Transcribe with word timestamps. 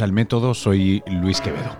Al 0.00 0.12
Método, 0.12 0.54
soy 0.54 1.02
Luis 1.06 1.40
Quevedo. 1.40 1.76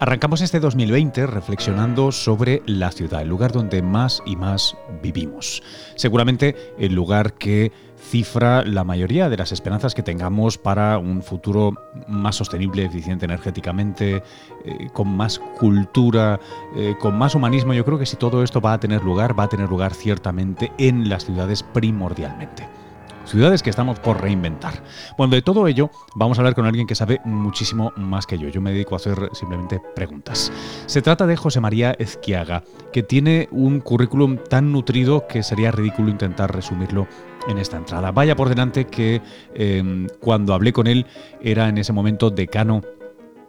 Arrancamos 0.00 0.40
este 0.40 0.60
2020 0.60 1.26
reflexionando 1.26 2.12
sobre 2.12 2.62
la 2.66 2.90
ciudad, 2.90 3.22
el 3.22 3.28
lugar 3.28 3.52
donde 3.52 3.82
más 3.82 4.22
y 4.26 4.36
más 4.36 4.76
vivimos. 5.02 5.62
Seguramente 5.94 6.56
el 6.78 6.94
lugar 6.94 7.34
que 7.34 7.72
cifra 7.96 8.64
la 8.64 8.84
mayoría 8.84 9.28
de 9.28 9.36
las 9.36 9.52
esperanzas 9.52 9.94
que 9.94 10.02
tengamos 10.02 10.58
para 10.58 10.98
un 10.98 11.22
futuro 11.22 11.74
más 12.08 12.36
sostenible, 12.36 12.84
eficiente 12.84 13.24
energéticamente, 13.24 14.22
eh, 14.64 14.88
con 14.92 15.08
más 15.08 15.38
cultura, 15.58 16.40
eh, 16.76 16.94
con 17.00 17.16
más 17.16 17.34
humanismo. 17.34 17.74
Yo 17.74 17.84
creo 17.84 17.98
que 17.98 18.06
si 18.06 18.16
todo 18.16 18.42
esto 18.42 18.60
va 18.60 18.74
a 18.74 18.80
tener 18.80 19.02
lugar, 19.02 19.38
va 19.38 19.44
a 19.44 19.48
tener 19.48 19.68
lugar 19.68 19.94
ciertamente 19.94 20.72
en 20.78 21.08
las 21.08 21.24
ciudades 21.24 21.62
primordialmente 21.62 22.73
ciudades 23.24 23.62
que 23.62 23.70
estamos 23.70 23.98
por 23.98 24.20
reinventar. 24.20 24.82
Bueno, 25.16 25.34
de 25.34 25.42
todo 25.42 25.66
ello 25.66 25.90
vamos 26.14 26.38
a 26.38 26.40
hablar 26.40 26.54
con 26.54 26.66
alguien 26.66 26.86
que 26.86 26.94
sabe 26.94 27.20
muchísimo 27.24 27.92
más 27.96 28.26
que 28.26 28.38
yo. 28.38 28.48
Yo 28.48 28.60
me 28.60 28.72
dedico 28.72 28.94
a 28.94 28.96
hacer 28.96 29.30
simplemente 29.32 29.80
preguntas. 29.94 30.52
Se 30.86 31.02
trata 31.02 31.26
de 31.26 31.36
José 31.36 31.60
María 31.60 31.94
Ezquiaga, 31.98 32.62
que 32.92 33.02
tiene 33.02 33.48
un 33.50 33.80
currículum 33.80 34.38
tan 34.38 34.72
nutrido 34.72 35.26
que 35.26 35.42
sería 35.42 35.70
ridículo 35.70 36.10
intentar 36.10 36.54
resumirlo 36.54 37.06
en 37.48 37.58
esta 37.58 37.76
entrada. 37.76 38.10
Vaya 38.10 38.36
por 38.36 38.48
delante 38.48 38.86
que 38.86 39.20
em, 39.54 40.06
cuando 40.20 40.54
hablé 40.54 40.72
con 40.72 40.86
él 40.86 41.06
era 41.42 41.68
en 41.68 41.78
ese 41.78 41.92
momento 41.92 42.30
decano 42.30 42.82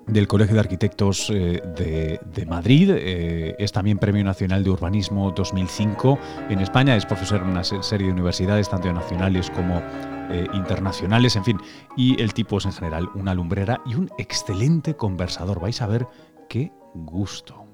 del 0.08 0.28
Colegio 0.28 0.56
de 0.56 0.59
Arquitectos 0.59 1.30
eh, 1.34 1.61
de, 1.75 2.45
Madrid, 2.45 2.92
eh, 2.94 3.56
es 3.58 3.72
también 3.72 3.98
Premio 3.98 4.23
Nacional 4.23 4.64
de 4.64 4.70
Urbanismo 4.70 5.31
2005 5.31 6.20
en 6.50 6.59
España, 6.59 6.95
es 6.95 7.06
profesor 7.06 7.42
en 7.42 7.50
una 7.50 7.64
serie 7.64 8.08
de 8.08 8.14
universidades, 8.14 8.70
tanto 8.70 8.92
nacionales 8.94 9.50
como 9.50 9.81
eh, 10.30 10.47
internacionales, 10.53 11.36
en 11.36 11.44
fin, 11.44 11.58
y 11.97 12.22
el 12.22 12.34
tipo 12.34 12.58
es 12.58 12.66
en 12.66 12.73
general 12.73 13.09
una 13.16 13.34
lumbrera 13.34 13.81
y 13.86 13.95
un 13.95 14.09
excelente 14.17 14.95
conversador, 14.95 15.59
vais 15.59 15.81
a 15.81 15.88
ver 15.88 16.08
qué 16.50 16.72
gusto. 16.94 17.65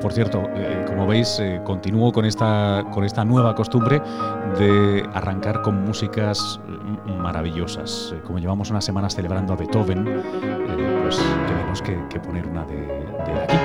Por 0.00 0.12
cierto, 0.12 0.42
eh, 0.54 0.84
como 0.86 1.06
veis, 1.06 1.38
eh, 1.40 1.60
continúo 1.64 2.12
con 2.12 2.24
esta, 2.24 2.84
con 2.90 3.04
esta 3.04 3.24
nueva 3.24 3.54
costumbre 3.54 4.02
de 4.58 5.08
arrancar 5.14 5.62
con 5.62 5.84
músicas 5.84 6.60
mm, 6.66 7.12
maravillosas. 7.12 8.12
Eh, 8.14 8.20
como 8.24 8.38
llevamos 8.38 8.70
unas 8.70 8.84
semanas 8.84 9.14
celebrando 9.14 9.52
a 9.52 9.56
Beethoven, 9.56 10.04
pues 11.02 11.20
menos 11.48 11.82
que, 11.82 12.20
poner 12.20 12.46
una 12.48 12.64
de, 12.64 12.74
de, 12.74 13.42
aquí. 13.44 13.56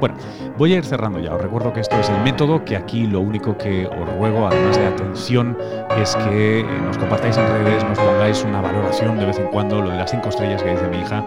Bueno, 0.00 0.16
voy 0.58 0.74
a 0.74 0.76
ir 0.76 0.84
cerrando 0.84 1.18
ya. 1.18 1.34
Os 1.34 1.40
recuerdo 1.40 1.72
que 1.72 1.80
esto 1.80 1.96
es 1.98 2.08
el 2.10 2.22
método, 2.22 2.64
que 2.64 2.76
aquí 2.76 3.06
lo 3.06 3.20
único 3.20 3.56
que 3.56 3.86
os 3.86 4.16
ruego, 4.18 4.46
además 4.46 4.76
de 4.76 4.86
atención, 4.86 5.56
es 6.00 6.16
que 6.16 6.64
nos 6.84 6.98
compartáis 6.98 7.36
en 7.36 7.46
redes, 7.46 7.84
nos 7.84 7.98
pongáis 7.98 8.44
una 8.44 8.60
valoración 8.60 9.18
de 9.18 9.26
vez 9.26 9.38
en 9.38 9.48
cuando, 9.48 9.80
lo 9.80 9.90
de 9.90 9.96
las 9.96 10.10
cinco 10.10 10.28
estrellas 10.28 10.62
que 10.62 10.70
dice 10.70 10.88
mi 10.88 10.98
hija. 10.98 11.24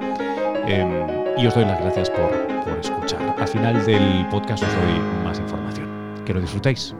Em, 0.67 1.23
y 1.37 1.47
os 1.47 1.53
doy 1.53 1.65
las 1.65 1.81
gracias 1.81 2.09
por, 2.09 2.29
por 2.63 2.77
escuchar. 2.79 3.32
Al 3.43 3.49
final 3.49 3.85
del 3.85 4.25
podcast 4.31 4.63
os 4.63 4.73
doy 4.73 4.99
más 5.21 5.37
información. 5.37 6.23
Que 6.25 6.33
lo 6.33 6.39
disfrutéis. 6.39 6.95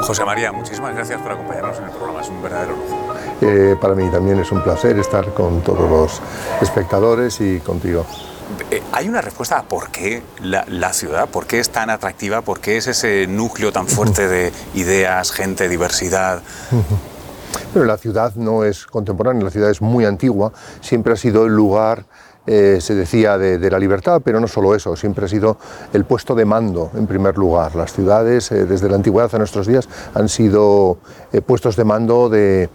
José 0.00 0.24
María, 0.24 0.50
muchísimas 0.50 0.96
gracias 0.96 1.22
por 1.22 1.30
acompañarnos 1.30 1.78
en 1.78 1.84
el 1.84 1.90
programa, 1.90 2.22
es 2.22 2.28
un 2.28 2.42
verdadero 2.42 2.72
lujo. 2.72 3.14
Eh, 3.40 3.76
para 3.80 3.94
mí 3.94 4.10
también 4.10 4.40
es 4.40 4.50
un 4.50 4.64
placer 4.64 4.98
estar 4.98 5.32
con 5.32 5.60
todos 5.60 5.88
los 5.88 6.20
espectadores 6.60 7.40
y 7.40 7.60
contigo. 7.60 8.04
Eh, 8.90 8.92
¿Hay 8.92 9.08
una 9.08 9.20
respuesta 9.20 9.58
a 9.58 9.62
por 9.62 9.90
qué 9.90 10.22
la, 10.42 10.92
ciudad, 10.92 11.28
por 11.28 11.46
qué 11.46 11.60
es 11.60 11.70
tan 11.70 11.90
atractiva, 11.90 12.42
por 12.42 12.60
qué 12.60 12.76
es 12.76 12.86
ese 12.86 13.26
núcleo 13.26 13.72
tan 13.72 13.86
fuerte 13.86 14.28
de 14.28 14.52
ideas, 14.74 15.32
gente, 15.32 15.68
diversidad? 15.68 16.42
Pero 17.72 17.84
la 17.84 17.96
ciudad 17.96 18.34
no 18.34 18.64
es 18.64 18.86
contemporánea, 18.86 19.44
la 19.44 19.50
ciudad 19.50 19.70
es 19.70 19.80
muy 19.80 20.04
antigua, 20.04 20.52
siempre 20.80 21.12
ha 21.12 21.16
sido 21.16 21.46
el 21.46 21.54
lugar 21.54 22.04
eh, 22.46 22.78
se 22.80 22.94
decía 22.94 23.36
de, 23.36 23.70
la 23.70 23.78
libertad, 23.78 24.22
pero 24.24 24.40
no 24.40 24.48
solo 24.48 24.74
eso, 24.74 24.96
siempre 24.96 25.26
ha 25.26 25.28
sido 25.28 25.58
el 25.92 26.04
puesto 26.04 26.34
de 26.34 26.44
mando 26.44 26.90
en 26.94 27.06
primer 27.06 27.36
lugar. 27.36 27.76
Las 27.76 27.92
ciudades, 27.92 28.50
eh, 28.50 28.64
desde 28.64 28.88
la 28.88 28.96
antigüedad 28.96 29.32
a 29.34 29.38
nuestros 29.38 29.66
días, 29.66 29.88
han 30.14 30.28
sido 30.28 30.98
puestos 31.46 31.76
de 31.76 31.84
mando 31.84 32.28
de, 32.28 32.64
eh, 32.64 32.68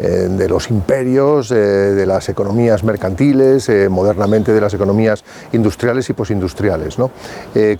de 0.00 0.48
los 0.48 0.70
imperios, 0.70 1.50
eh, 1.50 1.54
de 1.54 2.06
las 2.06 2.28
economías 2.28 2.84
mercantiles, 2.84 3.68
eh, 3.68 3.88
modernamente 3.88 4.52
de 4.52 4.60
las 4.60 4.72
economías 4.74 5.24
industriales 5.52 6.08
y 6.10 6.12
posindustriales. 6.12 6.98
¿no? 6.98 7.10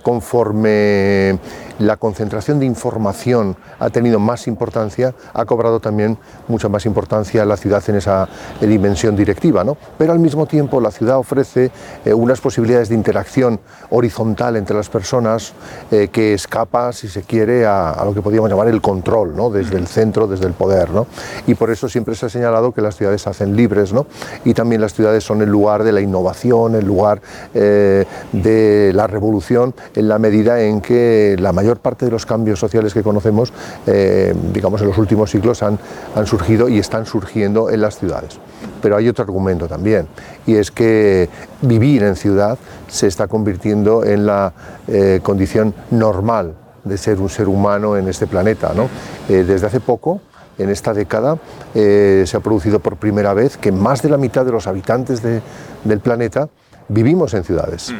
conforme 0.01 1.39
la 1.81 1.97
concentración 1.97 2.59
de 2.59 2.65
información 2.65 3.55
ha 3.79 3.89
tenido 3.89 4.19
más 4.19 4.47
importancia, 4.47 5.13
ha 5.33 5.45
cobrado 5.45 5.79
también 5.79 6.17
mucha 6.47 6.69
más 6.69 6.85
importancia 6.85 7.45
la 7.45 7.57
ciudad 7.57 7.83
en 7.87 7.95
esa 7.95 8.27
dimensión 8.59 9.15
directiva. 9.15 9.63
¿no? 9.63 9.77
Pero 9.97 10.13
al 10.13 10.19
mismo 10.19 10.45
tiempo 10.45 10.79
la 10.79 10.91
ciudad 10.91 11.17
ofrece 11.17 11.71
unas 12.05 12.39
posibilidades 12.41 12.89
de 12.89 12.95
interacción 12.95 13.59
horizontal 13.89 14.55
entre 14.55 14.75
las 14.75 14.89
personas 14.89 15.53
que 15.89 16.33
escapa, 16.33 16.93
si 16.93 17.07
se 17.07 17.23
quiere, 17.23 17.65
a, 17.65 18.01
lo 18.05 18.13
que 18.13 18.21
podríamos 18.21 18.49
llamar 18.49 18.67
el 18.67 18.81
control, 18.81 19.35
¿no? 19.35 19.49
desde 19.49 19.77
el 19.77 19.87
centro, 19.87 20.27
desde 20.27 20.45
el 20.47 20.53
poder. 20.53 20.91
¿no? 20.91 21.07
Y 21.47 21.55
por 21.55 21.71
eso 21.71 21.89
siempre 21.89 22.15
se 22.15 22.25
ha 22.25 22.29
señalado 22.29 22.71
que 22.73 22.81
las 22.81 22.95
ciudades 22.95 23.21
se 23.21 23.29
hacen 23.29 23.55
libres, 23.55 23.93
¿no? 23.93 24.05
Y 24.45 24.53
también 24.53 24.81
las 24.81 24.93
ciudades 24.93 25.23
son 25.23 25.41
el 25.41 25.49
lugar 25.49 25.83
de 25.83 25.91
la 25.91 26.01
innovación, 26.01 26.75
el 26.75 26.85
lugar 26.85 27.21
eh, 27.53 28.05
de 28.31 28.91
la 28.93 29.07
revolución, 29.07 29.73
en 29.95 30.07
la 30.07 30.19
medida 30.19 30.61
en 30.61 30.81
que 30.81 31.35
la 31.39 31.51
mayor 31.51 31.70
parte 31.77 32.05
de 32.05 32.11
los 32.11 32.25
cambios 32.25 32.59
sociales 32.59 32.93
que 32.93 33.03
conocemos, 33.03 33.51
eh, 33.87 34.33
digamos, 34.53 34.81
en 34.81 34.87
los 34.87 34.97
últimos 34.97 35.29
siglos 35.29 35.63
han, 35.63 35.79
surgido 36.25 36.69
y 36.69 36.79
están 36.79 37.05
surgiendo 37.05 37.69
en 37.69 37.81
las 37.81 37.97
ciudades. 37.97 38.39
Pero 38.81 38.97
hay 38.97 39.07
otro 39.07 39.23
argumento 39.23 39.67
también, 39.67 40.07
y 40.45 40.55
es 40.55 40.71
que 40.71 41.29
vivir 41.61 42.03
en 42.03 42.15
ciudad 42.15 42.57
se 42.87 43.07
está 43.07 43.27
convirtiendo 43.27 44.03
en 44.03 44.25
la 44.25 44.53
eh, 44.87 45.19
condición 45.23 45.73
normal 45.91 46.53
de 46.83 46.97
ser 46.97 47.19
un 47.19 47.29
ser 47.29 47.47
humano 47.47 47.97
en 47.97 48.07
este 48.07 48.27
planeta. 48.27 48.73
¿no? 48.75 48.89
desde 49.27 49.67
hace 49.67 49.79
poco, 49.79 50.21
en 50.57 50.69
esta 50.69 50.93
década 50.93 51.37
eh, 51.73 52.23
se 52.25 52.37
ha 52.37 52.39
producido 52.39 52.79
por 52.79 52.97
primera 52.97 53.33
vez 53.33 53.57
que 53.57 53.71
más 53.71 54.01
de 54.01 54.09
la 54.09 54.17
mitad 54.17 54.45
de 54.45 54.51
los 54.51 54.67
habitantes 54.67 55.21
del 55.21 55.99
planeta 55.99 56.49
vivimos 56.87 57.33
en 57.33 57.43
ciudades. 57.43 57.93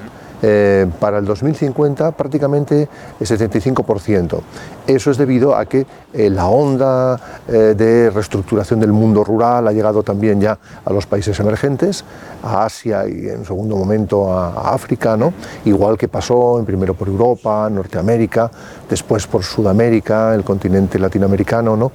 Eh, 0.43 0.87
para 0.99 1.19
el 1.19 1.25
2050 1.25 2.11
prácticamente 2.13 2.89
el 3.19 3.27
75%. 3.27 4.39
Eso 4.87 5.11
es 5.11 5.17
debido 5.17 5.55
a 5.55 5.65
que 5.65 5.85
eh, 6.13 6.31
la 6.31 6.47
onda 6.47 7.19
eh, 7.47 7.75
de 7.77 8.09
reestructuración 8.09 8.79
del 8.79 8.91
mundo 8.91 9.23
rural 9.23 9.67
ha 9.67 9.71
llegado 9.71 10.01
también 10.01 10.41
ya 10.41 10.57
a 10.83 10.91
los 10.91 11.05
países 11.05 11.39
emergentes, 11.39 12.03
a 12.41 12.65
Asia 12.65 13.07
y 13.07 13.29
en 13.29 13.45
segundo 13.45 13.75
momento 13.75 14.33
a, 14.33 14.73
África, 14.73 15.15
¿no? 15.15 15.31
igual 15.65 15.95
que 15.95 16.07
pasó 16.07 16.57
en 16.57 16.65
primero 16.65 16.95
por 16.95 17.07
Europa, 17.07 17.69
Norteamérica, 17.69 18.49
después 18.89 19.27
por 19.27 19.43
Sudamérica, 19.43 20.33
el 20.33 20.43
continente 20.43 20.97
latinoamericano, 20.97 21.77
¿no? 21.77 21.91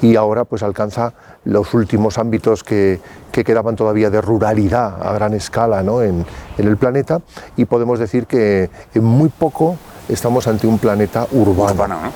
y 0.00 0.16
ahora 0.16 0.44
pues 0.44 0.62
alcanza 0.62 1.12
los 1.44 1.72
últimos 1.74 2.18
ámbitos 2.18 2.62
que, 2.64 3.00
que 3.32 3.44
quedaban 3.44 3.76
todavía 3.76 4.10
de 4.10 4.20
ruralidad 4.20 5.06
a 5.06 5.12
gran 5.14 5.32
escala 5.34 5.82
¿no? 5.82 6.02
en, 6.02 6.26
en, 6.58 6.68
el 6.68 6.76
planeta 6.76 7.20
y 7.56 7.64
podemos 7.64 7.98
decir 7.98 8.26
que 8.26 8.70
en 8.94 9.04
muy 9.04 9.30
poco 9.30 9.76
estamos 10.08 10.46
ante 10.46 10.66
un 10.66 10.78
planeta 10.78 11.26
urbano. 11.32 12.12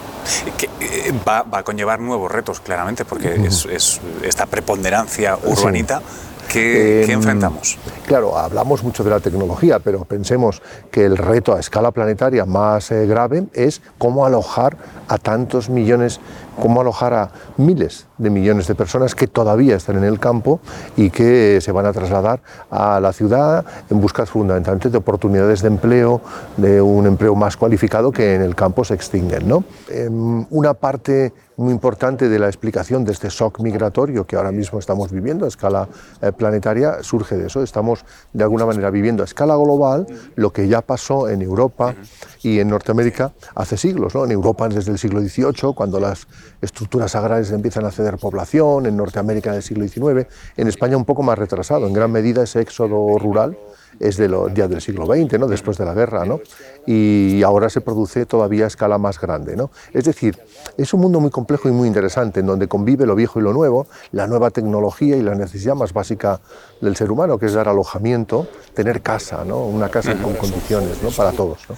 que, 0.57 0.67
eh, 0.81 1.13
va, 1.27 1.43
va, 1.43 1.59
a 1.59 1.63
conllevar 1.63 2.01
nuevos 2.01 2.31
retos, 2.31 2.61
claramente, 2.61 3.05
porque 3.05 3.35
es, 3.47 3.67
es, 3.67 4.01
esta 4.23 4.47
preponderancia 4.47 5.39
urbanita. 5.45 6.03
¿Qué, 6.49 7.05
em, 7.05 7.11
enfrentamos? 7.11 7.79
Claro, 8.07 8.39
hablamos 8.39 8.83
mucho 8.83 9.03
de 9.03 9.11
la 9.11 9.21
tecnología, 9.21 9.79
pero 9.79 10.05
pensemos 10.05 10.63
que 10.91 11.05
el 11.05 11.17
reto 11.17 11.55
a 11.55 11.61
escala 11.61 11.91
planetaria 11.91 12.45
más 12.45 12.91
eh, 12.91 13.07
grave 13.07 13.45
es 13.55 13.81
cómo 13.99 14.27
alojar 14.27 14.77
a 15.09 15.19
tantos 15.19 15.71
millones, 15.71 16.21
cómo 16.61 16.81
alojar 16.81 17.15
a 17.15 17.31
miles 17.57 18.07
de 18.19 18.31
millones 18.31 18.67
de 18.67 18.75
personas 18.75 19.15
que 19.15 19.27
todavía 19.27 19.77
están 19.77 19.97
en 19.97 20.05
el 20.05 20.19
campo 20.19 20.61
y 20.97 21.11
que 21.11 21.61
se 21.61 21.73
van 21.73 21.87
a 21.87 21.93
trasladar 21.93 22.41
a 22.71 23.01
la 23.01 23.13
ciudad 23.13 23.65
en 23.91 24.01
busca 24.01 24.27
fundamentalmente 24.27 24.91
de 24.91 24.99
oportunidades 24.99 25.63
de 25.63 25.69
empleo, 25.69 26.21
de 26.57 26.81
un 26.81 27.07
empleo 27.07 27.35
más 27.35 27.57
cualificado 27.57 28.13
que 28.13 28.35
en 28.35 28.43
el 28.43 28.55
campo 28.55 28.85
se 28.85 28.95
extinguen. 28.95 29.49
¿no? 29.49 29.65
Em, 29.89 30.47
una 30.51 30.75
parte 30.75 31.33
muy 31.57 31.73
importante 31.73 32.29
de 32.29 32.39
la 32.39 32.47
explicación 32.47 33.05
de 33.05 33.13
este 33.13 33.29
shock 33.29 33.61
migratorio 33.61 34.27
que 34.27 34.37
ahora 34.37 34.53
mismo 34.53 34.79
estamos 34.79 35.13
viviendo 35.13 35.45
a 35.45 35.49
escala 35.49 35.89
eh, 36.21 36.33
planetaria 36.33 37.03
surge 37.03 37.37
de 37.37 37.47
eso. 37.47 37.63
Estamos 37.63 38.05
de 38.33 38.43
alguna 38.43 38.67
manera 38.67 38.91
viviendo 38.91 39.23
a 39.23 39.27
escala 39.27 39.55
global 39.57 40.07
lo 40.35 40.53
que 40.53 40.67
ya 40.69 40.83
pasó 40.83 41.29
en 41.29 41.43
Europa 41.43 41.95
y 42.43 42.59
en 42.59 42.69
Norteamérica 42.69 43.33
hace 43.55 43.77
siglos. 43.77 44.15
¿no? 44.15 44.25
En 44.25 44.33
Europa 44.33 44.69
desde 44.69 44.93
el 44.93 44.99
siglo 44.99 45.21
XVIII, 45.21 45.75
cuando 45.75 46.01
las 46.01 46.27
estructuras 46.61 47.15
agrarias 47.15 47.51
empiezan 47.51 47.85
a 47.85 47.91
ceder 47.91 48.19
población, 48.19 48.87
en 48.87 48.97
Norteamérica 48.97 49.51
en 49.51 49.57
el 49.57 49.63
siglo 49.63 49.87
XIX, 49.87 50.27
en 50.57 50.69
España 50.69 50.97
un 50.97 51.05
poco 51.05 51.23
más 51.23 51.39
retrasado. 51.39 51.87
En 51.87 51.93
gran 51.93 52.11
medida 52.11 52.43
ese 52.43 52.61
éxodo 52.61 53.19
rural 53.19 53.57
es 54.01 54.17
de 54.17 54.29
los 54.29 54.53
días 54.53 54.69
del 54.69 54.81
siglo 54.81 55.07
XX, 55.07 55.39
¿no? 55.39 55.47
después 55.47 55.79
de 55.79 55.85
la 55.85 55.95
guerra, 55.95 56.25
¿no? 56.25 56.41
y 56.87 57.43
ahora 57.43 57.69
se 57.71 57.81
produce 57.81 58.27
todavía 58.27 58.65
a 58.65 58.67
escala 58.69 58.99
más 58.99 59.21
grande. 59.21 59.57
¿no? 59.57 59.71
Es 59.93 60.05
decir, 60.05 60.39
es 60.77 60.93
un 60.95 61.01
mundo 61.01 61.21
muy 61.21 61.31
complejo 61.31 61.69
y 61.69 61.73
muy 61.73 61.89
interesante, 61.89 62.41
en 62.41 62.47
donde 62.47 62.69
convive 62.69 63.07
lo 63.07 63.15
viejo 63.15 63.41
y 63.41 63.43
lo 63.43 63.53
nuevo, 63.53 63.87
la 64.13 64.27
nueva 64.27 64.51
tecnología 64.51 65.17
y 65.17 65.23
la 65.23 65.35
necesidad 65.35 65.75
más 65.75 65.93
básica 65.93 66.41
del 66.81 66.97
ser 66.97 67.11
humano, 67.11 67.39
que 67.39 67.47
es 67.47 67.53
dar 67.53 67.69
alojamiento, 67.69 68.47
tener 68.75 69.03
casa, 69.03 69.45
¿no? 69.45 69.65
una 69.65 69.89
casa 69.89 70.15
con 70.21 70.35
condiciones 70.35 71.03
¿no? 71.03 71.11
para 71.11 71.33
todos. 71.33 71.59
¿no? 71.69 71.77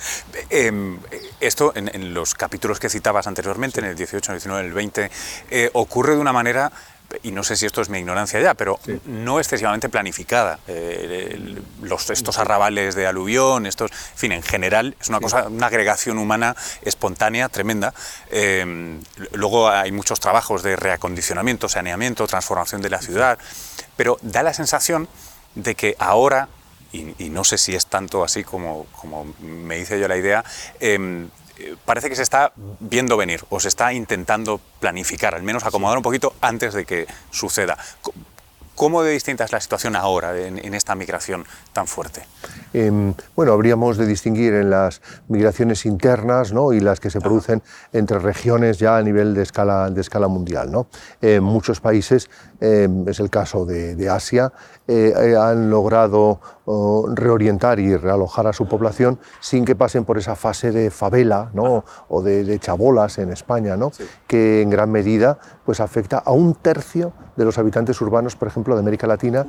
Em, 0.51 0.99
esto, 1.41 1.73
en, 1.75 2.15
los 2.15 2.35
capítulos 2.35 2.81
que 2.81 2.89
citabas 2.89 3.27
anteriormente, 3.27 3.81
en 3.81 3.87
el 3.87 3.97
18, 3.97 4.33
el 4.33 4.39
19, 4.39 4.67
el 4.67 4.73
20, 4.73 5.11
eh, 5.51 5.71
ocurre 5.75 6.15
de 6.15 6.21
una 6.21 6.33
manera 6.33 6.73
y 7.23 7.31
no 7.31 7.43
sé 7.43 7.57
si 7.57 7.67
esto 7.67 7.81
es 7.81 7.89
mi 7.89 7.99
ignorancia 7.99 8.41
ya, 8.41 8.55
pero 8.55 8.79
no 9.07 9.39
excesivamente 9.39 9.89
planificada. 9.89 10.59
Eh, 10.67 11.57
los, 11.83 12.11
estos 12.11 12.39
arrabales 12.39 12.95
de 12.95 13.07
aluvión, 13.07 13.67
estos, 13.67 13.91
en 13.91 14.19
fin, 14.19 14.33
en 14.33 14.43
general 14.43 14.97
es 15.01 15.09
una 15.09 15.21
cosa, 15.21 15.49
una 15.49 15.67
agregación 15.67 16.19
humana 16.19 16.57
espontánea, 16.83 17.49
tremenda. 17.49 17.95
Em, 18.31 19.01
luego 19.33 19.69
hay 19.69 19.93
muchos 19.93 20.21
trabajos 20.21 20.63
de 20.63 20.77
reacondicionamiento, 20.77 21.69
saneamiento, 21.69 22.27
transformación 22.27 22.83
de 22.83 22.91
la 22.91 23.01
ciudad, 23.01 23.39
pero 23.97 24.19
da 24.23 24.43
la 24.43 24.55
sensación 24.55 25.09
de 25.55 25.75
que 25.75 25.97
ahora, 25.99 26.49
y, 26.93 27.29
no 27.29 27.45
sé 27.45 27.59
si 27.59 27.75
es 27.75 27.87
tanto 27.87 28.25
así 28.25 28.45
como, 28.45 28.87
como 28.93 29.35
me 29.41 29.79
hice 29.79 30.01
yo 30.01 30.09
la 30.09 30.17
idea, 30.17 30.45
em, 30.81 31.29
parece 31.85 32.09
que 32.09 32.17
se 32.17 32.23
está 32.23 32.53
viendo 32.81 33.17
venir 33.17 33.45
o 33.49 33.61
se 33.61 33.69
está 33.69 33.93
intentando 33.93 34.61
planificar, 34.81 35.35
al 35.35 35.43
menos 35.43 35.65
acomodar 35.65 35.97
un 35.97 36.03
poquito 36.03 36.35
antes 36.41 36.75
de 36.75 36.85
que 36.85 37.07
suceda. 37.31 37.77
¿Cómo 38.77 39.03
de 39.03 39.13
distinta 39.13 39.43
es 39.45 39.53
la 39.53 39.61
situación 39.61 39.97
ahora 39.97 40.39
en, 40.39 40.75
esta 40.75 40.95
migración 40.95 41.47
tan 41.73 41.87
fuerte? 41.87 42.27
Em, 42.75 43.15
bueno, 43.35 43.55
habríamos 43.55 43.97
de 43.97 44.05
distinguir 44.05 44.53
en 44.53 44.69
las 44.69 45.01
migraciones 45.29 45.87
internas 45.87 46.53
¿no? 46.53 46.75
y 46.75 46.81
las 46.81 47.01
que 47.01 47.09
se 47.09 47.19
producen 47.19 47.63
entre 47.95 48.19
regiones 48.19 48.79
ya 48.79 48.99
a 48.99 49.03
nivel 49.03 49.33
de 49.33 49.45
escala, 49.45 49.89
de 49.89 50.03
escala 50.03 50.29
mundial. 50.29 50.71
¿no? 50.71 50.89
En 51.23 51.43
muchos 51.43 51.81
países, 51.81 52.29
em, 52.61 53.09
es 53.09 53.19
el 53.19 53.31
caso 53.31 53.65
de, 53.65 54.11
Asia, 54.11 54.53
eh, 54.87 55.15
eh, 55.17 55.37
han 55.41 55.71
logrado 55.71 56.39
reorientar 57.15 57.79
y 57.79 57.97
realojar 57.97 58.47
a 58.47 58.53
su 58.53 58.67
población 58.67 59.19
sin 59.41 59.65
que 59.65 59.77
pasen 59.77 60.05
por 60.05 60.19
esa 60.19 60.35
fase 60.35 60.73
de 60.73 60.91
favela 60.91 61.51
¿no? 61.55 61.85
o 62.09 62.23
de, 62.23 62.59
chabolas 62.59 63.19
en 63.19 63.31
España, 63.31 63.77
¿no? 63.77 63.93
que 64.27 64.63
en 64.63 64.71
gran 64.71 64.91
medida 64.91 65.39
pues, 65.65 65.81
afecta 65.81 66.19
a 66.19 66.33
un 66.33 66.55
tercio 66.55 67.13
de 67.37 67.45
los 67.45 67.59
habitantes 67.59 68.01
urbanos, 68.01 68.35
por 68.35 68.49
ejemplo, 68.49 68.75
de 68.75 68.81
América 68.81 69.07
Latina, 69.07 69.47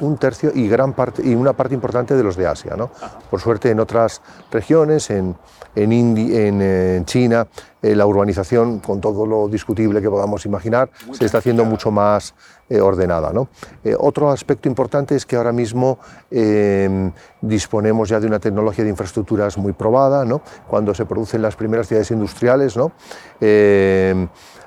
un 0.00 0.18
tercio, 0.18 0.50
y, 0.54 0.68
gran 0.68 0.92
parte, 0.92 1.22
y 1.24 1.34
una 1.34 1.52
parte 1.52 1.74
importante 1.74 2.16
de 2.16 2.22
los 2.22 2.36
de 2.36 2.46
Asia. 2.46 2.76
¿no? 2.76 2.90
Por 3.30 3.40
suerte, 3.40 3.70
en 3.70 3.80
otras 3.80 4.20
regiones, 4.50 5.10
en, 5.10 5.36
en, 5.74 6.16
en, 6.60 7.04
China, 7.04 7.46
eh, 7.82 7.96
la 7.96 8.06
urbanización, 8.06 8.80
con 8.80 9.00
todo 9.00 9.24
lo 9.24 9.48
discutible 9.48 10.02
que 10.02 10.10
podamos 10.10 10.44
imaginar, 10.44 10.90
se 11.12 11.24
está 11.24 11.38
haciendo 11.38 11.64
mucho 11.64 11.90
más 11.90 12.34
eh, 12.68 12.80
ordenada. 12.80 13.32
¿no? 13.32 13.48
Eh, 13.82 13.96
otro 13.98 14.30
aspecto 14.30 14.68
importante 14.68 15.16
es 15.16 15.24
que 15.24 15.36
ahora 15.36 15.52
mismo 15.52 15.98
em, 16.30 17.10
disponemos 17.40 18.08
ya 18.10 18.20
de 18.20 18.26
una 18.26 18.38
tecnología 18.38 18.84
de 18.84 18.90
infraestructuras 18.90 19.56
muy 19.56 19.72
probada. 19.72 20.24
¿no? 20.24 20.42
Cuando 20.68 20.94
se 20.94 21.06
producen 21.06 21.40
las 21.40 21.56
primeras 21.56 21.88
ciudades 21.88 22.10
industriales, 22.10 22.76
¿no? 22.76 22.92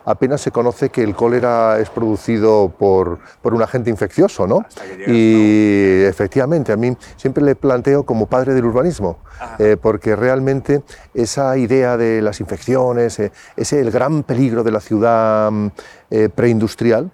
Apenas 0.05 0.41
se 0.41 0.51
conoce 0.51 0.89
que 0.89 1.03
el 1.03 1.15
cólera 1.15 1.79
es 1.79 1.89
producido 1.89 2.73
por, 2.77 3.19
por 3.41 3.53
un 3.53 3.61
agente 3.61 3.89
infeccioso, 3.89 4.47
¿no? 4.47 4.65
y 5.07 6.03
efectivamente, 6.03 6.71
a 6.71 6.77
mí 6.77 6.95
siempre 7.15 7.43
le 7.43 7.55
planteo 7.55 8.03
como 8.03 8.25
padre 8.25 8.53
del 8.53 8.65
urbanismo, 8.65 9.19
eh, 9.59 9.77
porque 9.81 10.15
realmente 10.15 10.83
esa 11.13 11.57
idea 11.57 11.97
de 11.97 12.21
las 12.21 12.39
infecciones, 12.39 13.19
ese 13.19 13.31
es 13.55 13.73
el 13.73 13.91
gran 13.91 14.23
peligro 14.23 14.63
de 14.63 14.71
la 14.71 14.79
ciudad 14.79 15.51
mm, 15.51 15.67
preindustrial, 16.35 17.11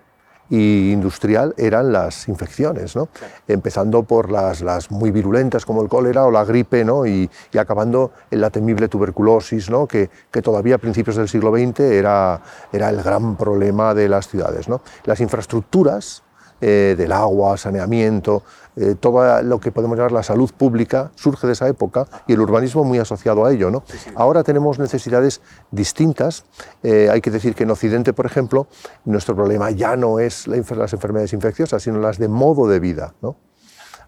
y 0.49 0.91
industrial 0.91 1.53
eran 1.57 1.91
las 1.91 2.27
infecciones, 2.27 2.95
¿no? 2.95 3.09
empezando 3.47 4.03
por 4.03 4.31
las, 4.31 4.61
las, 4.61 4.89
muy 4.91 5.11
virulentas 5.11 5.65
como 5.65 5.81
el 5.81 5.89
cólera 5.89 6.25
o 6.25 6.31
la 6.31 6.43
gripe 6.43 6.83
¿no? 6.83 7.05
y, 7.05 7.29
y 7.51 7.57
acabando 7.57 8.11
en 8.31 8.41
la 8.41 8.49
temible 8.49 8.87
tuberculosis, 8.87 9.69
¿no? 9.69 9.87
que, 9.87 10.09
que, 10.31 10.41
todavía 10.41 10.75
a 10.75 10.77
principios 10.79 11.17
del 11.17 11.29
siglo 11.29 11.51
XX 11.51 11.79
era, 11.81 12.41
era 12.71 12.89
el 12.89 13.01
gran 13.03 13.35
problema 13.35 13.93
de 13.93 14.09
las 14.09 14.27
ciudades. 14.27 14.67
¿no? 14.67 14.81
Las 15.05 15.19
infraestructuras 15.19 16.23
eh, 16.61 16.95
del 16.97 17.13
agua, 17.13 17.55
saneamiento, 17.55 18.43
eh, 18.75 18.95
todo 18.99 19.41
lo 19.41 19.59
que 19.59 19.71
podemos 19.71 19.97
llamar 19.97 20.11
la 20.11 20.23
salud 20.23 20.51
pública 20.55 21.11
surge 21.15 21.47
de 21.47 21.53
esa 21.53 21.67
época 21.67 22.07
y 22.27 22.33
el 22.33 22.39
urbanismo 22.39 22.83
muy 22.83 22.99
asociado 22.99 23.45
a 23.45 23.51
ello. 23.51 23.69
¿no? 23.71 23.83
Ahora 24.15 24.43
tenemos 24.43 24.79
necesidades 24.79 25.41
distintas. 25.71 26.45
Eh, 26.83 27.09
hay 27.11 27.21
que 27.21 27.31
decir 27.31 27.55
que 27.55 27.63
en 27.63 27.71
Occidente, 27.71 28.13
por 28.13 28.25
ejemplo, 28.25 28.67
nuestro 29.05 29.35
problema 29.35 29.71
ya 29.71 29.95
no 29.95 30.19
es 30.19 30.47
las 30.47 30.93
enfermedades 30.93 31.33
infecciosas, 31.33 31.83
sino 31.83 31.99
las 31.99 32.19
de 32.19 32.27
modo 32.27 32.67
de 32.67 32.79
vida. 32.79 33.13
¿no? 33.21 33.35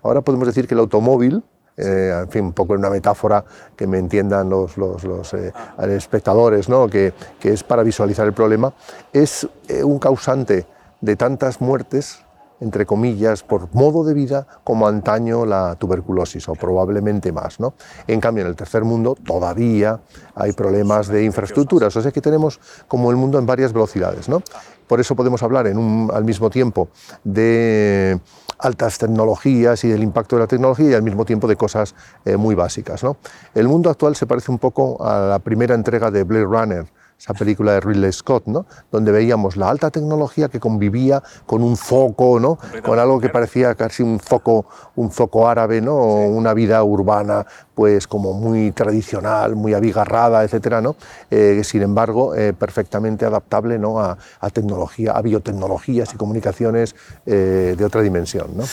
Ahora 0.03 0.21
podemos 0.21 0.47
decir 0.47 0.67
que 0.67 0.73
el 0.73 0.79
automóvil, 0.79 1.43
en 1.75 2.29
fin, 2.29 2.45
un 2.45 2.53
poco 2.53 2.73
en 2.73 2.79
una 2.79 2.89
metáfora 2.91 3.43
que 3.75 3.87
me 3.87 3.97
entiendan 3.97 4.49
los, 4.49 4.77
los, 4.77 5.03
los 5.03 5.33
espectadores, 5.33 6.69
¿no? 6.69 6.87
que, 6.87 7.13
que, 7.39 7.53
es 7.53 7.63
para 7.63 7.81
visualizar 7.81 8.27
el 8.27 8.33
problema, 8.33 8.73
es 9.11 9.47
un 9.83 9.97
causante 9.97 10.67
de 10.99 11.15
tantas 11.15 11.59
muertes 11.59 12.23
entre 12.61 12.85
comillas, 12.85 13.43
por 13.43 13.73
modo 13.73 14.03
de 14.03 14.13
vida 14.13 14.47
como 14.63 14.87
antaño 14.87 15.45
la 15.45 15.75
tuberculosis 15.75 16.47
o 16.47 16.53
probablemente 16.53 17.31
más. 17.31 17.59
¿no? 17.59 17.73
En 18.07 18.21
cambio, 18.21 18.43
en 18.43 18.49
el 18.49 18.55
tercer 18.55 18.83
mundo 18.83 19.17
todavía 19.25 19.99
hay 20.35 20.53
problemas 20.53 21.07
de 21.07 21.23
infraestructuras, 21.23 21.95
o 21.95 22.01
sea 22.01 22.11
que 22.11 22.21
tenemos 22.21 22.59
como 22.87 23.09
el 23.11 23.17
mundo 23.17 23.39
en 23.39 23.45
varias 23.45 23.73
velocidades. 23.73 24.29
¿no? 24.29 24.43
Por 24.87 24.99
eso 24.99 25.15
podemos 25.15 25.41
hablar 25.41 25.67
en 25.67 25.77
un, 25.77 26.11
al 26.13 26.23
mismo 26.23 26.49
tiempo 26.49 26.89
de 27.23 28.19
altas 28.59 28.99
tecnologías 28.99 29.83
y 29.83 29.89
del 29.89 30.03
impacto 30.03 30.35
de 30.35 30.41
la 30.41 30.47
tecnología 30.47 30.91
y 30.91 30.93
al 30.93 31.01
mismo 31.01 31.25
tiempo 31.25 31.47
de 31.47 31.55
cosas 31.55 31.95
eh, 32.25 32.37
muy 32.37 32.53
básicas. 32.53 33.03
¿no? 33.03 33.17
El 33.55 33.67
mundo 33.67 33.89
actual 33.89 34.15
se 34.15 34.27
parece 34.27 34.51
un 34.51 34.59
poco 34.59 35.03
a 35.03 35.19
la 35.19 35.39
primera 35.39 35.73
entrega 35.73 36.11
de 36.11 36.23
Blade 36.23 36.45
Runner, 36.45 36.85
esa 37.21 37.35
película 37.35 37.73
de 37.73 37.81
Ridley 37.81 38.11
Scott, 38.11 38.47
¿no? 38.47 38.65
donde 38.91 39.11
veíamos 39.11 39.55
la 39.55 39.69
alta 39.69 39.91
tecnología 39.91 40.49
que 40.49 40.59
convivía 40.59 41.21
con 41.45 41.61
un 41.61 41.77
foco, 41.77 42.39
¿no? 42.39 42.57
con 42.83 42.97
algo 42.97 43.19
que 43.19 43.29
parecía 43.29 43.75
casi 43.75 44.01
un 44.01 44.19
foco, 44.19 44.65
un 44.95 45.11
foco 45.11 45.47
árabe, 45.47 45.81
¿no? 45.81 45.97
una 45.97 46.55
vida 46.55 46.83
urbana 46.83 47.45
pues 47.75 48.07
como 48.07 48.33
muy 48.33 48.71
tradicional, 48.71 49.55
muy 49.55 49.73
abigarrada, 49.73 50.43
etcétera, 50.43 50.81
¿no? 50.81 50.95
Eh, 51.29 51.61
sin 51.63 51.81
embargo, 51.81 52.35
eh, 52.35 52.53
perfectamente 52.53 53.25
adaptable 53.25 53.79
¿no? 53.79 53.99
a, 53.99 54.17
tecnología, 54.53 55.13
a 55.13 55.21
biotecnologías 55.21 56.13
y 56.13 56.17
comunicaciones 56.17 56.95
eh, 57.25 57.75
de 57.77 57.85
otra 57.85 58.01
dimensión. 58.01 58.57
¿no? 58.57 58.65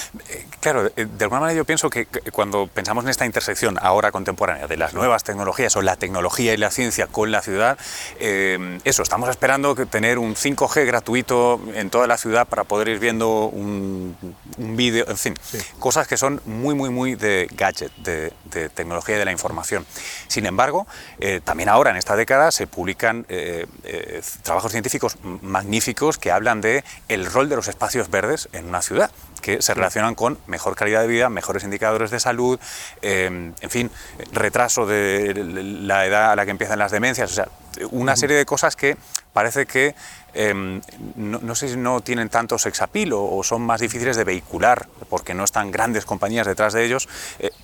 Claro, 0.61 0.91
de 0.91 1.25
alguna 1.25 1.41
manera 1.41 1.57
yo 1.57 1.65
pienso 1.65 1.89
que 1.89 2.07
cuando 2.33 2.67
pensamos 2.67 3.05
en 3.05 3.11
esta 3.11 3.25
intersección 3.25 3.79
ahora 3.81 4.11
contemporánea 4.11 4.67
de 4.67 4.77
las 4.77 4.95
nuevas 4.95 5.23
tecnologías 5.23 5.77
o 5.77 5.83
la 5.83 5.97
tecnología 5.97 6.53
y 6.53 6.57
la 6.57 6.71
ciencia 6.71 7.07
con 7.07 7.31
la 7.31 7.41
ciudad, 7.41 7.79
eso, 8.19 9.03
estamos 9.03 9.29
esperando 9.29 9.75
tener 9.87 10.19
un 10.19 10.35
5G 10.35 10.87
gratuito 10.87 11.61
en 11.75 11.91
toda 11.91 12.07
la 12.07 12.17
ciudad 12.17 12.47
para 12.49 12.65
poder 12.65 12.89
ir 12.89 12.99
viendo 12.99 13.47
un, 13.47 14.17
vídeo, 14.59 15.05
en 15.09 15.17
fin, 15.17 15.35
cosas 15.79 16.09
que 16.09 16.17
son 16.17 16.41
muy, 16.45 16.75
muy, 16.75 16.91
muy 16.91 17.15
de 17.15 17.49
gadget, 17.55 17.93
de, 17.99 18.33
de 18.51 18.69
tecnología 18.69 18.98
tecnología 18.99 19.19
de 19.19 19.25
la 19.25 19.33
información. 19.33 19.87
Sin 20.27 20.47
embargo, 20.47 20.87
eh, 21.21 21.41
también 21.43 21.69
ahora 21.69 21.91
en 21.91 21.97
esta 21.97 22.17
década 22.17 22.51
se 22.51 22.67
publican 22.67 23.27
eh, 23.29 23.67
eh, 23.85 24.23
trabajos 24.43 24.73
científicos 24.73 25.19
magníficos 25.23 26.19
que 26.19 26.33
hablan 26.33 26.61
de 26.61 26.85
el 27.09 27.27
rol 27.27 27.49
de 27.49 27.57
los 27.57 27.69
espacios 27.69 28.11
verdes 28.11 28.49
en 28.53 28.67
una 28.67 28.83
ciudad 28.83 29.11
que 29.41 29.63
se 29.63 29.73
relacionan 29.73 30.17
con 30.17 30.37
mejor 30.47 30.75
calidad 30.75 31.01
de 31.03 31.07
vida, 31.07 31.29
mejores 31.29 31.63
indicadores 31.63 32.11
de 32.11 32.19
salud, 32.19 32.59
en 33.03 33.55
fin, 33.69 33.89
retraso 34.33 34.85
de 34.85 35.33
la 35.33 36.07
edad 36.07 36.33
a 36.33 36.37
la 36.37 36.45
que 36.45 36.51
empiezan 36.51 36.81
las 36.81 36.91
demencias, 36.91 37.31
o 37.31 37.35
sea, 37.35 37.49
una 37.93 38.17
serie 38.17 38.37
de 38.37 38.45
cosas 38.45 38.75
que 38.75 38.97
parece 39.33 39.67
que 39.67 39.95
em, 40.35 40.81
no, 41.17 41.55
sé 41.55 41.69
si 41.69 41.77
no 41.77 42.01
tienen 42.01 42.29
tanto 42.29 42.59
sex 42.59 42.83
appeal 42.83 43.13
o, 43.13 43.43
son 43.45 43.63
más 43.63 43.81
difíciles 43.81 44.17
de 44.17 44.25
vehicular 44.25 44.89
porque 45.09 45.35
no 45.35 45.45
están 45.45 45.71
grandes 45.71 46.05
compañías 46.05 46.47
detrás 46.47 46.73
de 46.73 46.85
ellos, 46.85 47.09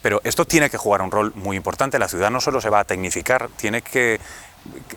pero 0.03 0.21
esto 0.25 0.45
tiene 0.45 0.71
que 0.71 0.77
jugar 0.77 1.03
un 1.03 1.11
rol 1.11 1.33
muy 1.35 1.57
importante. 1.57 1.99
La 1.99 2.09
ciudad 2.09 2.31
no 2.31 2.41
solo 2.41 2.61
se 2.61 2.71
va 2.71 2.81
a 2.81 2.85
tecnificar, 2.85 3.49
tiene 3.57 3.83
que 3.83 4.21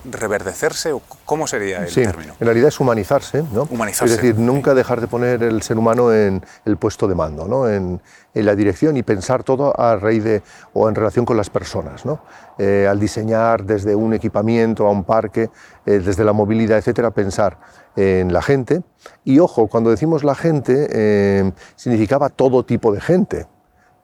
reverdecerse 0.05 0.93
o 0.93 1.01
cómo 1.25 1.47
sería 1.47 1.85
el 1.85 1.93
término? 1.93 2.33
En 2.39 2.45
realidad 2.45 2.69
es 2.69 2.79
humanizarse, 2.79 3.43
¿no? 3.51 3.67
Humanizarse. 3.69 4.13
Es 4.13 4.21
decir, 4.21 4.37
nunca 4.37 4.73
dejar 4.73 5.01
de 5.01 5.07
poner 5.07 5.43
el 5.43 5.61
ser 5.61 5.77
humano 5.77 6.13
en 6.13 6.43
el 6.65 6.77
puesto 6.77 7.07
de 7.07 7.15
mando, 7.15 7.47
¿no? 7.47 7.69
En, 7.69 8.01
en 8.33 8.45
la 8.45 8.55
dirección 8.55 8.97
y 8.97 9.03
pensar 9.03 9.43
todo 9.43 9.79
a 9.79 9.95
raíz 9.95 10.23
de 10.23 10.43
o 10.73 10.87
en 10.87 10.95
relación 10.95 11.25
con 11.25 11.37
las 11.37 11.49
personas, 11.49 12.05
¿no? 12.05 12.21
Eh, 12.59 12.87
al 12.89 12.99
diseñar 12.99 13.63
desde 13.63 13.95
un 13.95 14.13
equipamiento 14.13 14.87
a 14.87 14.91
un 14.91 15.03
parque, 15.03 15.49
eh, 15.85 15.99
desde 15.99 16.23
la 16.23 16.33
movilidad, 16.33 16.77
etcétera, 16.77 17.11
pensar 17.11 17.57
en 17.95 18.31
la 18.31 18.41
gente. 18.41 18.83
Y 19.23 19.39
ojo, 19.39 19.67
cuando 19.67 19.89
decimos 19.89 20.23
la 20.23 20.35
gente, 20.35 20.87
eh, 20.91 21.51
significaba 21.75 22.29
todo 22.29 22.63
tipo 22.63 22.91
de 22.91 23.01
gente, 23.01 23.47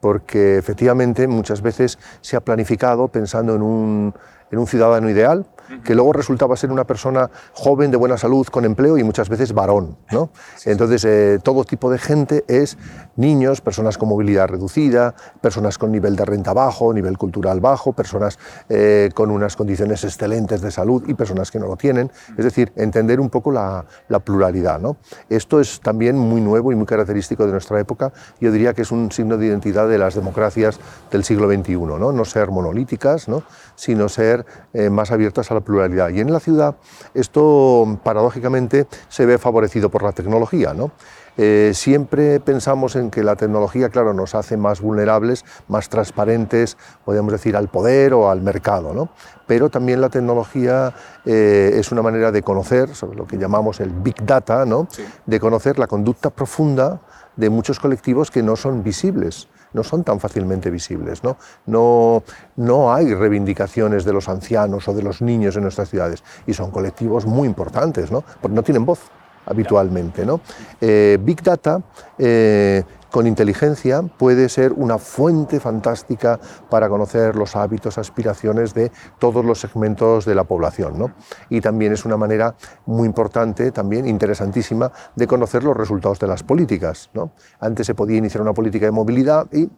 porque 0.01 0.58
efectivamente 0.58 1.27
muchas 1.27 1.62
veces 1.62 2.00
se 2.22 2.36
ha 2.36 2.41
planificado 2.41 3.08
pensando 3.08 3.55
en 3.55 3.62
un, 3.62 4.13
en 4.54 4.60
un 4.60 4.68
ciudadano 4.68 5.10
ideal, 5.10 5.48
que 5.84 5.96
luego 5.96 6.13
resultaba 6.13 6.56
ser 6.56 6.72
una 6.72 6.86
persona 6.86 7.30
joven, 7.53 7.92
de 7.92 7.98
buena 7.98 8.18
salud, 8.18 8.48
con 8.48 8.65
empleo 8.65 8.98
y 8.98 9.03
muchas 9.03 9.30
veces 9.30 9.53
varón. 9.53 9.98
¿no? 10.12 10.30
Entonces, 10.65 11.06
eh, 11.06 11.39
todo 11.44 11.63
tipo 11.63 11.92
de 11.92 11.98
gente 11.98 12.44
es 12.48 12.77
niños, 13.15 13.62
personas 13.62 13.98
con 13.98 14.10
movilidad 14.10 14.48
reducida, 14.48 15.15
personas 15.42 15.77
con 15.77 15.92
nivel 15.92 16.15
de 16.15 16.25
renta 16.25 16.53
bajo, 16.53 16.94
nivel 16.94 17.18
cultural 17.18 17.60
bajo, 17.60 17.94
personas 17.94 18.39
eh, 18.70 19.10
con 19.13 19.32
unas 19.32 19.56
condiciones 19.56 20.03
excelentes 20.03 20.62
de 20.62 20.72
salud 20.72 21.03
y 21.08 21.13
personas 21.13 21.51
que 21.51 21.60
no 21.60 21.68
lo 21.68 21.75
tienen. 21.75 22.12
Es 22.38 22.46
decir, 22.46 22.72
entender 22.75 23.20
un 23.20 23.30
poco 23.30 23.51
la, 23.51 23.86
pluralidad. 24.24 24.80
¿no? 24.80 24.98
Esto 25.30 25.60
es 25.60 25.82
también 25.82 26.18
muy 26.18 26.39
nuevo 26.39 26.72
y 26.72 26.75
muy 26.75 26.86
característico 26.86 27.46
de 27.46 27.51
nuestra 27.51 27.80
época. 27.80 28.13
Yo 28.39 28.51
diría 28.51 28.74
que 28.74 28.84
es 28.84 28.92
un 28.92 29.12
signo 29.12 29.38
de 29.38 29.48
identidad 29.48 29.88
de 29.88 29.98
las 29.98 30.15
democracias 30.15 30.80
del 31.12 31.24
siglo 31.24 31.51
XXI. 31.51 31.75
No, 31.75 32.12
no 32.12 32.25
ser 32.25 32.51
monolíticas, 32.51 33.27
¿no? 33.27 33.44
sino 33.75 34.10
ser 34.10 34.46
eh, 34.74 34.89
más 34.89 35.12
abiertas 35.12 35.51
a 35.51 35.56
la 35.56 35.62
pluralidad. 35.63 36.10
Y 36.10 36.20
en 36.20 36.32
la 36.32 36.39
ciudad 36.39 36.75
esto 37.13 38.00
paradójicamente 38.03 38.88
se 39.10 39.25
ve 39.25 39.38
favorecido 39.38 39.89
por 39.89 40.03
la 40.03 40.12
tecnología. 40.12 40.74
¿no? 40.74 40.91
Eh, 41.36 41.72
siempre 41.74 42.39
pensamos 42.39 42.96
en 42.96 43.10
que 43.10 43.24
la 43.24 43.36
tecnología, 43.36 43.89
claro, 43.89 44.13
nos 44.13 44.36
hace 44.36 44.55
más 44.55 44.82
vulnerables, 44.82 45.46
más 45.67 45.89
transparentes, 45.89 46.77
podríamos 47.05 47.32
decir, 47.32 47.55
al 47.58 47.70
poder 47.70 48.13
o 48.13 48.29
al 48.29 48.41
mercado, 48.41 48.93
¿no? 48.93 49.10
Pero 49.48 49.70
también 49.70 50.00
la 50.00 50.10
tecnología 50.10 50.93
eh, 51.25 51.72
es 51.74 51.91
una 51.91 52.03
manera 52.03 52.32
de 52.32 52.43
conocer, 52.43 52.93
sobre 52.93 53.17
lo 53.17 53.25
que 53.25 53.38
llamamos 53.38 53.79
el 53.79 53.89
Big 53.89 54.24
Data, 54.24 54.63
¿no? 54.65 54.88
De 55.25 55.39
conocer 55.39 55.79
la 55.79 55.88
conducta 55.88 56.29
profunda 56.29 57.01
de 57.36 57.50
muchos 57.50 57.79
colectivos 57.79 58.29
que 58.29 58.43
no 58.43 58.55
son 58.55 58.84
visibles 58.84 59.48
no 59.74 59.84
son 59.84 60.03
tan 60.03 60.20
fácilmente 60.20 60.70
visibles. 60.70 61.24
¿no? 61.24 61.38
No, 61.65 62.24
no 62.56 62.94
hay 62.94 63.13
reivindicaciones 63.13 64.06
de 64.06 64.13
los 64.13 64.30
ancianos 64.30 64.88
o 64.88 64.94
de 64.94 65.03
los 65.03 65.22
niños 65.22 65.56
en 65.56 65.63
nuestras 65.63 65.89
ciudades 65.89 66.24
y 66.48 66.53
son 66.53 66.72
colectivos 66.72 67.25
muy 67.25 67.48
importantes, 67.48 68.12
¿no? 68.12 68.24
porque 68.42 68.56
no 68.56 68.63
tienen 68.63 68.86
voz 68.86 69.00
habitualmente. 69.46 70.25
¿no? 70.25 70.42
Eh, 70.80 71.18
Big 71.22 71.42
Data 71.42 71.82
eh, 72.18 72.84
con 73.13 73.27
inteligencia 73.27 74.01
puede 74.01 74.50
ser 74.50 74.74
una 74.74 74.98
fuente 74.98 75.60
fantástica 75.60 76.39
para 76.67 76.89
conocer 76.89 77.36
los 77.36 77.55
hábitos, 77.55 78.00
aspiraciones 78.00 78.74
de 78.74 78.91
todos 79.20 79.46
los 79.46 79.60
segmentos 79.60 80.25
de 80.25 80.34
la 80.34 80.46
población. 80.46 80.98
¿no? 80.98 81.12
Y 81.48 81.62
también 81.62 81.93
es 81.93 82.05
una 82.05 82.17
manera 82.17 82.55
muy 82.88 83.05
importante, 83.05 83.72
también 83.72 84.08
interesantísima, 84.08 84.91
de 85.15 85.27
conocer 85.27 85.63
los 85.63 85.77
resultados 85.77 86.17
de 86.17 86.25
las 86.25 86.41
políticas. 86.41 87.12
¿no? 87.13 87.34
Antes 87.60 87.86
se 87.86 87.93
podía 87.93 88.17
iniciar 88.17 88.41
una 88.41 88.53
política 88.53 88.88
de 88.88 88.91
movilidad 88.91 89.46
y 89.53 89.70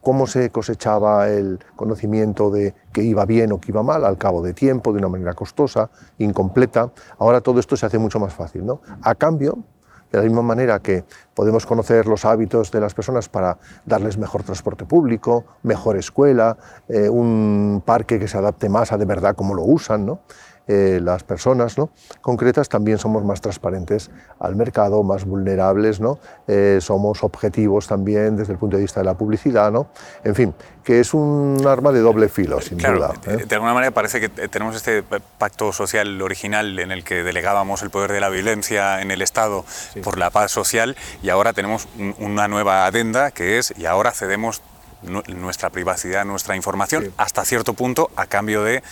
cómo 0.00 0.28
se 0.28 0.50
cosechaba 0.50 1.28
el 1.30 1.58
conocimiento 1.74 2.48
de 2.48 2.76
que 2.92 3.02
iba 3.02 3.24
bien 3.24 3.50
o 3.50 3.60
que 3.60 3.72
iba 3.72 3.82
mal 3.82 4.04
al 4.04 4.18
cabo 4.18 4.40
de 4.40 4.54
tiempo, 4.54 4.92
de 4.92 5.00
una 5.00 5.08
manera 5.08 5.34
costosa, 5.34 5.90
incompleta. 6.18 6.92
Ahora 7.18 7.40
todo 7.40 7.58
esto 7.58 7.76
se 7.76 7.86
hace 7.86 7.98
mucho 7.98 8.20
más 8.20 8.32
fácil. 8.32 8.64
¿no? 8.64 8.82
A 9.02 9.16
cambio, 9.16 9.64
de 10.10 10.18
la 10.18 10.24
misma 10.24 10.42
manera 10.42 10.80
que 10.80 11.04
podemos 11.34 11.66
conocer 11.66 12.06
los 12.06 12.24
hábitos 12.24 12.70
de 12.70 12.80
las 12.80 12.94
personas 12.94 13.28
para 13.28 13.58
darles 13.84 14.18
mejor 14.18 14.42
transporte 14.42 14.84
público, 14.84 15.44
mejor 15.62 15.96
escuela, 15.96 16.56
eh, 16.88 17.08
un 17.08 17.82
parque 17.84 18.18
que 18.18 18.28
se 18.28 18.38
adapte 18.38 18.68
más 18.68 18.92
a 18.92 18.98
de 18.98 19.04
verdad 19.04 19.36
cómo 19.36 19.54
lo 19.54 19.64
usan, 19.64 20.06
¿no? 20.06 20.20
Eh, 20.68 21.00
las 21.02 21.24
personas 21.24 21.78
¿no? 21.78 21.88
concretas 22.20 22.68
también 22.68 22.98
somos 22.98 23.24
más 23.24 23.40
transparentes 23.40 24.10
al 24.38 24.54
mercado, 24.54 25.02
más 25.02 25.24
vulnerables, 25.24 25.98
¿no? 25.98 26.18
Eh, 26.46 26.78
somos 26.82 27.24
objetivos 27.24 27.86
también 27.86 28.36
desde 28.36 28.52
el 28.52 28.58
punto 28.58 28.76
de 28.76 28.82
vista 28.82 29.00
de 29.00 29.06
la 29.06 29.14
publicidad, 29.14 29.72
¿no? 29.72 29.88
en 30.24 30.34
fin, 30.34 30.54
que 30.84 31.00
es 31.00 31.14
un 31.14 31.64
arma 31.66 31.90
de 31.90 32.00
doble 32.00 32.28
filo, 32.28 32.60
sin 32.60 32.76
duda. 32.76 33.14
¿eh? 33.26 33.46
De 33.48 33.54
alguna 33.54 33.72
manera 33.72 33.92
parece 33.92 34.20
que 34.20 34.28
tenemos 34.28 34.76
este 34.76 35.02
pacto 35.38 35.72
social 35.72 36.20
original 36.20 36.78
en 36.78 36.92
el 36.92 37.02
que 37.02 37.22
delegábamos 37.22 37.82
el 37.82 37.88
poder 37.88 38.12
de 38.12 38.20
la 38.20 38.28
violencia 38.28 39.00
en 39.00 39.10
el 39.10 39.22
Estado 39.22 39.64
por 40.04 40.18
la 40.18 40.28
paz 40.28 40.52
social 40.52 40.96
y 41.22 41.30
ahora 41.30 41.54
tenemos 41.54 41.88
una 42.18 42.46
nueva 42.46 42.84
adenda 42.84 43.30
que 43.30 43.58
es 43.58 43.72
y 43.78 43.86
ahora 43.86 44.12
cedemos 44.12 44.60
nuestra 45.02 45.70
privacidad, 45.70 46.24
nuestra 46.24 46.56
información, 46.56 47.12
hasta 47.16 47.44
cierto 47.44 47.74
punto 47.74 48.10
a 48.16 48.26
cambio 48.26 48.64
de 48.64 48.76
eh, 48.76 48.82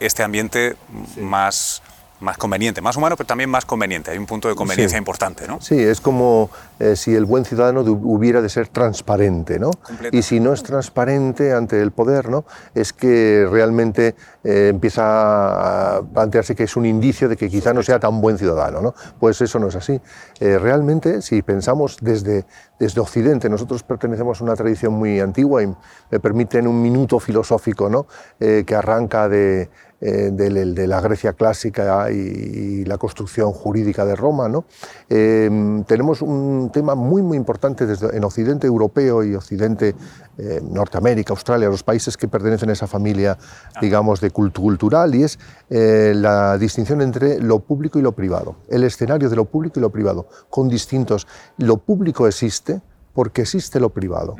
este 0.00 0.22
ambiente 0.22 0.76
más, 1.16 1.82
más 2.20 2.36
conveniente, 2.36 2.80
más 2.80 2.96
humano, 2.96 3.16
pero 3.16 3.26
también 3.26 3.48
más 3.48 3.64
conveniente. 3.64 4.10
Hay 4.10 4.18
un 4.18 4.26
punto 4.26 4.48
de 4.48 4.54
conveniencia 4.54 4.98
importante, 4.98 5.48
¿no? 5.48 5.60
Sí, 5.60 5.80
es 5.80 6.00
como 6.00 6.50
eh, 6.78 6.94
si 6.96 7.14
el 7.14 7.24
buen 7.24 7.44
ciudadano 7.44 7.80
hubiera 7.80 8.42
de 8.42 8.48
ser 8.48 8.68
transparente, 8.68 9.58
¿no? 9.58 9.70
Y 10.12 10.22
si 10.22 10.38
no 10.38 10.52
es 10.52 10.62
transparente 10.62 11.52
ante 11.52 11.80
el 11.80 11.92
poder, 11.92 12.28
¿no? 12.28 12.44
Es 12.74 12.92
que 12.92 13.46
realmente 13.50 14.14
eh, 14.44 14.68
empieza 14.70 15.98
a 15.98 16.02
plantearse 16.02 16.54
que 16.54 16.64
es 16.64 16.76
un 16.76 16.86
indicio 16.86 17.28
de 17.28 17.36
que 17.36 17.48
quizá 17.48 17.72
no 17.72 17.82
sea 17.82 17.98
tan 17.98 18.20
buen 18.20 18.36
ciudadano, 18.36 18.80
¿no? 18.80 18.94
Pues 19.18 19.40
eso 19.40 19.58
no 19.58 19.68
es 19.68 19.76
así. 19.76 20.00
realmente, 20.40 21.22
si 21.22 21.42
pensamos 21.42 21.98
desde, 22.00 22.44
desde 22.78 23.00
Occidente, 23.00 23.48
nosotros 23.48 23.82
pertenecemos 23.82 24.40
a 24.40 24.44
una 24.44 24.56
tradición 24.56 24.94
muy 24.94 25.20
antigua 25.20 25.62
y 25.62 25.74
me 26.10 26.20
permiten 26.20 26.66
un 26.66 26.80
minuto 26.82 27.18
filosófico, 27.18 27.88
¿no? 27.88 28.06
que 28.38 28.74
arranca 28.74 29.28
de 29.28 29.68
eh, 30.02 30.30
de, 30.32 30.86
la 30.86 30.98
Grecia 31.02 31.34
clásica 31.34 32.10
y, 32.10 32.86
la 32.86 32.96
construcción 32.96 33.52
jurídica 33.52 34.06
de 34.06 34.16
Roma. 34.16 34.48
¿no? 34.48 34.64
Em, 35.10 35.84
tenemos 35.84 36.22
un 36.22 36.70
tema 36.72 36.94
muy, 36.94 37.20
muy 37.20 37.36
importante 37.36 37.84
en 37.84 38.24
Occidente 38.24 38.66
europeo 38.66 39.22
y 39.22 39.34
Occidente 39.34 39.94
eh, 40.38 40.60
Norteamérica, 40.62 41.34
Australia, 41.34 41.68
los 41.68 41.82
países 41.82 42.16
que 42.16 42.28
pertenecen 42.28 42.70
a 42.70 42.72
esa 42.72 42.86
familia, 42.86 43.36
digamos, 43.82 44.22
de 44.22 44.30
cultural, 44.30 45.14
y 45.14 45.24
es 45.24 45.38
eh, 45.68 46.14
la 46.16 46.56
distinción 46.56 47.02
entre 47.02 47.38
lo 47.38 47.58
público 47.58 47.98
y 47.98 48.02
lo 48.02 48.12
privado, 48.12 48.56
el 48.70 48.84
escenario 48.84 49.28
de 49.28 49.36
lo 49.36 49.44
público 49.44 49.80
y 49.80 49.82
lo 49.82 49.90
privado, 49.90 50.28
con 50.48 50.70
distintos. 50.70 51.26
Lo 51.58 51.76
público 51.76 52.26
existe 52.26 52.80
porque 53.12 53.42
existe 53.42 53.78
lo 53.78 53.90
privado, 53.90 54.36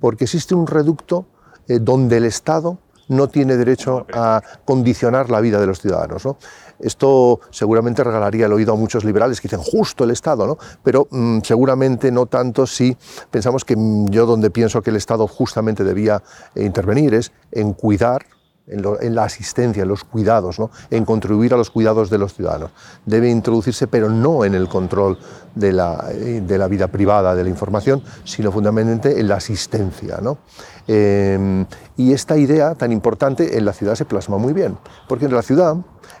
porque 0.00 0.24
existe 0.24 0.54
un 0.54 0.66
reducto 0.66 1.26
donde 1.66 2.18
el 2.18 2.24
Estado 2.24 2.78
no 3.08 3.28
tiene 3.28 3.56
derecho 3.56 4.06
a 4.12 4.42
condicionar 4.64 5.30
la 5.30 5.40
vida 5.40 5.60
de 5.60 5.66
los 5.66 5.80
ciudadanos. 5.80 6.26
Esto 6.78 7.40
seguramente 7.50 8.02
regalaría 8.02 8.46
el 8.46 8.52
oído 8.52 8.72
a 8.72 8.76
muchos 8.76 9.04
liberales 9.04 9.40
que 9.40 9.48
dicen 9.48 9.60
justo 9.60 10.04
el 10.04 10.10
Estado, 10.10 10.46
¿no? 10.46 10.58
pero 10.82 11.06
mm, 11.10 11.38
seguramente 11.42 12.10
no 12.10 12.26
tanto 12.26 12.66
si 12.66 12.96
pensamos 13.30 13.64
que 13.64 13.76
mm, 13.76 14.08
yo 14.08 14.26
donde 14.26 14.50
pienso 14.50 14.82
que 14.82 14.90
el 14.90 14.96
Estado 14.96 15.26
justamente 15.26 15.84
debía 15.84 16.22
eh, 16.54 16.64
intervenir 16.64 17.14
es 17.14 17.32
en 17.52 17.74
cuidar 17.74 18.26
en, 18.66 19.14
la 19.14 19.24
asistencia, 19.24 19.82
en 19.82 19.88
los 19.88 20.04
cuidados, 20.04 20.58
¿no? 20.58 20.70
en 20.90 21.04
contribuir 21.04 21.54
a 21.54 21.56
los 21.56 21.70
cuidados 21.70 22.10
de 22.10 22.18
los 22.18 22.34
ciudadanos. 22.34 22.70
Debe 23.04 23.30
introducirse, 23.30 23.86
pero 23.86 24.08
no 24.08 24.44
en 24.44 24.54
el 24.54 24.68
control 24.68 25.18
de 25.54 25.72
la, 25.72 26.02
de 26.08 26.58
la 26.58 26.66
vida 26.66 26.88
privada, 26.88 27.34
de 27.34 27.44
la 27.44 27.50
información, 27.50 28.02
sino 28.24 28.50
fundamentalmente 28.50 29.20
en 29.20 29.28
la 29.28 29.36
asistencia. 29.36 30.18
¿no? 30.22 30.38
Eh, 30.86 31.64
y 31.96 32.12
esta 32.12 32.36
idea 32.36 32.74
tan 32.74 32.92
importante 32.92 33.56
en 33.56 33.64
la 33.64 33.72
ciudad 33.72 33.94
se 33.94 34.04
plasma 34.04 34.38
muy 34.38 34.52
bien, 34.52 34.76
porque 35.08 35.26
en 35.26 35.34
la 35.34 35.42
ciudad 35.42 35.76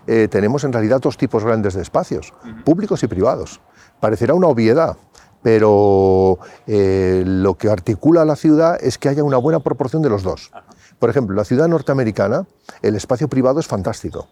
eh, 0.06 0.28
tenemos 0.30 0.64
en 0.64 0.72
realidad 0.72 1.00
dos 1.00 1.16
tipos 1.16 1.44
grandes 1.44 1.74
de 1.74 1.82
espacios, 1.82 2.32
públicos 2.64 3.02
y 3.02 3.06
privados. 3.06 3.60
Parecerá 4.00 4.34
una 4.34 4.48
obviedad, 4.48 4.96
pero 5.42 6.38
eh, 6.66 7.22
lo 7.26 7.54
que 7.54 7.68
articula 7.68 8.24
la 8.24 8.36
ciudad 8.36 8.78
es 8.80 8.98
que 8.98 9.08
haya 9.08 9.22
una 9.24 9.36
buena 9.36 9.60
proporción 9.60 10.02
de 10.02 10.08
los 10.08 10.22
dos. 10.22 10.50
Por 10.98 11.10
ejemplo, 11.10 11.34
en 11.34 11.38
la 11.38 11.44
ciudad 11.44 11.68
norteamericana 11.68 12.46
el 12.82 12.96
espacio 12.96 13.28
privado 13.28 13.60
es 13.60 13.66
fantástico. 13.66 14.28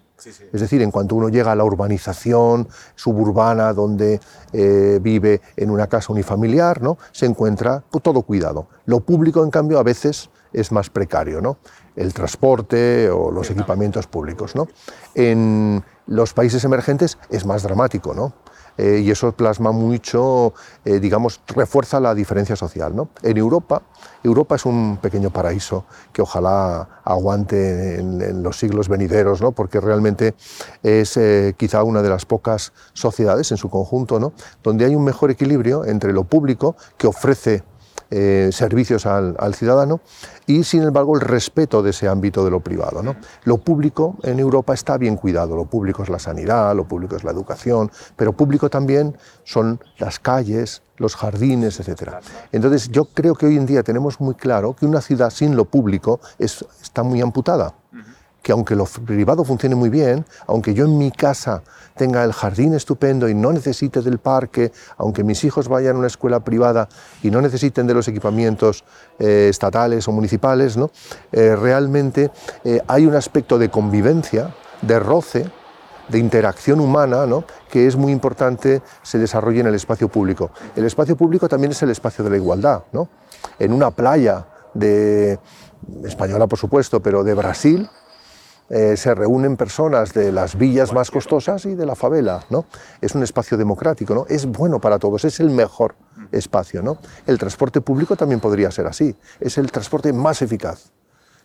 Es 0.52 0.60
decir, 0.60 0.82
en 0.82 0.90
cuanto 0.90 1.16
uno 1.16 1.28
llega 1.28 1.52
a 1.52 1.56
la 1.56 1.64
urbanización 1.64 2.68
suburbana 2.94 3.72
donde 3.72 4.20
eh, 4.52 5.00
vive 5.02 5.40
en 5.56 5.70
una 5.70 5.88
casa 5.88 6.12
unifamiliar, 6.12 6.80
¿no? 6.80 6.96
se 7.10 7.26
encuentra 7.26 7.82
todo 8.02 8.22
cuidado. 8.22 8.68
Lo 8.86 9.00
público, 9.00 9.42
en 9.42 9.50
cambio, 9.50 9.78
a 9.78 9.82
veces 9.82 10.30
es 10.52 10.70
más 10.70 10.90
precario, 10.90 11.40
¿no? 11.40 11.58
El 11.96 12.14
transporte 12.14 13.10
o 13.10 13.30
los 13.30 13.50
equipamientos 13.50 14.06
públicos. 14.06 14.54
¿no? 14.54 14.68
En 15.14 15.82
los 16.06 16.32
países 16.32 16.64
emergentes 16.64 17.18
es 17.30 17.46
más 17.46 17.62
dramático, 17.62 18.14
¿no? 18.14 18.32
Eh, 18.78 19.02
y 19.04 19.10
eso 19.10 19.32
plasma 19.32 19.70
mucho, 19.70 20.54
eh, 20.84 20.98
digamos, 20.98 21.40
refuerza 21.48 22.00
la 22.00 22.14
diferencia 22.14 22.56
social. 22.56 22.96
¿no? 22.96 23.10
En 23.22 23.36
Europa, 23.36 23.82
Europa 24.22 24.54
es 24.54 24.64
un 24.64 24.98
pequeño 25.00 25.30
paraíso 25.30 25.84
que 26.12 26.22
ojalá 26.22 26.88
aguante 27.04 27.98
en, 28.00 28.42
los 28.42 28.58
siglos 28.58 28.88
venideros, 28.88 29.42
¿no? 29.42 29.52
porque 29.52 29.80
realmente 29.80 30.34
es 30.82 31.16
eh, 31.16 31.54
quizá 31.56 31.82
una 31.82 32.02
de 32.02 32.08
las 32.08 32.24
pocas 32.24 32.72
sociedades 32.94 33.50
en 33.50 33.58
su 33.58 33.68
conjunto 33.68 34.18
¿no? 34.18 34.32
donde 34.62 34.86
hay 34.86 34.94
un 34.94 35.04
mejor 35.04 35.30
equilibrio 35.30 35.84
entre 35.84 36.12
lo 36.12 36.24
público 36.24 36.76
que 36.96 37.06
ofrece 37.06 37.62
eh, 38.14 38.50
servicios 38.52 39.06
al, 39.06 39.54
ciudadano 39.54 40.02
y, 40.46 40.64
sin 40.64 40.82
embargo, 40.82 41.14
el 41.14 41.22
respeto 41.22 41.82
de 41.82 41.90
ese 41.90 42.08
ámbito 42.08 42.44
de 42.44 42.50
lo 42.50 42.60
privado. 42.60 43.02
¿no? 43.02 43.16
Lo 43.44 43.56
público 43.56 44.16
en 44.22 44.38
Europa 44.38 44.74
está 44.74 44.98
bien 44.98 45.16
cuidado, 45.16 45.56
lo 45.56 45.64
público 45.64 46.02
es 46.02 46.10
la 46.10 46.18
sanidad, 46.18 46.76
lo 46.76 46.84
público 46.84 47.16
es 47.16 47.24
la 47.24 47.30
educación, 47.30 47.90
pero 48.14 48.34
público 48.34 48.68
también 48.68 49.16
son 49.44 49.80
las 49.96 50.18
calles, 50.18 50.82
los 50.98 51.16
jardines, 51.16 51.80
etc. 51.80 52.16
Entonces, 52.52 52.90
yo 52.90 53.06
creo 53.06 53.34
que 53.34 53.46
hoy 53.46 53.56
en 53.56 53.64
día 53.64 53.82
tenemos 53.82 54.20
muy 54.20 54.34
claro 54.34 54.76
que 54.76 54.84
una 54.84 55.00
ciudad 55.00 55.30
sin 55.30 55.56
lo 55.56 55.64
público 55.64 56.20
está 56.38 57.02
muy 57.02 57.22
amputada 57.22 57.72
que 58.42 58.52
aunque 58.52 58.74
lo 58.74 58.84
privado 58.84 59.44
funcione 59.44 59.74
muy 59.74 59.88
bien, 59.88 60.26
aunque 60.46 60.74
yo 60.74 60.84
en 60.84 60.98
mi 60.98 61.10
casa 61.10 61.62
tenga 61.96 62.24
el 62.24 62.32
jardín 62.32 62.74
estupendo 62.74 63.28
y 63.28 63.34
no 63.34 63.52
necesite 63.52 64.02
del 64.02 64.18
parque, 64.18 64.72
aunque 64.98 65.22
mis 65.22 65.44
hijos 65.44 65.68
vayan 65.68 65.96
a 65.96 65.98
una 66.00 66.08
escuela 66.08 66.40
privada 66.40 66.88
y 67.22 67.30
no 67.30 67.40
necesiten 67.40 67.86
de 67.86 67.94
los 67.94 68.08
equipamientos 68.08 68.84
eh, 69.18 69.46
estatales 69.48 70.08
o 70.08 70.12
municipales, 70.12 70.76
¿no? 70.76 70.90
Eh, 71.30 71.54
realmente 71.54 72.30
eh, 72.64 72.80
hay 72.88 73.06
un 73.06 73.14
aspecto 73.14 73.58
de 73.58 73.70
convivencia, 73.70 74.54
de 74.80 74.98
roce, 74.98 75.50
de 76.08 76.18
interacción 76.18 76.80
humana, 76.80 77.26
¿no? 77.26 77.44
que 77.70 77.86
es 77.86 77.96
muy 77.96 78.12
importante 78.12 78.82
se 79.02 79.18
desarrolle 79.18 79.60
en 79.60 79.68
el 79.68 79.74
espacio 79.74 80.08
público. 80.08 80.50
El 80.74 80.84
espacio 80.84 81.16
público 81.16 81.48
también 81.48 81.70
es 81.70 81.82
el 81.82 81.90
espacio 81.90 82.24
de 82.24 82.30
la 82.30 82.36
igualdad. 82.36 82.82
¿no? 82.92 83.08
En 83.58 83.72
una 83.72 83.92
playa 83.92 84.46
de 84.74 85.38
española, 86.04 86.46
por 86.46 86.58
supuesto, 86.58 87.00
pero 87.00 87.22
de 87.24 87.34
Brasil, 87.34 87.88
eh, 88.74 88.96
se 88.96 89.14
reúnen 89.14 89.58
personas 89.58 90.14
de 90.14 90.32
las 90.32 90.56
villas 90.56 90.94
más 90.94 91.10
costosas 91.10 91.66
y 91.66 91.74
de 91.74 91.84
la 91.84 91.94
favela. 91.94 92.42
¿no? 92.48 92.64
Es 93.02 93.14
un 93.14 93.22
espacio 93.22 93.58
democrático, 93.58 94.14
¿no? 94.14 94.24
es 94.30 94.46
bueno 94.46 94.80
para 94.80 94.98
todos, 94.98 95.26
es 95.26 95.40
el 95.40 95.50
mejor 95.50 95.94
espacio. 96.30 96.80
¿no? 96.82 96.96
El 97.26 97.38
transporte 97.38 97.82
público 97.82 98.16
también 98.16 98.40
podría 98.40 98.70
ser 98.70 98.86
así, 98.86 99.14
es 99.40 99.58
el 99.58 99.70
transporte 99.70 100.10
más 100.14 100.40
eficaz. 100.40 100.90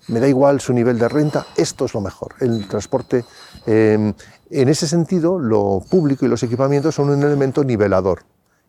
Me 0.08 0.22
da 0.22 0.28
igual 0.30 0.62
su 0.62 0.72
nivel 0.72 0.98
de 0.98 1.10
renta, 1.10 1.46
esto 1.58 1.84
es 1.84 1.94
lo 1.94 2.00
mejor. 2.00 2.36
El 2.40 2.66
transporte, 2.66 3.26
em, 3.66 4.14
en 4.50 4.70
ese 4.70 4.88
sentido, 4.88 5.38
lo 5.38 5.84
público 5.92 6.26
y 6.26 6.30
los 6.30 6.44
equipamientos 6.44 6.96
son 6.96 7.10
un 7.10 7.22
elemento 7.22 7.62
nivelador. 7.66 8.24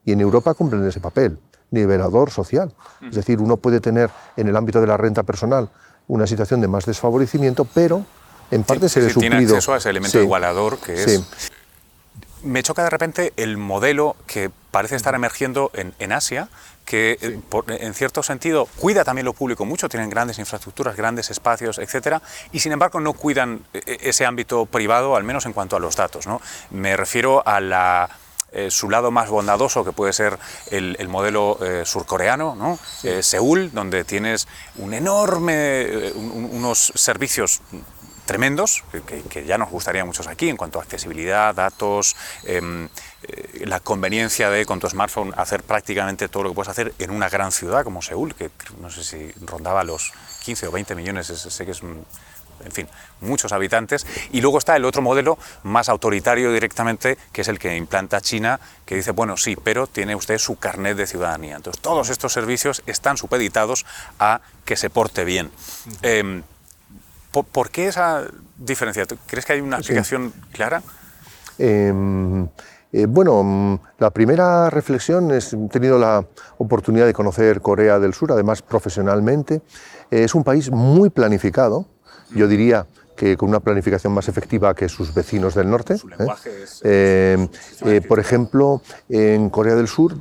Y 0.04 0.10
en 0.10 0.20
Europa 0.20 0.54
cumplen 0.54 0.84
ese 0.84 0.98
papel, 0.98 1.38
nivelador 1.70 2.30
social. 2.30 2.74
Es 3.08 3.14
decir, 3.14 3.40
uno 3.40 3.56
puede 3.56 3.78
tener 3.78 4.10
en 4.36 4.48
el 4.48 4.56
ámbito 4.56 4.80
de 4.80 4.88
la 4.88 4.96
renta 4.96 5.22
personal 5.22 5.70
una 6.08 6.26
situación 6.26 6.60
de 6.60 6.66
más 6.66 6.86
desfavorecimiento, 6.86 7.64
pero 7.64 8.04
en 8.50 8.64
parte 8.64 8.88
se 8.88 9.00
le 9.00 9.14
tiene 9.14 9.36
acceso 9.36 9.74
a 9.74 9.78
ese 9.78 9.90
elemento 9.90 10.20
igualador 10.20 10.78
que 10.78 11.02
es... 11.02 11.22
Me 12.42 12.62
choca 12.62 12.84
de 12.84 12.90
repente 12.90 13.32
el 13.36 13.56
modelo 13.56 14.14
que 14.28 14.48
parece 14.70 14.94
estar 14.94 15.14
emergiendo 15.14 15.72
en, 15.74 16.12
Asia, 16.12 16.48
que 16.84 17.18
eh, 17.20 17.40
en 17.80 17.94
cierto 17.94 18.22
sentido 18.22 18.68
cuida 18.78 19.02
también 19.02 19.24
lo 19.24 19.32
público 19.32 19.64
mucho, 19.64 19.88
tienen 19.88 20.08
grandes 20.08 20.38
infraestructuras, 20.38 20.96
grandes 20.96 21.30
espacios, 21.30 21.78
etcétera, 21.78 22.22
y 22.52 22.60
sin 22.60 22.70
embargo 22.70 23.00
no 23.00 23.12
cuidan 23.12 23.64
eh, 23.74 23.82
eh, 23.84 23.98
ese 24.02 24.24
ámbito 24.24 24.66
privado, 24.66 25.16
al 25.16 25.24
menos 25.24 25.46
en 25.46 25.52
cuanto 25.52 25.74
a 25.74 25.80
los 25.80 25.96
datos. 25.96 26.28
¿no? 26.28 26.40
Me 26.70 26.96
refiero 26.96 27.42
a 27.44 27.60
la, 27.60 28.08
su 28.68 28.88
lado 28.88 29.10
más 29.10 29.28
bondadoso, 29.30 29.84
que 29.84 29.90
puede 29.90 30.12
ser 30.12 30.38
el, 30.70 31.08
modelo 31.08 31.58
surcoreano, 31.84 32.54
¿no? 32.54 32.78
Seúl, 33.20 33.72
donde 33.72 34.04
tienes 34.04 34.48
un 34.76 34.94
enorme, 34.94 36.12
unos 36.14 36.92
servicios 36.94 37.60
tremendos, 38.28 38.84
que, 39.30 39.46
ya 39.46 39.56
nos 39.56 39.70
gustaría 39.70 40.04
muchos 40.04 40.26
aquí 40.26 40.50
en 40.50 40.58
cuanto 40.58 40.78
a 40.78 40.82
accesibilidad, 40.82 41.54
datos, 41.54 42.14
em, 42.44 42.86
eh, 43.22 43.64
la 43.64 43.80
conveniencia 43.80 44.50
de 44.50 44.66
con 44.66 44.78
tu 44.78 44.86
smartphone 44.86 45.32
hacer 45.34 45.62
prácticamente 45.62 46.28
todo 46.28 46.42
lo 46.42 46.50
que 46.50 46.54
puedes 46.56 46.68
hacer 46.68 46.92
en 46.98 47.10
una 47.10 47.30
gran 47.30 47.52
ciudad 47.52 47.84
como 47.84 48.02
Seúl, 48.02 48.34
que 48.34 48.50
no 48.82 48.90
sé 48.90 49.02
si 49.02 49.32
rondaba 49.46 49.82
los 49.82 50.12
15 50.44 50.66
o 50.66 50.70
20 50.70 50.94
millones, 50.94 51.26
sé 51.26 51.64
que 51.64 51.72
es 51.72 51.82
en 52.64 52.72
fin, 52.72 52.88
muchos 53.22 53.52
habitantes. 53.52 54.06
Y 54.30 54.42
luego 54.42 54.58
está 54.58 54.76
el 54.76 54.84
otro 54.84 55.00
modelo 55.00 55.38
más 55.62 55.88
autoritario 55.88 56.52
directamente, 56.52 57.16
que 57.32 57.40
es 57.40 57.48
el 57.48 57.58
que 57.58 57.76
implanta 57.76 58.20
China, 58.20 58.60
que 58.84 58.96
dice, 58.96 59.12
bueno, 59.12 59.38
sí, 59.38 59.56
pero 59.56 59.86
tiene 59.86 60.14
usted 60.14 60.36
su 60.36 60.56
carnet 60.56 60.98
de 60.98 61.06
ciudadanía. 61.06 61.56
Entonces, 61.56 61.80
todos 61.80 62.10
estos 62.10 62.32
servicios 62.32 62.82
están 62.86 63.16
supeditados 63.16 63.86
a 64.18 64.40
que 64.66 64.76
se 64.76 64.90
porte 64.90 65.24
bien. 65.24 65.50
¿Por, 67.32 67.70
qué 67.70 67.88
esa 67.88 68.24
diferencia? 68.56 69.04
¿Crees 69.26 69.44
que 69.44 69.52
hay 69.52 69.60
una 69.60 69.78
explicación 69.78 70.32
clara? 70.52 70.82
Em, 71.58 72.48
eh, 72.92 73.06
bueno, 73.06 73.42
mm, 73.42 73.78
la 73.98 74.10
primera 74.10 74.70
reflexión 74.70 75.30
es, 75.30 75.52
he 75.52 75.68
tenido 75.68 75.98
la 75.98 76.24
oportunidad 76.56 77.06
de 77.06 77.12
conocer 77.12 77.60
Corea 77.60 77.98
del 77.98 78.14
Sur, 78.14 78.32
además 78.32 78.62
profesionalmente. 78.62 79.62
es 80.10 80.34
un 80.34 80.42
país 80.42 80.70
muy 80.70 81.10
planificado, 81.10 81.86
yo 82.30 82.48
diría 82.48 82.86
que 83.14 83.36
con 83.36 83.50
una 83.50 83.60
planificación 83.60 84.14
más 84.14 84.28
efectiva 84.28 84.74
que 84.74 84.88
sus 84.88 85.12
vecinos 85.12 85.54
del 85.54 85.68
norte. 85.68 85.98
Su 85.98 86.08
¿eh? 86.08 86.14
lenguaje 86.16 86.62
es, 86.62 86.80
em, 86.82 87.48
eh, 87.84 88.00
por 88.00 88.20
ejemplo, 88.20 88.80
en 89.08 89.50
Corea 89.50 89.74
del 89.74 89.88
Sur 89.88 90.16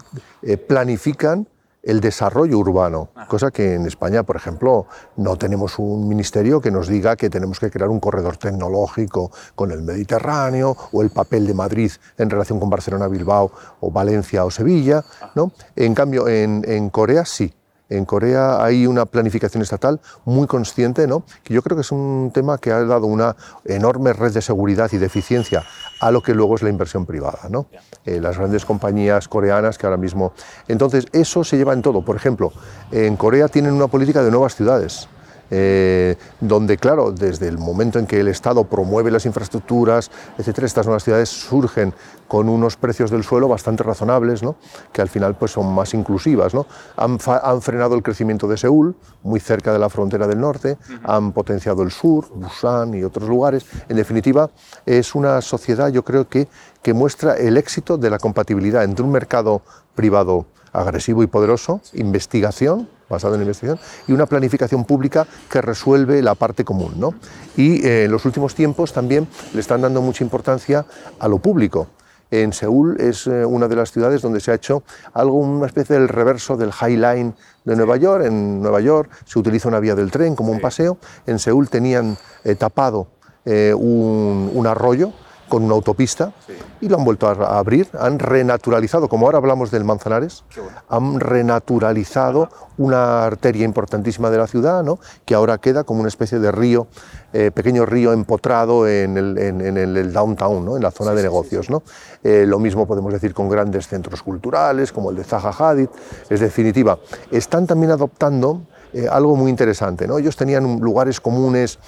planifican 0.68 1.48
el 1.88 2.02
desarrollo 2.02 2.58
urbano, 2.60 3.10
cosa 3.30 3.50
que 3.50 3.76
en 3.76 3.86
España, 3.86 4.24
por 4.24 4.36
ejemplo, 4.36 4.88
no 5.16 5.38
tenemos 5.38 5.80
un 5.80 6.06
ministerio 6.08 6.60
que 6.60 6.70
nos 6.70 6.90
diga 6.90 7.16
que 7.16 7.30
tenemos 7.30 7.62
que 7.62 7.72
crear 7.72 7.90
un 7.90 8.02
corredor 8.02 8.36
tecnológico 8.36 9.32
con 9.56 9.72
el 9.72 9.82
Mediterráneo 9.84 10.76
o 10.92 11.02
el 11.02 11.12
papel 11.12 11.48
de 11.48 11.54
Madrid 11.54 11.92
en 12.18 12.30
relación 12.30 12.60
con 12.60 12.70
Barcelona, 12.70 13.08
Bilbao 13.08 13.52
o 13.80 13.90
Valencia 13.90 14.44
o 14.44 14.52
Sevilla. 14.52 15.02
¿no? 15.34 15.54
En 15.78 15.96
cambio, 15.96 16.28
en 16.28 16.90
Corea 16.90 17.24
sí. 17.24 17.57
En 17.90 18.06
Corea 18.06 18.64
hay 18.64 18.86
una 18.86 19.06
planificación 19.06 19.64
estatal 19.64 20.00
muy 20.26 20.48
consciente, 20.48 21.08
¿no? 21.08 21.24
que 21.44 21.54
yo 21.54 21.62
creo 21.62 21.78
que 21.78 21.82
es 21.82 21.92
un 21.92 22.32
tema 22.34 22.58
que 22.58 22.72
ha 22.72 22.84
dado 22.84 23.06
una 23.06 23.36
enorme 23.66 24.14
red 24.14 24.34
de 24.34 24.42
seguridad 24.42 24.90
y 24.92 24.98
de 24.98 25.06
eficiencia 25.06 25.64
a 26.02 26.12
lo 26.12 26.22
que 26.22 26.34
luego 26.34 26.56
es 26.56 26.64
la 26.64 26.70
inversión 26.70 27.06
privada. 27.06 27.40
¿no? 27.50 27.68
Eh, 28.06 28.20
las 28.20 28.38
grandes 28.38 28.66
compañías 28.66 29.28
coreanas 29.28 29.78
que 29.78 29.86
ahora 29.86 29.98
mismo... 29.98 30.34
Entonces, 30.68 31.06
eso 31.14 31.44
se 31.44 31.58
lleva 31.58 31.74
en 31.74 31.82
todo. 31.82 32.04
Por 32.04 32.16
ejemplo, 32.16 32.52
en 32.92 33.16
Corea 33.16 33.48
tienen 33.48 33.74
una 33.74 33.88
política 33.88 34.22
de 34.22 34.32
nuevas 34.32 34.56
ciudades. 34.56 35.08
Eh, 35.50 36.16
donde, 36.42 36.78
claro, 36.78 37.12
desde 37.12 37.48
el 37.48 37.58
momento 37.58 38.00
en 38.00 38.06
que 38.06 38.20
el 38.20 38.28
Estado 38.28 38.64
promueve 38.66 39.12
las 39.12 39.26
infraestructuras, 39.26 40.12
etcétera, 40.38 40.68
estas 40.68 40.86
nuevas 40.86 41.04
ciudades 41.04 41.30
surgen 41.30 41.94
con 42.28 42.50
unos 42.50 42.76
precios 42.76 43.10
del 43.10 43.24
suelo 43.24 43.48
bastante 43.48 43.84
razonables, 43.84 44.44
¿no? 44.44 44.58
que 44.92 45.02
al 45.02 45.08
final 45.08 45.36
pues, 45.36 45.52
son 45.52 45.74
más 45.74 45.94
inclusivas. 45.94 46.54
¿no? 46.54 46.66
Han, 46.98 47.20
frenado 47.62 47.96
el 47.96 48.04
crecimiento 48.04 48.48
de 48.48 48.58
Seúl, 48.58 48.96
muy 49.24 49.40
cerca 49.40 49.72
de 49.72 49.80
la 49.80 49.90
frontera 49.90 50.28
del 50.28 50.40
norte, 50.40 50.78
han 51.04 51.32
potenciado 51.32 51.84
el 51.84 51.92
sur, 51.92 52.28
Busan 52.34 52.94
y 52.94 53.04
otros 53.04 53.30
lugares. 53.30 53.66
En 53.88 53.96
definitiva, 53.96 54.50
es 54.86 55.16
una 55.16 55.42
sociedad, 55.42 55.90
yo 55.90 56.04
creo 56.04 56.28
que, 56.28 56.48
que 56.82 56.94
muestra 56.94 57.36
el 57.36 57.58
éxito 57.58 57.98
de 57.98 58.10
la 58.10 58.20
compatibilidad 58.20 58.84
entre 58.84 59.04
un 59.04 59.12
mercado 59.12 59.62
privado 59.96 60.46
agresivo 60.74 61.24
y 61.24 61.28
poderoso, 61.28 61.82
investigación, 61.94 62.90
basado 63.10 63.36
en 63.36 63.42
investigación, 63.42 63.80
y 64.08 64.12
una 64.12 64.26
planificación 64.26 64.86
pública 64.86 65.28
que 65.50 65.62
resuelve 65.62 66.22
la 66.22 66.36
parte 66.36 66.64
común. 66.64 66.94
¿no? 66.98 67.14
Y 67.56 67.86
eh, 67.86 68.06
en 68.06 68.12
los 68.12 68.26
últimos 68.26 68.56
tiempos 68.56 68.94
también 68.94 69.28
le 69.54 69.60
están 69.60 69.82
dando 69.82 70.02
mucha 70.02 70.24
importancia 70.24 70.86
a 71.20 71.28
lo 71.28 71.40
público. 71.40 71.88
En 72.30 72.52
Seúl 72.52 73.00
es 73.00 73.26
eh, 73.28 73.46
una 73.46 73.70
de 73.70 73.76
las 73.78 73.92
ciudades 73.92 74.22
donde 74.22 74.42
se 74.42 74.52
ha 74.52 74.56
hecho 74.56 74.84
algo, 75.14 75.38
una 75.38 75.66
especie 75.66 75.96
del 75.96 76.10
reverso 76.10 76.58
del 76.58 76.74
High 76.74 76.98
Line 76.98 77.34
de 77.64 77.76
Nueva 77.76 77.96
York. 77.96 78.26
En 78.26 78.62
Nueva 78.62 78.82
York 78.82 79.10
se 79.26 79.40
utiliza 79.40 79.70
una 79.70 79.80
vía 79.80 79.96
del 79.96 80.12
tren 80.12 80.36
como 80.36 80.52
un 80.52 80.60
paseo. 80.60 80.98
En 81.26 81.40
Seúl 81.40 81.70
tenían 81.70 82.18
eh, 82.44 82.56
tapado 82.56 83.08
un, 83.46 84.52
un 84.54 84.68
arroyo 84.68 85.14
con 85.48 85.64
una 85.64 85.76
autopista 85.76 86.34
y 86.82 86.90
lo 86.90 86.98
han 86.98 87.06
vuelto 87.06 87.28
a 87.28 87.58
abrir, 87.58 87.88
han 88.00 88.20
renaturalizado, 88.20 89.10
como 89.10 89.26
ahora 89.26 89.38
hablamos 89.38 89.72
del 89.72 89.84
Manzanares, 89.84 90.44
han 90.90 91.20
renaturalizado 91.20 92.50
una 92.78 93.26
arteria 93.26 93.66
importantísima 93.66 94.30
de 94.30 94.38
la 94.38 94.48
ciudad, 94.48 94.84
¿no? 94.84 95.00
que 95.26 95.34
ahora 95.34 95.58
queda 95.58 95.84
como 95.84 96.02
una 96.02 96.10
especie 96.10 96.40
de 96.40 96.52
río, 96.52 96.88
eh, 97.34 97.52
pequeño 97.52 97.86
río 97.86 98.14
empotrado 98.14 98.88
en 98.88 99.18
el, 99.18 99.38
en, 99.38 99.78
el 99.78 100.14
downtown, 100.14 100.64
¿no? 100.64 100.78
en 100.78 100.84
la 100.84 100.92
zona 100.92 101.14
de 101.14 101.24
negocios. 101.24 101.70
¿no? 101.70 101.84
Eh, 102.24 102.46
lo 102.48 102.60
mismo 102.60 102.86
podemos 102.86 103.12
decir 103.12 103.34
con 103.34 103.50
grandes 103.50 103.88
centros 103.88 104.22
culturales 104.22 104.92
como 104.92 105.10
el 105.10 105.16
de 105.16 105.24
Zaha 105.24 105.52
Hadid. 105.52 105.90
Es 106.30 106.40
definitiva, 106.40 107.00
están 107.32 107.66
también 107.66 107.92
adoptando 107.92 108.62
eh, 108.94 109.08
algo 109.10 109.36
muy 109.36 109.50
interesante. 109.50 110.08
¿no? 110.08 110.18
Ellos 110.18 110.36
tenían 110.36 110.80
lugares 110.80 111.20
comunes 111.20 111.80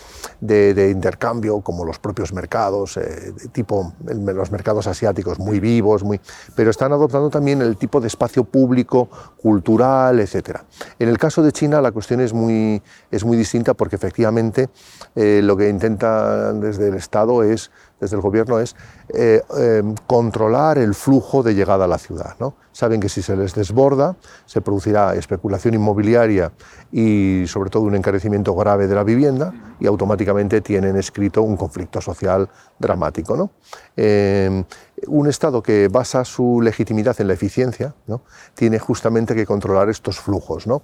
de, 0.41 0.89
intercambio, 0.89 1.61
como 1.61 1.85
los 1.85 1.99
propios 1.99 2.33
mercados, 2.33 2.97
eh, 2.97 3.33
tipo 3.51 3.93
los 4.05 4.51
mercados 4.51 4.87
asiáticos, 4.87 5.39
muy 5.39 5.59
vivos, 5.59 6.03
muy, 6.03 6.19
pero 6.55 6.69
están 6.69 6.91
adoptando 6.91 7.29
también 7.29 7.61
el 7.61 7.77
tipo 7.77 8.01
de 8.01 8.07
espacio 8.07 8.43
público, 8.43 9.09
cultural, 9.41 10.19
etc. 10.19 10.59
En 10.97 11.09
el 11.09 11.17
caso 11.17 11.41
de 11.41 11.51
China 11.51 11.81
la 11.81 11.91
cuestión 11.91 12.21
es 12.21 12.33
muy, 12.33 12.81
es 13.11 13.23
muy 13.23 13.37
distinta 13.37 13.73
porque 13.73 13.95
efectivamente 13.95 14.69
eh, 15.15 15.41
lo 15.43 15.55
que 15.55 15.69
intenta 15.69 16.53
desde 16.53 16.89
el 16.89 16.95
Estado 16.95 17.43
es 17.43 17.71
desde 17.99 18.15
el 18.15 18.21
gobierno 18.21 18.59
es 18.59 18.75
eh, 19.09 19.41
eh, 19.57 19.83
controlar 20.07 20.77
el 20.77 20.93
flujo 20.93 21.43
de 21.43 21.53
llegada 21.53 21.85
a 21.85 21.87
la 21.87 21.97
ciudad. 21.97 22.35
¿no? 22.39 22.55
Saben 22.71 22.99
que 22.99 23.09
si 23.09 23.21
se 23.21 23.35
les 23.35 23.53
desborda, 23.53 24.15
se 24.45 24.61
producirá 24.61 25.15
especulación 25.15 25.73
inmobiliaria 25.73 26.51
y 26.91 27.43
sobre 27.47 27.69
todo 27.69 27.83
un 27.83 27.95
encarecimiento 27.95 28.55
grave 28.55 28.87
de 28.87 28.95
la 28.95 29.03
vivienda 29.03 29.53
y 29.79 29.87
automáticamente 29.87 30.61
tienen 30.61 30.95
escrito 30.95 31.41
un 31.41 31.57
conflicto 31.57 32.01
social 32.01 32.49
dramático. 32.77 33.35
¿no? 33.35 33.51
Eh, 33.95 34.63
un 35.07 35.27
Estado 35.27 35.61
que 35.61 35.87
basa 35.87 36.25
su 36.25 36.61
legitimidad 36.61 37.19
en 37.19 37.27
la 37.27 37.33
eficiencia 37.33 37.95
¿no? 38.07 38.21
tiene 38.55 38.79
justamente 38.79 39.35
que 39.35 39.45
controlar 39.45 39.89
estos 39.89 40.19
flujos. 40.19 40.67
¿no? 40.67 40.81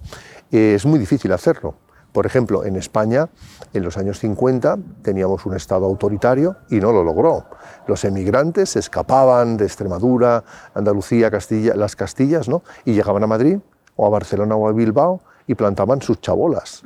es 0.50 0.84
muy 0.86 0.98
difícil 0.98 1.32
hacerlo 1.32 1.74
por 2.16 2.24
ejemplo, 2.24 2.64
en 2.64 2.76
España, 2.76 3.28
en 3.74 3.82
los 3.82 3.98
años 3.98 4.20
50, 4.20 4.78
teníamos 5.02 5.44
un 5.44 5.54
Estado 5.54 5.84
autoritario 5.84 6.56
y 6.70 6.76
no 6.76 6.90
lo 6.90 7.04
logró. 7.04 7.44
Los 7.86 8.06
emigrantes 8.06 8.74
escapaban 8.74 9.58
de 9.58 9.66
Extremadura, 9.66 10.42
Andalucía, 10.72 11.30
Castilla, 11.30 11.74
las 11.74 11.94
Castillas, 11.94 12.48
¿no? 12.48 12.62
y 12.86 12.94
llegaban 12.94 13.22
a 13.22 13.26
Madrid 13.26 13.58
o 13.96 14.06
a 14.06 14.08
Barcelona 14.08 14.56
o 14.56 14.66
a 14.66 14.72
Bilbao 14.72 15.20
y 15.46 15.56
plantaban 15.56 16.00
sus 16.00 16.18
chabolas. 16.22 16.84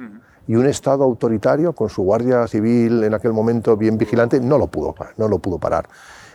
Y 0.49 0.57
un 0.57 0.67
Estado 0.67 1.05
autoritario, 1.05 1.75
con 1.75 1.91
su 1.91 2.03
Guardia 2.03 2.49
Civil 2.49 3.05
en 3.05 3.15
aquel 3.15 3.33
momento 3.33 3.77
bien 3.77 3.99
vigilante, 3.99 4.41
no 4.41 4.59
lo 4.59 4.67
pudo, 4.67 4.97
no 5.17 5.29
lo 5.29 5.39
pudo 5.39 5.61
parar. 5.61 5.89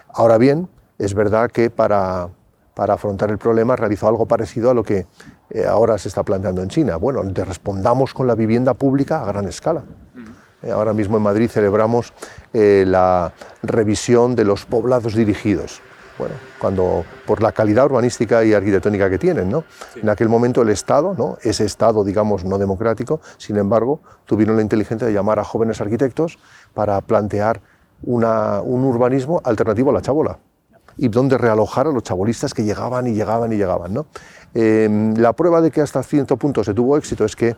Ahora 0.08 0.38
bien, 0.38 0.70
es 0.98 1.14
verdad 1.14 1.52
que 1.52 1.70
para, 1.70 2.30
para 2.74 2.94
afrontar 2.94 3.30
el 3.30 3.40
problema 3.40 3.76
realizó 3.76 4.08
algo 4.08 4.26
parecido 4.26 4.72
a 4.72 4.74
lo 4.74 4.84
que 4.84 5.06
eh, 5.50 5.66
ahora 5.66 5.98
se 5.98 6.08
está 6.08 6.24
planteando 6.24 6.62
en 6.62 6.70
China. 6.70 6.98
Bueno, 6.98 7.24
respondamos 7.24 8.14
con 8.14 8.28
la 8.28 8.36
vivienda 8.36 8.74
pública 8.74 9.22
a 9.22 9.26
gran 9.26 9.48
escala. 9.48 9.84
Eh, 10.64 10.72
ahora 10.72 10.94
mismo 10.94 11.18
en 11.18 11.24
Madrid 11.24 11.50
celebramos 11.50 12.14
eh, 12.54 12.84
la 12.88 13.34
revisión 13.62 14.36
de 14.36 14.46
los 14.46 14.66
poblados 14.66 15.14
dirigidos. 15.14 15.82
Bueno, 16.18 16.36
cuando 16.60 17.04
por 17.26 17.44
la 17.44 17.52
calidad 17.52 17.86
urbanística 17.86 18.44
y 18.46 18.54
arquitectónica 18.54 19.10
que 19.10 19.18
tienen, 19.18 19.50
¿no? 19.50 19.66
En 20.02 20.08
aquel 20.08 20.30
momento 20.30 20.62
el 20.62 20.70
Estado, 20.70 21.14
¿no? 21.18 21.38
Ese 21.42 21.66
Estado, 21.66 22.06
digamos, 22.06 22.46
no 22.46 22.58
democrático, 22.58 23.20
sin 23.38 23.58
embargo, 23.58 24.00
tuvieron 24.26 24.56
la 24.56 24.62
inteligencia 24.62 25.06
de 25.06 25.14
llamar 25.14 25.40
a 25.40 25.44
jóvenes 25.44 25.82
arquitectos 25.82 26.40
para 26.74 27.02
plantear 27.02 27.62
una, 28.02 28.62
un 28.62 28.86
urbanismo 28.86 29.42
alternativo 29.44 29.90
a 29.90 29.94
la 29.94 30.02
chabola 30.02 30.40
y 30.98 31.08
donde 31.08 31.38
realojar 31.38 31.88
a 31.88 31.92
los 31.92 32.04
chabolistas 32.04 32.54
que 32.54 32.64
llegaban 32.64 33.08
y 33.08 33.14
llegaban 33.14 33.52
y 33.52 33.58
llegaban. 33.58 33.94
¿no? 33.94 34.06
Em, 34.54 35.14
la 35.16 35.34
prueba 35.34 35.62
de 35.62 35.72
que 35.72 35.82
hasta 35.82 36.02
cierto 36.04 36.38
punto 36.38 36.64
se 36.64 36.74
tuvo 36.74 36.98
éxito 36.98 37.26
es 37.26 37.36
que 37.36 37.56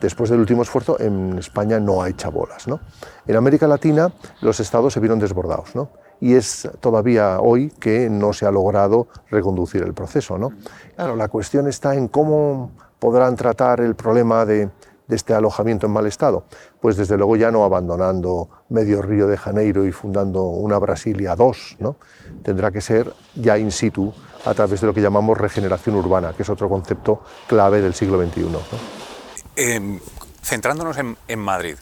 después 0.00 0.30
del 0.30 0.40
último 0.40 0.62
esfuerzo 0.62 0.98
en 1.00 1.38
España 1.38 1.80
no 1.80 2.02
hay 2.02 2.14
chabolas. 2.14 2.68
¿no? 2.68 2.80
En 3.26 3.36
América 3.36 3.66
Latina 3.66 4.12
los 4.42 4.60
estados 4.60 4.92
se 4.92 5.00
vieron 5.00 5.18
desbordados 5.18 5.74
¿no? 5.74 5.90
y 6.20 6.34
es 6.34 6.68
todavía 6.80 7.40
hoy 7.40 7.70
que 7.70 8.10
no 8.10 8.32
se 8.32 8.46
ha 8.46 8.50
logrado 8.50 9.08
reconducir 9.30 9.82
el 9.82 9.94
proceso. 9.94 10.38
¿no? 10.38 10.52
Claro, 10.96 11.16
la 11.16 11.28
cuestión 11.28 11.66
está 11.68 11.94
en 11.94 12.08
cómo 12.08 12.70
podrán 12.98 13.36
tratar 13.36 13.80
el 13.80 13.94
problema 13.94 14.44
de, 14.44 14.70
de 15.06 15.16
este 15.16 15.34
alojamiento 15.34 15.86
en 15.86 15.92
mal 15.92 16.06
estado? 16.06 16.44
Pues 16.80 16.96
desde 16.96 17.16
luego 17.16 17.36
ya 17.36 17.50
no 17.50 17.64
abandonando 17.64 18.48
medio 18.68 19.02
Río 19.02 19.26
de 19.26 19.36
Janeiro 19.36 19.86
y 19.86 19.92
fundando 19.92 20.44
una 20.44 20.78
Brasilia 20.78 21.36
2, 21.36 21.76
¿no? 21.80 21.96
tendrá 22.42 22.70
que 22.70 22.80
ser 22.80 23.12
ya 23.34 23.58
in 23.58 23.70
situ 23.70 24.12
a 24.44 24.54
través 24.54 24.80
de 24.80 24.86
lo 24.86 24.94
que 24.94 25.00
llamamos 25.00 25.38
regeneración 25.38 25.96
urbana, 25.96 26.32
que 26.34 26.42
es 26.42 26.48
otro 26.48 26.68
concepto 26.68 27.22
clave 27.46 27.80
del 27.80 27.94
siglo 27.94 28.22
XXI. 28.22 28.46
Em, 29.56 30.00
centrándonos 30.42 30.98
en, 30.98 31.16
en 31.28 31.38
Madrid, 31.38 31.76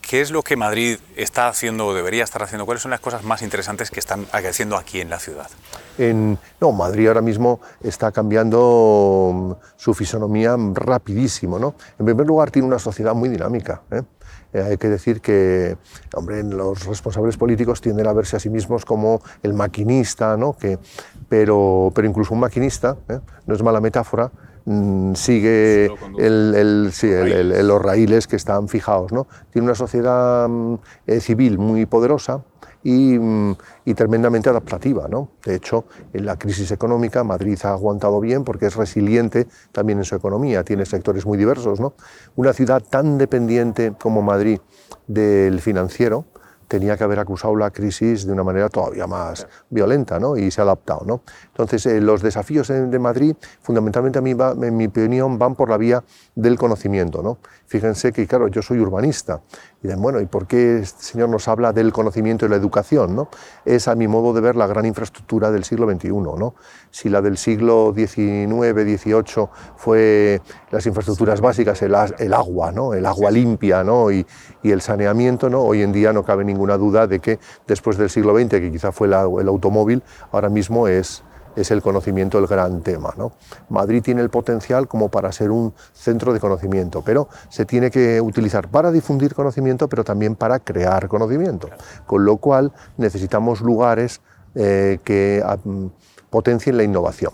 ¿Qué 0.00 0.22
es 0.22 0.30
lo 0.30 0.42
que 0.42 0.56
Madrid 0.56 0.98
está 1.14 1.46
haciendo 1.46 1.86
o 1.86 1.94
debería 1.94 2.24
estar 2.24 2.42
haciendo? 2.42 2.64
¿Cuáles 2.64 2.80
son 2.80 2.90
las 2.90 3.00
cosas 3.00 3.22
más 3.22 3.42
interesantes 3.42 3.90
que 3.90 4.00
están 4.00 4.26
haciendo 4.32 4.78
aquí 4.78 5.02
en 5.02 5.10
la 5.10 5.18
ciudad? 5.18 5.48
En, 5.98 6.38
no, 6.58 6.72
Madrid 6.72 7.08
ahora 7.08 7.20
mismo 7.20 7.60
está 7.82 8.10
cambiando 8.10 9.30
mm, 9.34 9.52
su 9.76 9.92
fisonomía 9.92 10.56
rapidísimo. 10.72 11.58
¿no? 11.58 11.74
En 11.98 12.06
primer 12.06 12.26
lugar, 12.26 12.50
tiene 12.50 12.66
una 12.66 12.78
sociedad 12.78 13.14
muy 13.14 13.28
dinámica. 13.28 13.82
¿eh? 13.90 14.02
Eh, 14.54 14.62
hay 14.62 14.78
que 14.78 14.88
decir 14.88 15.20
que 15.20 15.76
hombre, 16.14 16.42
los 16.42 16.86
responsables 16.86 17.36
políticos 17.36 17.82
tienden 17.82 18.06
a 18.06 18.14
verse 18.14 18.36
a 18.36 18.40
sí 18.40 18.48
mismos 18.48 18.86
como 18.86 19.20
el 19.42 19.52
maquinista, 19.52 20.38
¿no? 20.38 20.56
que, 20.56 20.78
pero, 21.28 21.92
pero 21.94 22.08
incluso 22.08 22.32
un 22.32 22.40
maquinista, 22.40 22.96
¿eh? 23.10 23.20
no 23.46 23.54
es 23.54 23.62
mala 23.62 23.82
metáfora, 23.82 24.30
Mm, 24.70 25.14
sigue 25.14 25.88
los 26.18 27.82
raíles 27.82 28.26
que 28.26 28.36
están 28.36 28.68
fijados. 28.68 29.12
¿no? 29.12 29.26
Tiene 29.50 29.64
una 29.64 29.74
sociedad 29.74 30.46
mm, 30.46 30.74
eh, 31.06 31.20
civil 31.20 31.56
muy 31.56 31.86
poderosa 31.86 32.44
mm, 32.84 33.52
y, 33.86 33.94
tremendamente 33.94 34.50
adaptativa. 34.50 35.08
¿no? 35.08 35.30
De 35.42 35.54
hecho, 35.54 35.86
en 36.12 36.26
la 36.26 36.38
crisis 36.38 36.70
económica 36.70 37.24
Madrid 37.24 37.58
ha 37.62 37.70
aguantado 37.70 38.20
bien 38.20 38.44
porque 38.44 38.66
es 38.66 38.76
resiliente 38.76 39.46
también 39.72 40.00
en 40.00 40.04
su 40.04 40.14
economía, 40.16 40.62
tiene 40.64 40.84
sectores 40.84 41.24
muy 41.24 41.38
diversos. 41.38 41.80
¿no? 41.80 41.94
Una 42.36 42.52
ciudad 42.52 42.82
tan 42.82 43.16
dependiente 43.16 43.94
como 43.98 44.20
Madrid 44.20 44.60
del 45.06 45.62
financiero, 45.62 46.26
tenía 46.68 46.96
que 46.96 47.04
haber 47.04 47.18
acusado 47.18 47.56
la 47.56 47.70
crisis 47.70 48.26
de 48.26 48.32
una 48.32 48.44
manera 48.44 48.68
todavía 48.68 49.06
más 49.06 49.46
violenta 49.70 50.20
¿no? 50.20 50.36
y 50.36 50.50
se 50.50 50.60
ha 50.60 50.64
adaptado. 50.64 51.02
¿no? 51.04 51.22
Entonces, 51.46 51.86
eh, 51.86 52.00
los 52.00 52.22
desafíos 52.22 52.68
de 52.68 52.98
Madrid, 52.98 53.34
fundamentalmente 53.62 54.18
a 54.18 54.22
mí, 54.22 54.36
en 54.62 54.76
mi 54.76 54.86
opinión, 54.86 55.38
van 55.38 55.54
por 55.54 55.70
la 55.70 55.78
vía 55.78 56.04
del 56.34 56.58
conocimiento. 56.58 57.22
¿no? 57.22 57.38
Fíjense 57.66 58.12
que, 58.12 58.26
claro, 58.26 58.48
yo 58.48 58.60
soy 58.62 58.78
urbanista. 58.78 59.40
Y 59.82 59.86
dicen, 59.86 60.02
bueno, 60.02 60.20
¿y 60.20 60.26
por 60.26 60.46
qué 60.46 60.78
este 60.78 61.02
señor 61.02 61.28
nos 61.30 61.48
habla 61.48 61.72
del 61.72 61.92
conocimiento 61.92 62.44
y 62.44 62.48
la 62.48 62.56
educación? 62.56 63.16
¿no? 63.16 63.28
Es, 63.64 63.88
a 63.88 63.94
mi 63.94 64.06
modo 64.06 64.32
de 64.32 64.40
ver, 64.40 64.56
la 64.56 64.66
gran 64.66 64.84
infraestructura 64.84 65.50
del 65.50 65.64
siglo 65.64 65.90
XXI. 65.90 66.10
¿no? 66.10 66.54
Si 66.90 67.08
la 67.08 67.22
del 67.22 67.38
siglo 67.38 67.94
XIX, 67.96 68.74
XVIII 68.74 69.48
fue 69.76 70.42
las 70.70 70.84
infraestructuras 70.84 71.40
básicas, 71.40 71.80
el, 71.82 71.94
agua, 72.34 72.72
¿no? 72.72 72.92
el 72.92 73.06
agua 73.06 73.30
limpia 73.30 73.82
¿no? 73.82 74.10
y, 74.10 74.26
y 74.62 74.70
el 74.70 74.82
saneamiento, 74.82 75.48
¿no? 75.48 75.62
hoy 75.62 75.82
en 75.82 75.92
día 75.92 76.12
no 76.12 76.24
cabe 76.24 76.44
ningún 76.44 76.57
ninguna 76.58 76.76
duda 76.76 77.06
de 77.06 77.20
que 77.20 77.38
después 77.68 77.96
del 77.96 78.10
siglo 78.10 78.36
XX, 78.36 78.48
que 78.48 78.72
quizá 78.72 78.90
fue 78.90 79.06
el 79.06 79.14
automóvil, 79.14 80.02
ahora 80.32 80.48
mismo 80.48 80.88
es, 80.88 81.22
es 81.54 81.70
el 81.70 81.82
conocimiento 81.82 82.38
el 82.38 82.48
gran 82.48 82.82
tema. 82.82 83.14
Madrid 83.68 84.02
tiene 84.02 84.22
el 84.22 84.28
potencial 84.28 84.88
como 84.88 85.08
para 85.08 85.30
ser 85.30 85.52
un 85.52 85.72
centro 85.92 86.32
de 86.32 86.40
conocimiento, 86.40 87.02
pero 87.04 87.28
se 87.48 87.64
tiene 87.64 87.92
que 87.92 88.20
utilizar 88.20 88.68
para 88.68 88.90
difundir 88.90 89.36
conocimiento, 89.36 89.88
pero 89.88 90.02
también 90.02 90.34
para 90.34 90.58
crear 90.58 91.06
conocimiento, 91.06 91.70
con 92.06 92.24
lo 92.24 92.38
cual 92.38 92.72
necesitamos 92.96 93.60
lugares 93.60 94.20
eh, 94.56 94.98
que 95.04 95.44
potencien 96.28 96.76
la 96.76 96.82
innovación. 96.82 97.32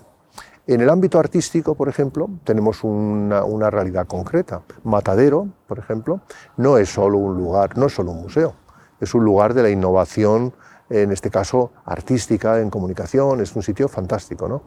En 0.67 0.81
el 0.81 0.89
ámbito 0.89 1.19
artístico, 1.19 1.75
por 1.75 1.89
ejemplo, 1.89 2.29
tenemos 2.43 2.85
una, 2.85 3.45
una, 3.45 3.69
realidad 3.69 4.07
concreta. 4.07 4.63
Matadero, 4.83 5.47
por 5.67 5.79
ejemplo, 5.79 6.21
no 6.57 6.79
es 6.79 6.89
solo 6.89 7.19
un 7.19 7.37
lugar, 7.37 7.77
no 7.77 7.87
es 7.87 7.95
solo 7.95 8.13
un 8.13 8.23
museo 8.23 8.64
es 9.01 9.15
un 9.15 9.25
lugar 9.25 9.55
de 9.55 9.63
la 9.63 9.71
innovación, 9.71 10.53
en 10.91 11.13
este 11.13 11.31
caso 11.31 11.73
artística, 11.87 12.61
en 12.61 12.71
comunicación, 12.71 13.41
es 13.41 13.55
un 13.57 13.63
sitio 13.63 13.89
fantástico. 13.89 14.49
¿no? 14.49 14.63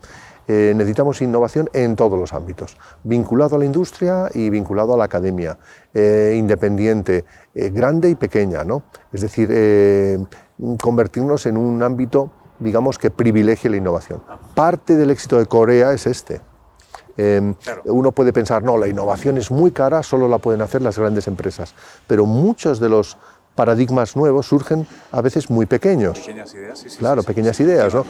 Eh, 0.47 0.73
necesitamos 0.75 1.21
innovación 1.21 1.69
en 1.73 1.95
todos 1.95 2.17
los 2.17 2.33
ámbitos, 2.33 2.77
vinculado 3.03 3.57
a 3.57 3.59
la 3.59 3.65
industria 3.65 4.29
y 4.33 4.49
vinculado 4.49 4.93
a 4.93 4.97
la 4.97 5.03
academia, 5.03 5.57
eh, 5.93 6.35
independiente, 6.37 7.25
eh, 7.53 7.69
grande 7.69 8.09
y 8.09 8.15
pequeña. 8.15 8.63
¿no? 8.63 8.83
Es 9.11 9.21
decir, 9.21 9.47
convertirnos 10.81 11.45
en 11.45 11.57
un 11.57 11.83
ámbito, 11.83 12.31
digamos, 12.59 12.97
que 12.97 13.11
privilegie 13.11 13.69
la 13.69 13.77
innovación. 13.77 14.23
Parte 14.55 14.95
del 14.95 15.11
éxito 15.11 15.37
de 15.37 15.45
Corea 15.45 15.91
es 15.93 16.07
este. 16.07 16.41
Uno 17.85 18.11
puede 18.11 18.31
pensar, 18.31 18.61
no, 18.61 18.77
la 18.77 18.87
innovación 18.87 19.37
es 19.37 19.49
muy 19.49 19.71
cara, 19.71 20.03
solo 20.03 20.27
la 20.27 20.37
pueden 20.37 20.61
hacer 20.61 20.83
las 20.83 20.99
grandes 20.99 21.27
empresas, 21.27 21.73
pero 22.05 22.27
muchos 22.27 22.79
de 22.79 22.89
los 22.89 23.17
paradigmas 23.57 24.15
nuevos 24.15 24.47
surgen 24.47 24.87
a 25.11 25.19
veces 25.19 25.49
muy 25.49 25.65
pequeños. 25.65 26.19
Pequeñas 26.19 26.53
ideas, 26.53 26.79
sí, 26.79 26.89
sí, 26.89 26.97
Claro, 26.99 27.23
pequeñas 27.23 27.59
ideas, 27.59 27.93
¿no? 27.93 28.05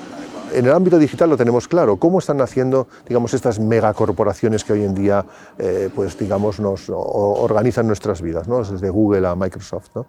En 0.53 0.65
el 0.65 0.71
ámbito 0.71 0.97
digital 0.99 1.29
lo 1.29 1.37
tenemos 1.37 1.67
claro. 1.67 1.97
¿Cómo 1.97 2.19
están 2.19 2.39
haciendo, 2.41 2.87
digamos, 3.07 3.33
estas 3.33 3.59
megacorporaciones 3.59 4.63
que 4.63 4.73
hoy 4.73 4.83
en 4.83 4.93
día, 4.93 5.25
eh, 5.57 5.89
pues, 5.93 6.17
digamos, 6.17 6.59
nos 6.59 6.89
organizan 6.89 7.87
nuestras 7.87 8.21
vidas, 8.21 8.47
¿no? 8.47 8.63
Desde 8.63 8.89
Google 8.89 9.27
a 9.27 9.35
Microsoft, 9.35 9.89
¿no? 9.95 10.05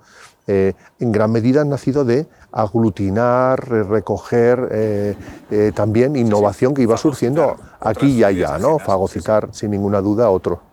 Eh, 0.46 0.72
en 0.98 1.12
gran 1.12 1.30
medida 1.30 1.60
han 1.60 1.68
nacido 1.68 2.04
de 2.04 2.26
aglutinar, 2.52 3.68
recoger 3.68 4.68
eh, 4.70 5.72
también 5.74 6.16
innovación 6.16 6.72
que 6.72 6.82
iba 6.82 6.96
surgiendo 6.96 7.56
aquí 7.80 8.06
y 8.06 8.24
allá, 8.24 8.58
¿no? 8.58 8.78
Fagocitar, 8.78 9.48
sin 9.52 9.70
ninguna 9.70 10.00
duda, 10.00 10.30
otro. 10.30 10.67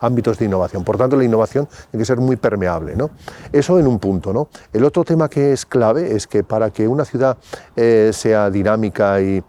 Ámbitos 0.00 0.38
de 0.38 0.46
innovación. 0.46 0.84
Por 0.84 0.96
tanto, 0.96 1.16
la 1.16 1.24
innovación 1.24 1.66
tiene 1.90 2.02
que 2.02 2.06
ser 2.06 2.18
muy 2.18 2.36
permeable. 2.36 2.96
¿no? 2.96 3.10
Eso 3.52 3.78
en 3.78 3.86
un 3.86 3.98
punto. 3.98 4.32
¿no? 4.32 4.48
El 4.72 4.84
otro 4.84 5.04
tema 5.04 5.28
que 5.28 5.52
es 5.52 5.66
clave 5.66 6.14
es 6.14 6.26
que 6.26 6.44
para 6.44 6.70
que 6.70 6.86
una 6.88 7.04
ciudad 7.04 7.36
eh, 7.76 8.10
sea 8.12 8.50
dinámica 8.50 9.20
y, 9.20 9.42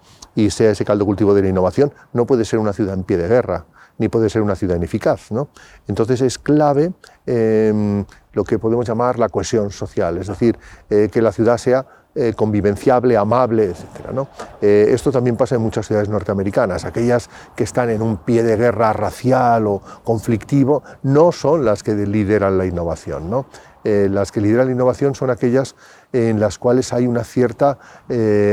sea 0.50 0.72
ese 0.72 0.86
caldo 0.86 1.06
cultivo 1.06 1.34
de 1.34 1.42
la 1.42 1.50
innovación, 1.50 1.92
no 2.14 2.26
puede 2.26 2.46
ser 2.46 2.60
una 2.60 2.72
ciudad 2.72 2.94
en 2.94 3.04
pie 3.04 3.18
de 3.18 3.28
guerra 3.28 3.66
ni 3.98 4.08
puede 4.08 4.30
ser 4.30 4.42
una 4.42 4.56
ciudad 4.56 4.78
ineficaz. 4.78 5.30
¿no? 5.32 5.50
Entonces 5.86 6.22
es 6.22 6.40
clave 6.40 6.94
em, 7.26 8.06
lo 8.32 8.46
que 8.46 8.58
podemos 8.58 8.88
llamar 8.88 9.20
la 9.20 9.28
cohesión 9.28 9.72
social, 9.72 10.18
es 10.18 10.28
decir, 10.28 10.58
eh, 10.90 11.10
que 11.12 11.22
la 11.22 11.34
ciudad 11.34 11.58
sea 11.58 11.86
eh, 12.16 12.34
convivenciable, 12.36 13.16
amable, 13.16 13.66
etc. 13.66 14.26
Eh, 14.60 14.88
esto 14.90 15.12
también 15.12 15.38
pasa 15.38 15.54
en 15.54 15.62
muchas 15.62 15.86
ciudades 15.86 16.10
norteamericanas. 16.10 16.84
Aquellas 16.84 17.30
que 17.56 17.64
están 17.64 17.92
en 17.92 18.02
un 18.02 18.18
pie 18.18 18.42
de 18.42 18.58
guerra 18.58 18.94
racial 18.94 19.68
o 19.68 19.80
conflictivo 20.04 20.82
no 21.04 21.32
son 21.32 21.64
las 21.64 21.84
que 21.84 21.94
lideran 21.94 22.58
la 22.58 22.66
innovación. 22.66 23.30
¿no? 23.30 23.46
Eh, 23.84 24.08
las 24.10 24.32
que 24.32 24.42
lideran 24.42 24.66
la 24.66 24.74
innovación 24.74 25.14
son 25.14 25.30
aquellas 25.30 25.76
en 26.12 26.40
las 26.40 26.58
cuales 26.58 26.92
hay 26.94 27.06
una 27.06 27.24
cierta 27.24 27.78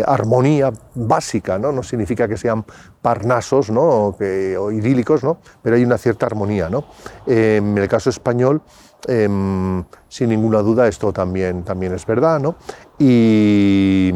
armonía 0.07 0.71
básica, 0.95 1.59
¿no? 1.59 1.83
significa 1.83 2.29
que 2.29 2.37
sean 2.37 2.63
parnasos 3.01 3.71
¿no? 3.71 4.15
o, 4.19 4.71
idílicos, 4.71 5.25
¿no? 5.25 5.39
pero 5.63 5.77
hay 5.77 5.83
una 5.83 5.97
cierta 5.97 6.27
armonía. 6.27 6.69
¿no? 6.69 6.85
en 7.27 7.79
el 7.79 7.89
caso 7.89 8.11
español, 8.11 8.61
Em, 9.09 9.85
sin 10.09 10.31
ninguna 10.31 10.63
duda 10.63 10.89
esto 10.89 11.13
también, 11.13 11.63
también 11.63 11.93
es 11.95 12.05
verdad. 12.07 12.41
Y, 12.99 14.13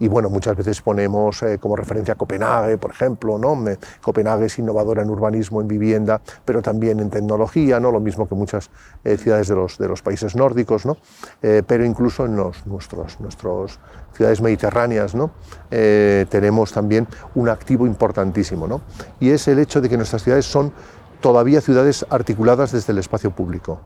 bueno, 0.00 0.28
muchas 0.28 0.54
veces 0.56 0.82
ponemos 0.82 1.42
eh, 1.42 1.58
como 1.58 1.76
referencia 1.76 2.12
a 2.12 2.16
Copenhague, 2.16 2.76
por 2.76 2.90
ejemplo, 2.90 3.38
¿no? 3.38 3.64
Copenhague 4.02 4.46
es 4.46 4.58
innovadora 4.58 5.02
en 5.02 5.10
urbanismo, 5.10 5.62
en 5.62 5.68
vivienda, 5.68 6.20
pero 6.44 6.60
también 6.60 7.00
en 7.00 7.08
tecnología, 7.08 7.80
¿no? 7.80 7.90
Lo 7.90 8.00
mismo 8.00 8.28
que 8.28 8.34
muchas 8.34 8.70
eh, 9.04 9.16
ciudades 9.16 9.48
de 9.48 9.54
los, 9.54 9.78
de 9.78 9.88
los 9.88 10.02
países 10.02 10.36
nórdicos, 10.36 10.84
¿no? 10.84 10.98
Eh, 11.42 11.62
pero 11.66 11.84
incluso 11.84 12.26
en 12.26 12.36
los, 12.36 12.66
nuestros, 12.66 13.18
nuestros 13.20 13.80
ciudades 14.14 14.40
mediterráneas, 14.40 15.14
¿no? 15.14 15.30
tenemos 15.70 16.72
también 16.72 17.06
un 17.34 17.48
activo 17.48 17.86
importantísimo, 17.86 18.66
¿no? 18.66 18.80
Y 19.20 19.30
es 19.30 19.46
el 19.46 19.60
hecho 19.60 19.80
de 19.80 19.88
que 19.88 19.96
nuestras 19.96 20.24
ciudades 20.24 20.44
son 20.44 20.72
todavía 21.20 21.60
ciudades 21.60 22.04
articuladas 22.10 22.72
desde 22.72 22.92
el 22.92 22.98
espacio 22.98 23.30
público 23.30 23.80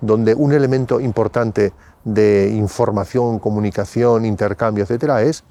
donde 0.00 0.34
un 0.34 0.52
elemento 0.52 1.00
importante 1.00 1.72
de 2.04 2.50
información, 2.54 3.38
comunicación, 3.38 4.24
intercambio, 4.24 4.84
etcétera, 4.84 5.22
es 5.22 5.44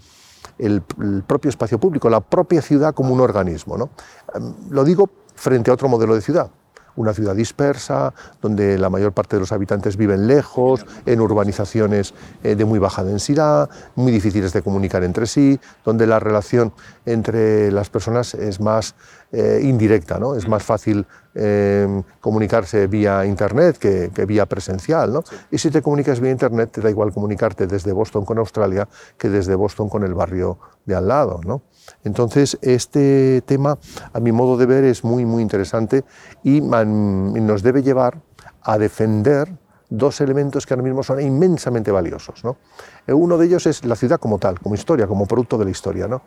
el, 0.58 0.82
propio 1.26 1.50
espacio 1.50 1.80
público, 1.80 2.10
la 2.10 2.22
propia 2.22 2.62
ciudad 2.62 2.94
como 2.94 3.14
un 3.14 3.22
organismo. 3.22 3.78
¿no? 3.78 3.90
Em, 4.34 4.54
lo 4.70 4.84
digo 4.84 5.10
frente 5.36 5.72
a 5.72 5.74
otro 5.74 5.88
modelo 5.88 6.16
de 6.16 6.22
ciudad 6.22 6.50
una 6.98 7.14
ciudad 7.14 7.36
dispersa, 7.36 8.14
donde 8.42 8.78
la 8.78 8.90
mayor 8.90 9.14
parte 9.14 9.38
de 9.38 9.40
los 9.40 9.52
habitantes 9.52 9.96
viven 9.96 10.28
lejos, 10.28 10.86
en 11.06 11.22
urbanizaciones 11.22 12.14
eh, 12.44 12.56
de 12.56 12.66
muy 12.66 12.80
baja 12.80 13.04
densidad, 13.04 13.70
muy 13.96 14.12
difíciles 14.12 14.52
de 14.52 14.62
comunicar 14.62 15.04
entre 15.04 15.26
sí, 15.26 15.60
donde 15.86 16.06
la 16.06 16.20
relación 16.20 16.74
entre 17.06 17.72
las 17.72 17.90
personas 17.90 18.34
es 18.34 18.60
más 18.60 18.96
eh, 19.32 19.60
indirecta, 19.62 20.20
¿no? 20.20 20.36
es 20.36 20.48
más 20.48 20.64
fácil 20.64 21.06
em, 21.36 22.02
comunicarse 22.22 22.88
vía 22.88 23.26
Internet 23.26 23.78
que, 23.78 24.26
vía 24.26 24.46
presencial. 24.46 25.12
¿no? 25.12 25.24
Y 25.52 25.58
si 25.58 25.70
te 25.70 25.82
comunicas 25.82 26.20
vía 26.20 26.32
Internet, 26.32 26.72
te 26.72 26.82
da 26.82 26.90
igual 26.90 27.12
comunicarte 27.12 27.68
desde 27.68 27.92
Boston 27.92 28.24
con 28.24 28.38
Australia 28.38 28.88
que 29.18 29.30
desde 29.30 29.56
Boston 29.56 29.90
con 29.90 30.04
el 30.04 30.14
barrio 30.14 30.60
de 30.86 30.96
al 30.96 31.08
lado. 31.08 31.42
¿no? 31.46 31.62
Entonces, 32.04 32.58
este 32.62 33.42
tema, 33.46 33.78
a 34.14 34.20
mi 34.20 34.32
modo 34.32 34.58
de 34.58 34.66
ver, 34.66 34.84
es 34.84 35.04
muy, 35.04 35.26
muy 35.26 35.42
interesante 35.42 36.04
y 36.44 36.62
nos 36.62 37.64
debe 37.64 37.84
llevar 37.84 38.22
a 38.62 38.78
defender 38.78 39.50
dos 39.90 40.20
elementos 40.22 40.66
que 40.66 40.74
ahora 40.74 40.84
mismo 40.84 41.04
son 41.04 41.22
inmensamente 41.22 41.92
valiosos. 41.92 42.44
¿no? 42.44 42.58
Eh, 43.06 43.14
uno 43.14 43.38
de 43.38 43.46
ellos 43.46 43.66
es 43.66 43.86
la 43.86 43.96
ciudad 43.96 44.20
como 44.20 44.38
tal, 44.38 44.60
como 44.60 44.76
historia, 44.76 45.08
como 45.08 45.26
producto 45.26 45.58
de 45.58 45.66
la 45.66 45.72
historia. 45.72 46.08
¿no? 46.08 46.22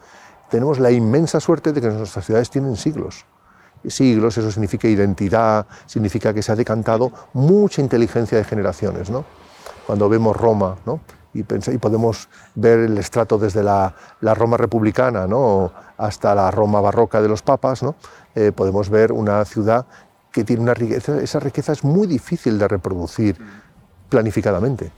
Tenemos 0.48 0.78
la 0.78 0.90
inmensa 0.90 1.40
suerte 1.40 1.72
de 1.72 1.80
que 1.80 1.88
nuestras 1.88 2.24
ciudades 2.24 2.50
tienen 2.50 2.76
siglos. 2.76 3.26
Siglos, 3.86 4.36
eso 4.36 4.50
significa 4.50 4.88
identidad, 4.88 5.66
significa 5.86 6.34
que 6.34 6.42
se 6.42 6.52
ha 6.52 6.56
decantado 6.56 7.12
mucha 7.32 7.80
inteligencia 7.80 8.36
de 8.36 8.44
generaciones. 8.44 9.10
¿no? 9.10 9.24
Cuando 9.86 10.08
vemos 10.08 10.36
Roma, 10.36 10.76
¿no? 10.84 11.00
Y, 11.32 11.42
podemos 11.42 12.28
ver 12.54 12.80
el 12.80 12.98
estrato 12.98 13.38
desde 13.38 13.62
la, 13.62 13.94
Roma 14.20 14.56
republicana 14.56 15.26
¿no? 15.26 15.72
hasta 15.96 16.34
la 16.34 16.50
Roma 16.50 16.80
barroca 16.80 17.20
de 17.22 17.28
los 17.28 17.42
papas, 17.42 17.82
¿no? 17.82 17.94
Eh, 18.34 18.52
podemos 18.52 18.90
ver 18.90 19.12
una 19.12 19.44
ciudad 19.44 19.86
que 20.32 20.44
tiene 20.44 20.62
una 20.62 20.74
riqueza, 20.74 21.20
esa 21.20 21.40
riqueza 21.40 21.72
es 21.72 21.84
muy 21.84 22.06
difícil 22.06 22.58
de 22.58 22.68
reproducir 22.68 23.36
planificadamente. 24.08 24.92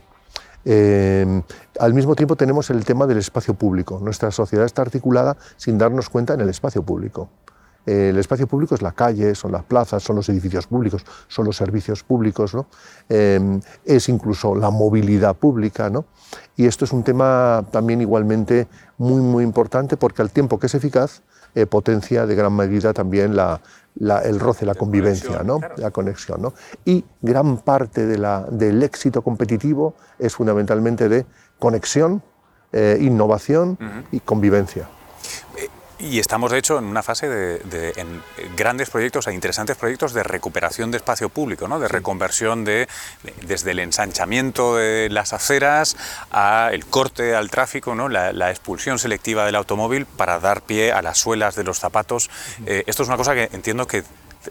Eh, 0.65 1.41
al 1.79 1.93
mismo 1.93 2.15
tiempo 2.15 2.35
tenemos 2.35 2.69
el 2.69 2.85
tema 2.85 3.05
del 3.07 3.17
espacio 3.17 3.53
público. 3.53 3.99
Nuestra 4.01 4.31
sociedad 4.31 4.65
está 4.65 4.81
articulada 4.81 5.35
sin 5.57 5.77
darnos 5.77 6.09
cuenta 6.09 6.33
en 6.33 6.41
el 6.41 6.49
espacio 6.49 6.83
público. 6.83 7.29
El 7.85 8.17
espacio 8.17 8.47
público 8.47 8.75
es 8.75 8.81
la 8.81 8.93
calle, 8.93 9.35
son 9.35 9.51
las 9.51 9.63
plazas, 9.63 10.01
son 10.01 10.15
los 10.15 10.29
edificios 10.29 10.67
públicos, 10.67 11.05
son 11.27 11.45
los 11.45 11.57
servicios 11.57 12.03
públicos, 12.03 12.53
¿no? 12.53 12.67
Em, 13.09 13.59
es 13.83 14.07
incluso 14.07 14.55
la 14.55 14.69
movilidad 14.69 15.35
pública. 15.35 15.89
¿no? 15.89 16.05
Y 16.55 16.65
esto 16.65 16.85
es 16.85 16.93
un 16.93 17.03
tema 17.03 17.65
también 17.71 18.01
igualmente 18.01 18.67
muy, 18.97 19.21
muy 19.21 19.43
importante 19.43 19.97
porque 19.97 20.21
al 20.21 20.31
tiempo 20.31 20.59
que 20.59 20.67
es 20.67 20.75
eficaz, 20.75 21.21
eh, 21.55 21.65
potencia 21.65 22.25
de 22.25 22.35
gran 22.35 22.55
medida 22.55 22.93
también 22.93 23.35
la, 23.35 23.59
el 24.23 24.39
roce, 24.39 24.65
la 24.65 24.73
convivencia, 24.73 25.43
¿no? 25.43 25.59
la 25.77 25.91
conexión. 25.91 26.41
¿no? 26.41 26.53
Y 26.85 27.03
gran 27.21 27.57
parte 27.57 28.07
de 28.07 28.17
la, 28.17 28.45
del 28.49 28.81
éxito 28.81 29.21
competitivo 29.21 29.93
es 30.17 30.33
fundamentalmente 30.33 31.09
de 31.09 31.25
conexión, 31.59 32.23
eh, 32.71 32.97
innovación 33.01 33.77
y 34.11 34.19
convivencia. 34.21 34.87
Y 36.03 36.19
estamos, 36.19 36.51
de 36.51 36.57
hecho, 36.57 36.77
en 36.77 36.83
una 36.83 37.01
fase 37.01 37.29
de, 37.29 37.93
en 37.95 38.21
grandes 38.57 38.89
proyectos 38.89 39.27
e 39.27 39.33
interesantes 39.33 39.77
proyectos 39.77 40.13
de 40.13 40.21
recuperación 40.21 40.91
de 40.91 40.97
espacio 40.97 41.29
público, 41.29 41.69
¿no? 41.69 41.79
de 41.79 41.87
reconversión 41.87 42.65
de, 42.65 42.89
desde 43.47 43.71
el 43.71 43.79
ensanchamiento 43.79 44.75
de 44.75 45.09
las 45.09 45.31
aceras 45.31 45.95
a 46.29 46.71
el 46.73 46.85
corte 46.87 47.35
al 47.35 47.49
tráfico, 47.49 47.95
¿no? 47.95 48.09
la, 48.09 48.49
expulsión 48.49 48.99
selectiva 48.99 49.45
del 49.45 49.55
automóvil 49.55 50.05
para 50.05 50.39
dar 50.39 50.61
pie 50.61 50.91
a 50.91 51.01
las 51.01 51.17
suelas 51.17 51.55
de 51.55 51.63
los 51.63 51.79
zapatos. 51.79 52.29
Eh, 52.65 52.83
esto 52.85 53.03
es 53.03 53.07
una 53.07 53.17
cosa 53.17 53.33
que 53.33 53.49
entiendo 53.53 53.87
que 53.87 54.03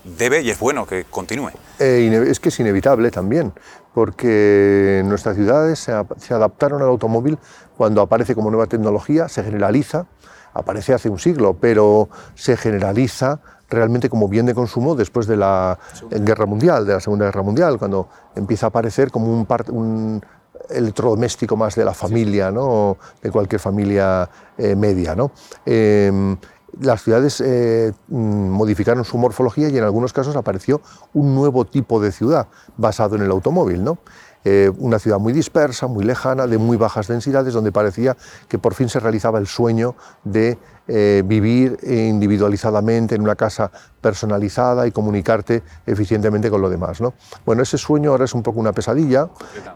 debe 0.04 0.40
y 0.40 0.48
es 0.48 0.58
bueno 0.58 0.86
que 0.86 1.04
continúe. 1.04 1.50
Eh, 1.78 2.26
es 2.28 2.40
que 2.40 2.48
es 2.48 2.58
inevitable 2.60 3.10
también, 3.10 3.52
porque 3.92 5.02
nuestras 5.04 5.36
ciudades 5.36 5.78
se, 5.78 5.92
se 6.16 6.32
adaptaron 6.32 6.80
al 6.80 6.88
automóvil 6.88 7.38
cuando 7.76 8.00
aparece 8.00 8.34
como 8.34 8.50
nueva 8.50 8.66
tecnología, 8.68 9.28
se 9.28 9.44
generaliza 9.44 10.06
aparece 10.54 10.94
hace 10.94 11.08
un 11.08 11.18
siglo, 11.18 11.56
pero 11.58 12.08
se 12.34 12.56
generaliza 12.56 13.40
realmente 13.68 14.10
como 14.10 14.28
bien 14.28 14.46
de 14.46 14.54
consumo 14.54 14.94
después 14.94 15.26
de 15.26 15.36
la 15.36 15.78
Guerra 16.10 16.46
Mundial, 16.46 16.86
de 16.86 16.94
la 16.94 17.00
Segunda 17.00 17.24
Guerra 17.26 17.42
Mundial, 17.42 17.78
cuando 17.78 18.08
empieza 18.34 18.66
a 18.66 18.68
aparecer 18.68 19.10
como 19.10 19.26
un, 19.26 19.46
un 19.70 20.22
electrodoméstico 20.70 21.56
más 21.56 21.74
de 21.74 21.84
la 21.84 21.94
familia, 21.94 22.50
¿no? 22.50 22.96
de 23.22 23.30
cualquier 23.30 23.60
familia 23.60 24.28
eh, 24.58 24.76
media. 24.76 25.14
¿no? 25.14 25.32
Em, 25.64 26.36
las 26.80 27.02
ciudades 27.02 27.42
eh, 27.44 27.92
mm, 28.08 28.48
modificaron 28.48 29.04
su 29.04 29.18
morfología 29.18 29.68
y 29.68 29.78
en 29.78 29.84
algunos 29.84 30.12
casos 30.12 30.36
apareció 30.36 30.80
un 31.12 31.34
nuevo 31.34 31.64
tipo 31.64 32.00
de 32.00 32.12
ciudad 32.12 32.48
basado 32.76 33.16
en 33.16 33.22
el 33.22 33.30
automóvil. 33.30 33.84
¿no? 33.84 33.98
Eh, 34.44 34.70
una 34.78 34.98
ciudad 34.98 35.18
muy 35.18 35.32
dispersa, 35.32 35.86
muy 35.86 36.04
lejana, 36.04 36.46
de 36.46 36.58
muy 36.58 36.76
bajas 36.76 37.06
densidades, 37.06 37.54
donde 37.54 37.70
parecía 37.70 38.16
que 38.48 38.58
por 38.58 38.74
fin 38.74 38.88
se 38.88 38.98
realizaba 38.98 39.38
el 39.38 39.46
sueño 39.46 39.94
de 40.24 40.58
eh, 40.88 41.22
vivir 41.24 41.78
individualizadamente 41.82 43.14
en 43.14 43.22
una 43.22 43.36
casa 43.36 43.70
personalizada 44.00 44.86
y 44.86 44.90
comunicarte 44.90 45.62
eficientemente 45.86 46.50
con 46.50 46.60
lo 46.60 46.68
demás. 46.68 47.00
¿no? 47.00 47.14
Bueno, 47.46 47.62
ese 47.62 47.78
sueño 47.78 48.10
ahora 48.10 48.24
es 48.24 48.34
un 48.34 48.42
poco 48.42 48.58
una 48.58 48.72
pesadilla, 48.72 49.28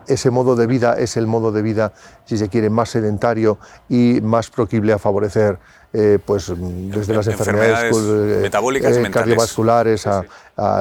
ese 0.07 0.31
modo 0.31 0.57
de 0.57 0.67
vida 0.67 0.95
es 0.99 1.17
el 1.17 1.27
modo 1.27 1.53
de 1.53 1.63
vida, 1.63 1.93
si 2.25 2.37
se 2.37 2.49
quiere, 2.49 2.71
más 2.71 2.91
sedentario 2.91 3.59
y 3.89 4.21
más 4.21 4.51
proclive 4.51 4.93
a 4.93 4.99
favorecer 4.99 5.59
eh, 5.93 6.19
pues 6.23 6.53
desde 6.55 7.15
las 7.15 7.27
enfermedades, 7.29 7.91
pues, 7.91 8.05
eh, 8.05 8.39
metabólicas 8.43 8.97
eh, 8.97 9.11
cardiovasculares 9.11 10.07
a, 10.07 10.25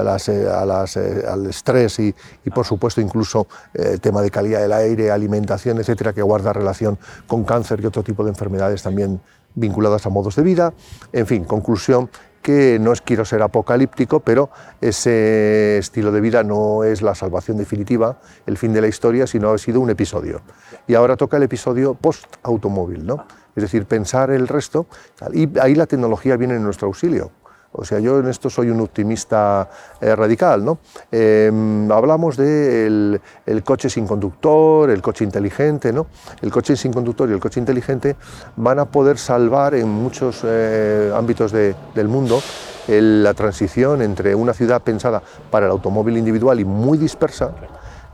las, 0.03 0.27
al 0.27 1.45
estrés 1.45 1.99
y, 1.99 2.13
y, 2.43 2.49
por 2.49 2.65
supuesto 2.65 2.99
incluso 2.99 3.47
el 3.73 4.01
tema 4.01 4.21
de 4.21 4.31
calidad 4.31 4.59
del 4.59 4.73
aire, 4.73 5.11
alimentación, 5.11 5.77
etcétera, 5.77 6.11
que 6.11 6.21
guarda 6.21 6.51
relación 6.51 6.97
con 7.27 7.45
cáncer 7.45 7.79
y 7.81 7.85
otro 7.85 8.03
tipo 8.03 8.23
de 8.23 8.31
enfermedades 8.31 8.81
también 8.83 9.21
vinculadas 9.55 10.05
a 10.05 10.09
modos 10.09 10.35
de 10.35 10.43
vida. 10.43 10.73
En 11.11 11.25
fin, 11.25 11.43
conclusión 11.43 12.09
que 12.41 12.77
no 12.79 12.93
es 12.93 13.01
quiero 13.01 13.25
ser 13.25 13.41
apocalíptico, 13.41 14.19
pero 14.19 14.51
ese 14.79 15.79
estilo 15.79 16.11
de 16.11 16.21
vida 16.21 16.43
no 16.43 16.83
es 16.83 17.01
la 17.01 17.15
salvación 17.15 17.57
definitiva, 17.57 18.19
el 18.45 18.57
fin 18.57 18.71
de 18.71 18.81
la 18.81 18.87
historia, 18.87 19.25
sino 19.25 19.49
ha 19.51 19.57
sido 19.57 19.79
un 19.79 19.89
episodio. 19.89 20.41
Y 20.85 20.93
ahora 20.93 21.17
toca 21.17 21.37
el 21.37 21.43
episodio 21.43 21.95
post-automóvil, 21.95 23.03
¿no? 23.03 23.25
Es 23.55 23.63
decir, 23.63 23.87
pensar 23.87 24.29
el 24.29 24.47
resto, 24.47 24.85
y 25.33 25.57
ahí 25.59 25.73
la 25.73 25.87
tecnología 25.87 26.37
viene 26.37 26.53
en 26.53 26.63
nuestro 26.63 26.85
auxilio. 26.85 27.31
O 27.77 27.85
sea, 27.85 27.99
yo 27.99 28.19
en 28.19 28.27
esto 28.27 28.49
soy 28.49 28.69
un 28.69 28.79
optimista 28.81 29.69
eh, 29.99 30.15
radical. 30.15 30.63
¿no? 30.63 30.79
Em, 31.11 31.91
hablamos 31.91 32.37
del 32.37 33.21
de 33.45 33.51
el 33.51 33.63
coche 33.63 33.89
sin 33.89 34.07
conductor, 34.07 34.89
el 34.89 35.01
coche 35.01 35.23
inteligente. 35.23 35.91
¿no? 35.91 36.07
El 36.41 36.51
coche 36.51 36.75
sin 36.75 36.93
conductor 36.93 37.29
y 37.29 37.33
el 37.33 37.39
coche 37.39 37.59
inteligente 37.59 38.15
van 38.55 38.79
a 38.79 38.85
poder 38.85 39.17
salvar 39.17 39.75
en 39.75 39.89
muchos 39.89 40.41
eh, 40.43 41.11
ámbitos 41.15 41.51
del 41.51 42.07
mundo 42.07 42.41
la 42.87 43.33
transición 43.33 44.03
entre 44.03 44.35
una 44.35 44.53
ciudad 44.53 44.81
pensada 44.81 45.21
para 45.49 45.65
el 45.65 45.71
automóvil 45.71 46.17
individual 46.17 46.59
y 46.59 46.65
muy 46.65 46.99
dispersa 46.99 47.51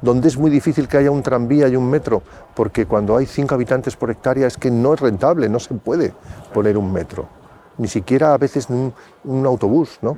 donde 0.02 0.28
es 0.28 0.38
muy 0.38 0.50
difícil 0.50 0.88
que 0.88 0.97
haya 0.97 1.12
un 1.12 1.21
tranvía 1.21 1.67
y 1.67 1.76
un 1.76 1.89
metro, 1.89 2.24
porque 2.56 2.86
cuando 2.86 3.15
hay 3.15 3.26
cinco 3.26 3.56
habitantes 3.56 3.95
por 3.95 4.10
hectárea 4.10 4.47
es 4.47 4.58
que 4.58 4.71
no 4.71 4.93
es 4.93 5.00
rentable, 5.00 5.47
no 5.47 5.60
se 5.60 5.74
puede 5.76 6.13
poner 6.54 6.78
un 6.78 6.91
metro, 6.91 7.28
ni 7.77 7.88
siquiera 7.88 8.34
a 8.34 8.38
veces 8.38 8.69
un, 8.69 8.93
un 9.23 9.45
autobús. 9.45 9.99
¿no? 10.01 10.17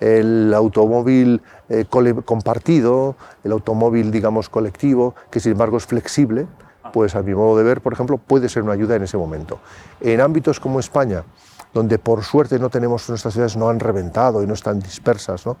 El 0.00 0.52
automóvil 0.54 1.42
eh, 1.68 1.84
compartido, 2.24 3.16
el 3.44 3.52
automóvil, 3.52 4.10
digamos, 4.10 4.48
colectivo, 4.48 5.14
que 5.30 5.40
sin 5.40 5.52
embargo 5.52 5.76
es 5.76 5.86
flexible, 5.86 6.46
pues 6.92 7.14
a 7.14 7.22
mi 7.22 7.34
modo 7.34 7.58
de 7.58 7.64
ver, 7.64 7.80
por 7.80 7.92
ejemplo, 7.92 8.18
puede 8.18 8.48
ser 8.48 8.62
una 8.62 8.72
ayuda 8.72 8.96
en 8.96 9.02
ese 9.02 9.16
momento. 9.16 9.58
En 10.00 10.20
ámbitos 10.20 10.58
como 10.58 10.80
España, 10.80 11.24
donde 11.72 11.98
por 11.98 12.24
suerte 12.24 12.58
no 12.58 12.70
tenemos 12.70 13.08
nuestras 13.08 13.34
ciudades 13.34 13.56
no 13.56 13.68
han 13.68 13.78
reventado 13.78 14.42
y 14.42 14.46
no 14.46 14.54
están 14.54 14.80
dispersas, 14.80 15.46
¿no? 15.46 15.56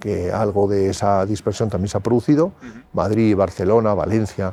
que 0.00 0.32
algo 0.32 0.66
de 0.66 0.90
esa 0.90 1.24
dispersión 1.24 1.68
también 1.68 1.88
se 1.88 1.96
ha 1.96 2.00
producido. 2.00 2.52
Madrid, 2.92 3.36
Barcelona, 3.36 3.94
Valencia, 3.94 4.52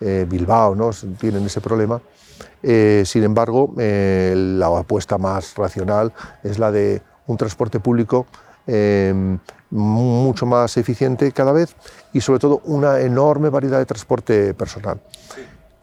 eh, 0.00 0.26
Bilbao 0.28 0.74
¿no? 0.74 0.90
tienen 1.18 1.44
ese 1.46 1.60
problema. 1.60 2.00
Eh, 2.62 3.02
sin 3.06 3.24
embargo, 3.24 3.72
eh, 3.78 4.34
la 4.36 4.66
apuesta 4.66 5.18
más 5.18 5.54
racional 5.56 6.12
es 6.42 6.58
la 6.58 6.70
de 6.70 7.02
un 7.26 7.36
transporte 7.36 7.80
público 7.80 8.26
mucho 9.70 10.44
más 10.44 10.76
eficiente 10.76 11.30
cada 11.30 11.52
vez 11.52 11.76
y 12.12 12.20
sobre 12.20 12.40
todo 12.40 12.60
una 12.64 12.98
enorme 12.98 13.48
variedad 13.48 13.78
de 13.78 13.86
transporte 13.86 14.54
personal. 14.54 15.00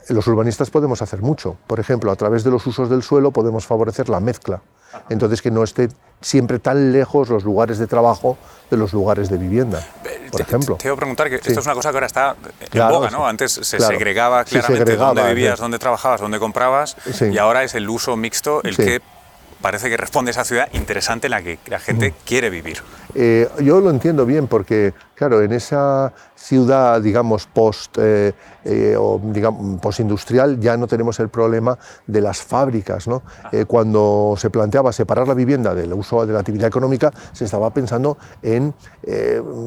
Los 0.10 0.28
urbanistas 0.28 0.70
podemos 0.70 1.02
hacer 1.02 1.22
mucho. 1.22 1.56
Por 1.66 1.80
ejemplo, 1.80 2.12
a 2.12 2.18
través 2.18 2.44
de 2.44 2.52
los 2.52 2.68
usos 2.68 2.90
del 2.90 3.02
suelo 3.02 3.32
podemos 3.32 3.66
favorecer 3.66 4.10
la 4.10 4.20
mezcla 4.20 4.62
entonces 5.10 5.42
que 5.42 5.52
no 5.52 5.64
esté 5.64 5.90
siempre 6.22 6.60
tan 6.60 6.92
lejos 6.92 7.30
los 7.30 7.44
lugares 7.44 7.78
de 7.78 7.88
trabajo 7.88 8.38
de 8.70 8.78
los 8.78 8.94
lugares 8.94 9.30
de 9.30 9.38
vivienda, 9.38 9.86
por 10.32 10.42
ejemplo. 10.42 10.76
Te, 10.78 10.90
a 10.90 10.96
preguntar 10.96 11.30
que 11.30 11.36
esto 11.36 11.52
es 11.52 11.66
una 11.66 11.76
cosa 11.76 11.92
que 11.92 11.98
ahora 11.98 12.08
está 12.08 12.36
en 12.72 12.88
boga, 12.90 13.10
¿no? 13.10 13.28
Antes 13.28 13.52
se 13.52 13.80
segregaba 13.80 14.44
claramente 14.46 14.96
dónde 14.96 15.24
vivías, 15.28 15.60
dónde 15.60 15.80
trabajabas, 15.80 16.22
dónde 16.22 16.40
comprabas, 16.40 16.96
y 17.22 17.38
ahora 17.38 17.64
es 17.64 17.76
el 17.76 17.90
uso 17.90 18.16
mixto 18.16 18.62
el 18.64 18.76
que 18.76 19.02
parece 19.62 19.90
que 19.90 19.96
responde 19.96 20.30
a 20.30 20.34
esa 20.34 20.44
ciudad 20.44 20.68
interesante 20.74 21.28
en 21.28 21.32
la 21.32 21.42
que 21.42 21.58
la 21.68 21.80
gente 21.80 22.14
quiere 22.26 22.50
vivir. 22.50 22.82
Eh, 23.16 23.48
yo 23.62 23.80
lo 23.80 23.90
entiendo 23.90 24.26
bien 24.26 24.48
porque, 24.48 24.94
claro, 25.16 25.42
en 25.42 25.54
esa 25.54 26.14
ciudad, 26.36 27.02
digamos, 27.02 27.46
post, 27.46 27.98
eh, 28.00 28.34
eh, 28.66 28.96
o, 28.98 29.20
digamos, 29.24 29.80
postindustrial 29.80 30.60
ya 30.60 30.76
no 30.78 30.88
tenemos 30.88 31.20
el 31.20 31.30
problema 31.30 31.78
de 32.08 32.22
las 32.22 32.42
fábricas. 32.42 33.08
¿no? 33.08 33.24
Ah. 33.44 33.52
cuando 33.68 34.36
se 34.38 34.50
planteaba 34.50 34.92
separar 34.92 35.28
la 35.28 35.34
vivienda 35.34 35.74
del 35.76 35.94
uso 35.94 36.26
de 36.26 36.34
la 36.34 36.40
actividad 36.40 36.68
económica, 36.68 37.12
se 37.32 37.46
estaba 37.46 37.70
pensando 37.72 38.18
en, 38.42 38.74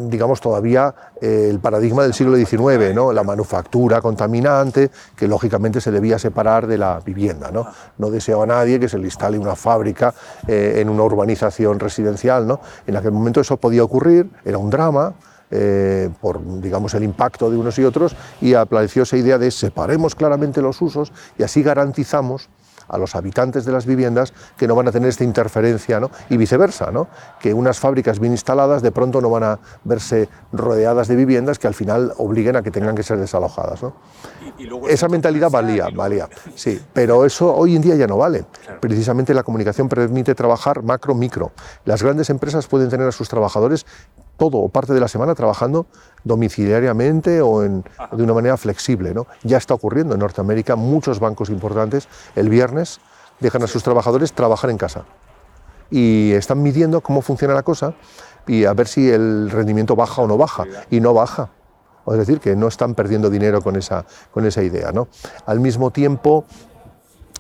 digamos, 0.09 0.41
todavía 0.41 0.95
el 1.21 1.59
paradigma 1.61 2.03
del 2.03 2.15
siglo 2.15 2.37
XIX, 2.37 2.95
¿no? 2.95 3.13
la 3.13 3.23
manufactura 3.23 4.01
contaminante, 4.01 4.91
que 5.17 5.29
lógicamente 5.29 5.81
se 5.81 5.91
debía 5.91 6.19
separar 6.19 6.67
de 6.67 6.79
la 6.79 7.01
vivienda. 7.01 7.51
No, 7.51 7.61
ah. 7.61 7.73
no 7.99 8.11
deseaba 8.11 8.47
nadie 8.47 8.81
que 8.81 8.89
se 8.89 8.99
le 8.99 9.05
instale 9.05 9.39
una 9.39 9.57
fábrica 9.57 10.15
en 10.47 10.89
una 10.89 11.03
urbanización 11.05 11.79
residencial. 11.81 12.47
¿no? 12.47 12.61
En 12.87 12.97
aquel 12.97 13.13
momento 13.13 13.36
eso 13.41 13.57
podía 13.57 13.85
ocurrir, 13.85 14.31
era 14.45 14.59
un 14.59 14.71
drama, 14.71 15.15
eh, 15.51 16.11
por 16.21 16.41
digamos, 16.61 16.95
el 16.95 17.05
impacto 17.05 17.51
de 17.51 17.57
unos 17.57 17.79
y 17.79 17.85
otros, 17.85 18.17
y 18.41 18.55
apareció 18.55 19.05
esa 19.05 19.17
idea 19.17 19.39
de 19.39 19.51
separemos 19.51 20.15
claramente 20.15 20.61
los 20.61 20.83
usos 20.83 21.13
y 21.39 21.43
así 21.43 21.63
garantizamos 21.63 22.49
a 22.89 22.99
los 22.99 23.15
habitantes 23.15 23.65
de 23.65 23.73
las 23.73 23.87
viviendas 23.87 24.33
que 24.57 24.67
no 24.67 24.75
van 24.75 24.89
a 24.89 24.93
tener 24.93 25.09
esta 25.09 25.25
interferencia 25.25 26.01
¿no? 26.01 26.11
y 26.31 26.37
viceversa, 26.37 26.91
¿no? 26.91 27.09
que 27.41 27.53
unas 27.53 27.79
fábricas 27.79 28.19
bien 28.19 28.33
instaladas 28.33 28.83
de 28.83 28.93
pronto 28.93 29.21
no 29.21 29.31
van 29.31 29.43
a 29.45 29.59
verse 29.85 30.29
rodeadas 30.53 31.09
de 31.09 31.17
viviendas 31.17 31.59
que 31.59 31.67
al 31.67 31.75
final 31.75 32.13
obliguen 32.19 32.57
a 32.57 32.63
que 32.63 32.71
tengan 32.71 32.95
que 32.95 33.03
ser 33.03 33.19
desalojadas. 33.19 33.83
¿no? 33.83 33.95
Esa 34.89 35.09
mentalidad 35.09 35.51
valía, 35.51 35.89
valía, 35.95 36.29
sí, 36.55 36.81
pero 36.93 37.25
eso 37.25 37.55
hoy 37.55 37.77
en 37.77 37.83
día 37.83 37.95
ya 37.97 38.07
no 38.07 38.17
vale. 38.17 38.45
Precisamente 38.81 39.35
la 39.35 39.43
comunicación 39.43 39.89
permite 39.89 40.35
trabajar 40.35 40.83
macro-micro. 40.83 41.53
Las 41.85 42.03
grandes 42.03 42.31
empresas 42.31 42.67
pueden 42.67 42.89
tener 42.89 43.07
a 43.07 43.13
sus 43.13 43.29
trabajadores 43.29 43.87
todo 44.37 44.59
o 44.59 44.69
parte 44.69 44.93
de 44.93 45.01
la 45.01 45.09
semana 45.09 45.35
trabajando 45.35 45.87
domiciliariamente 46.25 47.41
o 47.41 47.61
de 47.61 48.23
una 48.23 48.35
manera 48.35 48.57
flexible. 48.57 49.15
¿no? 49.15 49.27
Ya 49.43 49.57
está 49.57 49.75
ocurriendo 49.75 50.15
en 50.15 50.21
Norteamérica, 50.21 50.77
muchos 50.77 51.21
bancos 51.21 51.51
importantes 51.51 52.09
el 52.35 52.49
viernes 52.49 53.01
dejan 53.41 53.63
a 53.63 53.67
sus 53.67 53.83
trabajadores 53.83 54.33
trabajar 54.33 54.71
en 54.71 54.79
casa 54.79 55.05
y 55.91 56.33
están 56.33 56.63
midiendo 56.63 57.01
cómo 57.01 57.23
funciona 57.23 57.55
la 57.55 57.63
cosa 57.63 57.95
y 58.47 58.65
a 58.65 58.73
ver 58.73 58.89
si 58.89 59.11
el 59.11 59.51
rendimiento 59.51 59.97
baja 59.97 60.23
o 60.23 60.27
no 60.27 60.37
baja 60.37 60.65
y 60.91 61.01
no 61.01 61.15
baja. 61.15 61.51
Es 62.13 62.19
decir, 62.19 62.41
que 62.41 62.57
no 62.57 62.69
están 62.69 62.95
perdiendo 62.95 63.31
dinero 63.31 63.63
con 63.63 63.77
esa, 63.77 64.05
con 64.33 64.47
esa 64.47 64.63
idea. 64.63 64.93
¿no? 64.93 65.09
Al 65.47 65.61
mismo 65.61 65.91
tiempo, 65.91 66.45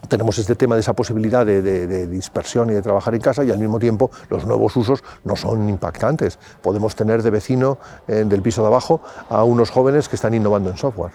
tenemos 0.08 0.38
este 0.38 0.54
tema 0.54 0.74
de 0.74 0.80
esa 0.80 0.92
posibilidad 0.92 1.44
de, 1.44 2.06
dispersión 2.06 2.70
y 2.70 2.74
de 2.74 2.82
trabajar 2.82 3.14
en 3.14 3.20
casa 3.20 3.44
y 3.44 3.50
al 3.50 3.58
mismo 3.58 3.78
tiempo 3.78 4.10
los 4.28 4.46
nuevos 4.46 4.76
usos 4.76 5.02
no 5.24 5.36
son 5.36 5.68
impactantes. 5.68 6.38
Podemos 6.62 6.94
tener 6.94 7.22
de 7.22 7.30
vecino 7.30 7.78
eh, 8.06 8.24
del 8.26 8.42
piso 8.42 8.62
de 8.62 8.68
abajo 8.68 9.00
a 9.28 9.44
unos 9.44 9.70
jóvenes 9.70 10.08
que 10.08 10.16
están 10.16 10.34
innovando 10.34 10.70
en 10.70 10.76
software 10.76 11.12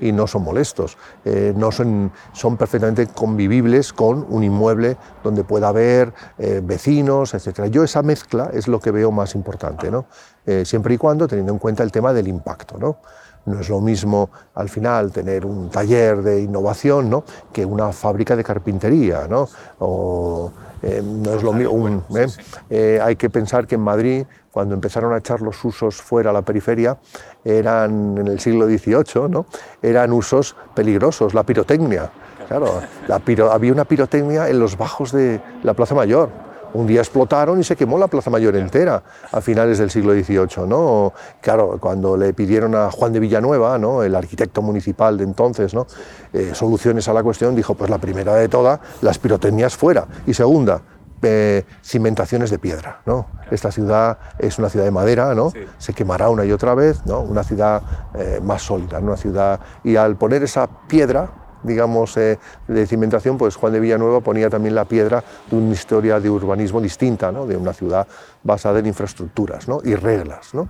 y 0.00 0.12
no 0.12 0.26
son 0.26 0.42
molestos, 0.42 0.96
eh, 1.24 1.52
no 1.56 1.72
son, 1.72 2.12
son 2.32 2.56
perfectamente 2.56 3.06
convivibles 3.08 3.92
con 3.92 4.26
un 4.28 4.44
inmueble 4.44 4.96
donde 5.24 5.42
pueda 5.44 5.68
haber 5.68 6.12
eh, 6.38 6.60
vecinos, 6.62 7.34
etc. 7.34 7.64
Yo 7.70 7.82
esa 7.82 8.02
mezcla 8.02 8.50
es 8.52 8.68
lo 8.68 8.80
que 8.80 8.90
veo 8.90 9.10
más 9.10 9.34
importante, 9.34 9.90
¿no? 9.90 10.06
Siempre 10.64 10.94
y 10.94 10.98
cuando 10.98 11.26
teniendo 11.26 11.52
en 11.52 11.58
cuenta 11.58 11.82
el 11.82 11.90
tema 11.90 12.12
del 12.12 12.28
impacto. 12.28 12.78
¿no? 12.78 12.98
No 13.46 13.60
es 13.60 13.68
lo 13.68 13.80
mismo 13.80 14.30
al 14.54 14.68
final 14.68 15.12
tener 15.12 15.46
un 15.46 15.70
taller 15.70 16.22
de 16.22 16.42
innovación 16.42 17.08
¿no? 17.08 17.24
que 17.52 17.64
una 17.64 17.92
fábrica 17.92 18.34
de 18.34 18.42
carpintería. 18.42 19.26
¿no? 19.28 19.48
O, 19.78 20.50
eh, 20.82 21.00
no 21.02 21.32
es 21.32 21.42
lo 21.42 21.52
mismo. 21.52 22.02
¿eh? 22.16 22.26
Eh, 22.68 23.00
hay 23.02 23.14
que 23.14 23.30
pensar 23.30 23.66
que 23.66 23.76
en 23.76 23.82
Madrid, 23.82 24.26
cuando 24.50 24.74
empezaron 24.74 25.14
a 25.14 25.18
echar 25.18 25.40
los 25.40 25.64
usos 25.64 26.02
fuera 26.02 26.30
a 26.30 26.32
la 26.32 26.42
periferia, 26.42 26.98
eran 27.44 28.18
en 28.18 28.26
el 28.26 28.40
siglo 28.40 28.66
XVIII, 28.66 29.28
¿no? 29.28 29.46
eran 29.80 30.12
usos 30.12 30.56
peligrosos, 30.74 31.32
la 31.32 31.44
pirotecnia. 31.44 32.10
Claro, 32.48 32.80
había 33.50 33.72
una 33.72 33.84
pirotecnia 33.84 34.48
en 34.48 34.60
los 34.60 34.76
bajos 34.76 35.10
de 35.10 35.40
la 35.64 35.74
Plaza 35.74 35.96
Mayor 35.96 36.45
un 36.76 36.86
día 36.86 37.00
explotaron 37.00 37.58
y 37.58 37.64
se 37.64 37.76
quemó 37.76 37.98
la 37.98 38.06
Plaza 38.06 38.30
Mayor 38.30 38.56
entera 38.56 39.02
a 39.32 39.40
finales 39.40 39.78
del 39.78 39.90
siglo 39.90 40.12
XVIII. 40.12 40.66
¿no? 40.66 41.12
Claro, 41.40 41.78
cuando 41.80 42.16
le 42.16 42.32
pidieron 42.32 42.74
a 42.74 42.90
Juan 42.90 43.12
de 43.12 43.20
Villanueva, 43.20 43.78
¿no? 43.78 44.02
el 44.02 44.14
arquitecto 44.14 44.62
municipal 44.62 45.16
de 45.16 45.24
entonces, 45.24 45.74
¿no? 45.74 45.86
Eh, 46.32 46.52
soluciones 46.54 47.08
a 47.08 47.12
la 47.12 47.22
cuestión, 47.22 47.54
dijo, 47.54 47.74
pues 47.74 47.90
la 47.90 47.98
primera 47.98 48.34
de 48.34 48.48
todas, 48.48 48.80
las 49.00 49.18
pirotecnias 49.18 49.74
fuera. 49.74 50.06
Y 50.26 50.34
segunda, 50.34 50.82
eh, 51.22 51.64
cimentaciones 51.82 52.50
de 52.50 52.58
piedra. 52.58 53.00
¿no? 53.06 53.26
Esta 53.50 53.72
ciudad 53.72 54.18
es 54.38 54.58
una 54.58 54.68
ciudad 54.68 54.84
de 54.84 54.90
madera, 54.90 55.34
¿no? 55.34 55.52
se 55.78 55.94
quemará 55.94 56.28
una 56.28 56.44
y 56.44 56.52
otra 56.52 56.74
vez, 56.74 57.04
¿no? 57.06 57.20
una 57.20 57.42
ciudad 57.42 57.82
eh, 58.14 58.40
más 58.42 58.62
sólida, 58.62 58.98
una 58.98 59.16
ciudad... 59.16 59.60
Y 59.82 59.96
al 59.96 60.16
poner 60.16 60.42
esa 60.42 60.68
piedra, 60.88 61.30
digamos, 61.66 62.16
eh, 62.16 62.38
de 62.68 62.86
cimentación, 62.86 63.36
pues 63.36 63.56
Juan 63.56 63.72
de 63.72 63.80
Villanueva 63.80 64.20
ponía 64.20 64.48
también 64.48 64.74
la 64.74 64.84
piedra 64.84 65.22
de 65.50 65.56
una 65.56 65.72
historia 65.72 66.20
de 66.20 66.30
urbanismo 66.30 66.80
distinta, 66.80 67.32
¿no? 67.32 67.46
de 67.46 67.56
una 67.56 67.72
ciudad 67.72 68.06
basada 68.42 68.78
en 68.78 68.86
infraestructuras 68.86 69.68
¿no? 69.68 69.80
y 69.84 69.94
reglas. 69.94 70.54
¿no? 70.54 70.68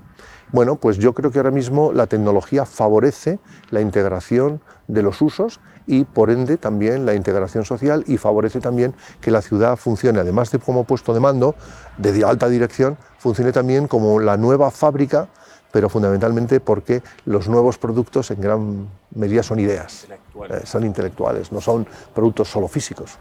Bueno, 0.52 0.76
pues 0.76 0.98
yo 0.98 1.12
creo 1.12 1.30
que 1.30 1.38
ahora 1.38 1.50
mismo 1.50 1.92
la 1.92 2.06
tecnología 2.06 2.64
favorece 2.64 3.38
la 3.70 3.80
integración 3.80 4.60
de 4.88 5.02
los 5.02 5.20
usos 5.20 5.60
y 5.86 6.04
por 6.04 6.30
ende 6.30 6.56
también 6.56 7.06
la 7.06 7.14
integración 7.14 7.64
social 7.64 8.04
y 8.06 8.16
favorece 8.16 8.60
también 8.60 8.94
que 9.20 9.30
la 9.30 9.42
ciudad 9.42 9.76
funcione, 9.76 10.20
además 10.20 10.50
de 10.50 10.58
como 10.58 10.84
puesto 10.84 11.14
de 11.14 11.20
mando, 11.20 11.54
de 11.98 12.24
alta 12.24 12.48
dirección, 12.48 12.96
funcione 13.18 13.52
también 13.52 13.88
como 13.88 14.20
la 14.20 14.36
nueva 14.36 14.70
fábrica 14.70 15.28
pero 15.76 15.90
fundamentalmente 15.90 16.58
porque 16.58 17.02
los 17.26 17.48
nuevos 17.48 17.76
productos 17.76 18.30
en 18.30 18.40
gran 18.40 18.88
medida 19.14 19.42
son 19.42 19.60
ideas, 19.60 20.06
eh, 20.08 20.62
son 20.64 20.86
intelectuales, 20.86 21.52
no 21.52 21.60
son 21.60 21.86
productos 22.14 22.48
solo 22.48 22.66
físicos. 22.66 23.18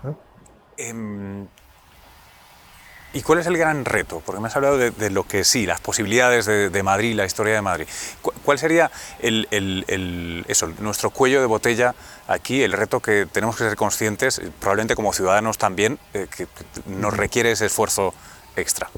Em, 0.77 1.47
¿Y 3.11 3.21
cuál 3.23 3.39
es 3.39 3.47
el 3.47 3.57
gran 3.57 3.84
reto? 3.84 4.21
Porque 4.25 4.39
me 4.39 4.47
has 4.47 4.55
hablado 4.55 4.77
de, 4.77 5.09
lo 5.09 5.27
que 5.27 5.43
sí, 5.43 5.65
las 5.65 5.82
posibilidades 5.82 6.45
de, 6.45 6.84
Madrid, 6.84 7.13
la 7.13 7.25
historia 7.25 7.55
de 7.55 7.61
Madrid. 7.61 7.88
¿Cuál 8.45 8.57
sería 8.57 8.89
el, 9.19 10.45
eso, 10.47 10.71
nuestro 10.80 11.09
cuello 11.09 11.41
de 11.41 11.47
botella 11.47 11.93
aquí, 12.25 12.63
el 12.63 12.71
reto 12.71 13.01
que 13.01 13.25
tenemos 13.30 13.57
que 13.57 13.65
ser 13.65 13.75
conscientes, 13.75 14.41
probablemente 14.61 14.95
como 14.95 15.11
ciudadanos 15.11 15.57
también, 15.57 15.99
eh, 16.13 16.27
que 16.34 16.47
nos 16.88 17.17
requiere 17.17 17.51
ese 17.51 17.65
esfuerzo 17.65 18.13
extra? 18.55 18.89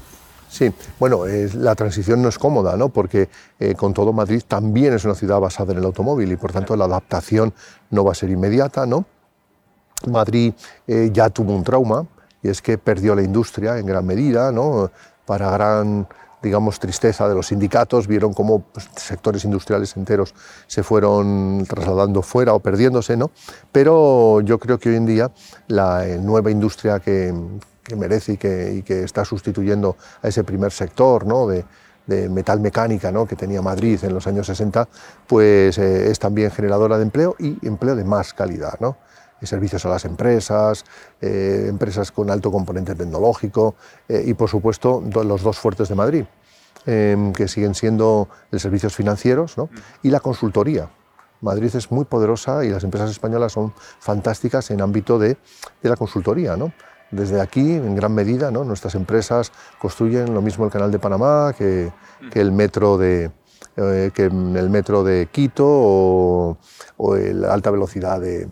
Sí, 0.48 0.72
bueno, 0.98 1.24
la 1.54 1.74
transición 1.74 2.22
no 2.22 2.28
es 2.28 2.38
cómoda, 2.38 2.76
¿no? 2.76 2.88
porque 2.88 3.28
eh, 3.58 3.74
con 3.74 3.92
todo 3.92 4.12
Madrid 4.12 4.42
también 4.46 4.94
es 4.94 5.04
una 5.04 5.14
ciudad 5.14 5.40
basada 5.40 5.72
en 5.72 5.78
el 5.78 5.84
automóvil 5.84 6.32
y 6.32 6.36
por 6.36 6.52
tanto 6.52 6.74
la 6.74 6.86
adaptación 6.86 7.52
no 7.90 8.04
va 8.04 8.12
a 8.12 8.14
ser 8.14 8.30
inmediata. 8.30 8.86
¿no? 8.86 9.04
Madrid 10.10 10.54
eh, 10.86 11.10
ya 11.12 11.28
tuvo 11.28 11.54
un 11.54 11.64
trauma 11.64 12.06
y 12.42 12.48
es 12.48 12.62
que 12.62 12.78
perdió 12.78 13.14
la 13.14 13.22
industria 13.22 13.78
en 13.78 13.86
gran 13.86 14.06
medida, 14.06 14.50
¿no? 14.50 14.90
para 15.26 15.50
gran 15.50 16.06
digamos, 16.42 16.78
tristeza 16.78 17.28
de 17.28 17.34
los 17.34 17.48
sindicatos, 17.48 18.06
vieron 18.06 18.32
cómo 18.32 18.60
pues, 18.60 18.88
sectores 18.94 19.44
industriales 19.44 19.96
enteros 19.96 20.34
se 20.66 20.82
fueron 20.82 21.64
trasladando 21.68 22.22
fuera 22.22 22.54
o 22.54 22.60
perdiéndose, 22.60 23.16
¿no? 23.16 23.30
Pero 23.72 24.40
yo 24.42 24.58
creo 24.58 24.78
que 24.78 24.90
hoy 24.90 24.96
en 24.96 25.06
día 25.06 25.30
la 25.66 26.06
eh, 26.06 26.18
nueva 26.18 26.50
industria 26.50 27.00
que, 27.00 27.34
merece 27.96 28.34
y 28.34 28.36
que, 28.36 28.82
que, 28.84 29.04
está 29.04 29.24
sustituyendo 29.24 29.96
a 30.22 30.28
ese 30.28 30.44
primer 30.44 30.72
sector, 30.72 31.26
¿no? 31.26 31.46
De, 31.46 31.64
metal 32.08 32.58
mecánica 32.60 33.12
¿no? 33.12 33.26
que 33.26 33.36
tenía 33.36 33.60
Madrid 33.60 34.02
en 34.02 34.14
los 34.14 34.26
años 34.26 34.46
60, 34.46 34.88
pues 35.26 35.76
eh, 35.76 36.10
es 36.10 36.18
también 36.18 36.50
generadora 36.50 36.96
de 36.96 37.02
empleo 37.02 37.36
y 37.38 37.58
empleo 37.66 37.94
de 37.96 38.04
más 38.04 38.32
calidad. 38.32 38.80
¿no? 38.80 38.96
servicios 39.46 39.84
a 39.86 39.88
las 39.88 40.04
empresas, 40.04 40.84
eh, 41.20 41.66
empresas 41.68 42.10
con 42.10 42.30
alto 42.30 42.50
componente 42.50 42.94
tecnológico 42.94 43.76
eh, 44.08 44.24
y, 44.26 44.34
por 44.34 44.48
supuesto, 44.48 45.00
los 45.00 45.42
dos 45.42 45.58
fuertes 45.58 45.88
de 45.88 45.94
Madrid, 45.94 46.24
em, 46.86 47.32
que 47.32 47.46
siguen 47.46 47.74
siendo 47.74 48.28
los 48.50 48.60
servicios 48.60 48.96
financieros 48.96 49.54
y 50.02 50.10
la 50.10 50.20
consultoría. 50.20 50.90
Madrid 51.40 51.70
es 51.76 51.92
muy 51.92 52.04
poderosa 52.04 52.64
y 52.64 52.70
las 52.70 52.82
empresas 52.82 53.10
españolas 53.10 53.52
son 53.52 53.72
fantásticas 54.00 54.72
en 54.72 54.80
ámbito 54.80 55.20
de, 55.20 55.36
de 55.82 55.88
la 55.88 55.96
consultoría. 55.96 56.56
¿no? 56.56 56.72
Desde 57.10 57.40
aquí, 57.40 57.72
en 57.72 57.94
gran 57.94 58.12
medida, 58.12 58.50
¿no? 58.50 58.64
nuestras 58.64 58.94
empresas 58.94 59.52
construyen 59.78 60.34
lo 60.34 60.42
mismo 60.42 60.64
el 60.64 60.70
Canal 60.70 60.90
de 60.90 60.98
Panamá 60.98 61.54
que, 61.56 61.90
que 62.30 62.40
el 62.40 62.52
metro 62.52 62.98
de, 62.98 63.30
eh, 63.76 64.10
que 64.12 64.24
el 64.24 64.70
metro 64.70 65.04
de 65.04 65.28
Quito 65.30 65.64
o, 65.66 66.58
o 66.96 67.16
la 67.16 67.54
alta 67.54 67.70
velocidad 67.70 68.20
de, 68.20 68.48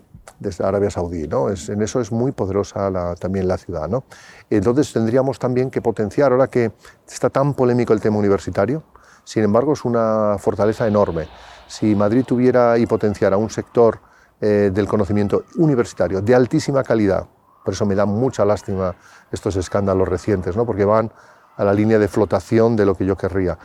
Arabia 0.63 0.89
Saudí. 0.89 1.27
¿no? 1.27 1.49
Es, 1.49 1.67
en 1.67 1.81
eso 1.81 1.99
es 1.99 2.11
muy 2.11 2.31
poderosa 2.31 2.91
también 3.19 3.47
la 3.47 3.57
ciudad. 3.57 3.89
¿no? 3.89 4.05
Entonces 4.49 4.93
tendríamos 4.93 5.37
también 5.37 5.69
que 5.69 5.81
potenciar, 5.81 6.31
ahora 6.31 6.47
que 6.47 6.71
está 7.07 7.29
tan 7.29 7.53
polémico 7.53 7.91
el 7.91 7.99
tema 7.99 8.17
universitario, 8.17 8.83
sin 9.23 9.43
embargo 9.43 9.73
es 9.73 9.83
una 9.83 10.37
fortaleza 10.39 10.87
enorme. 10.87 11.27
Si 11.67 11.93
Madrid 11.95 12.23
tuviera 12.25 12.77
y 12.77 12.85
potenciara 12.85 13.35
un 13.35 13.49
sector 13.49 13.99
eh, 14.39 14.71
del 14.73 14.87
conocimiento 14.87 15.43
universitario 15.57 16.21
de 16.21 16.35
altísima 16.35 16.83
calidad, 16.83 17.27
por 17.67 17.73
eso 17.73 17.85
me 17.85 17.95
da 17.95 18.05
mucha 18.05 18.45
lástima 18.45 18.95
estos 19.29 19.57
escándalos 19.57 20.07
recientes, 20.07 20.55
¿no? 20.55 20.65
porque 20.65 20.85
van 20.85 21.11
a 21.57 21.65
la 21.65 21.73
línea 21.73 21.99
de 21.99 22.07
flotación 22.07 22.77
de 22.77 22.85
lo 22.85 22.95
que 22.95 23.05
yo 23.05 23.17
querría. 23.17 23.57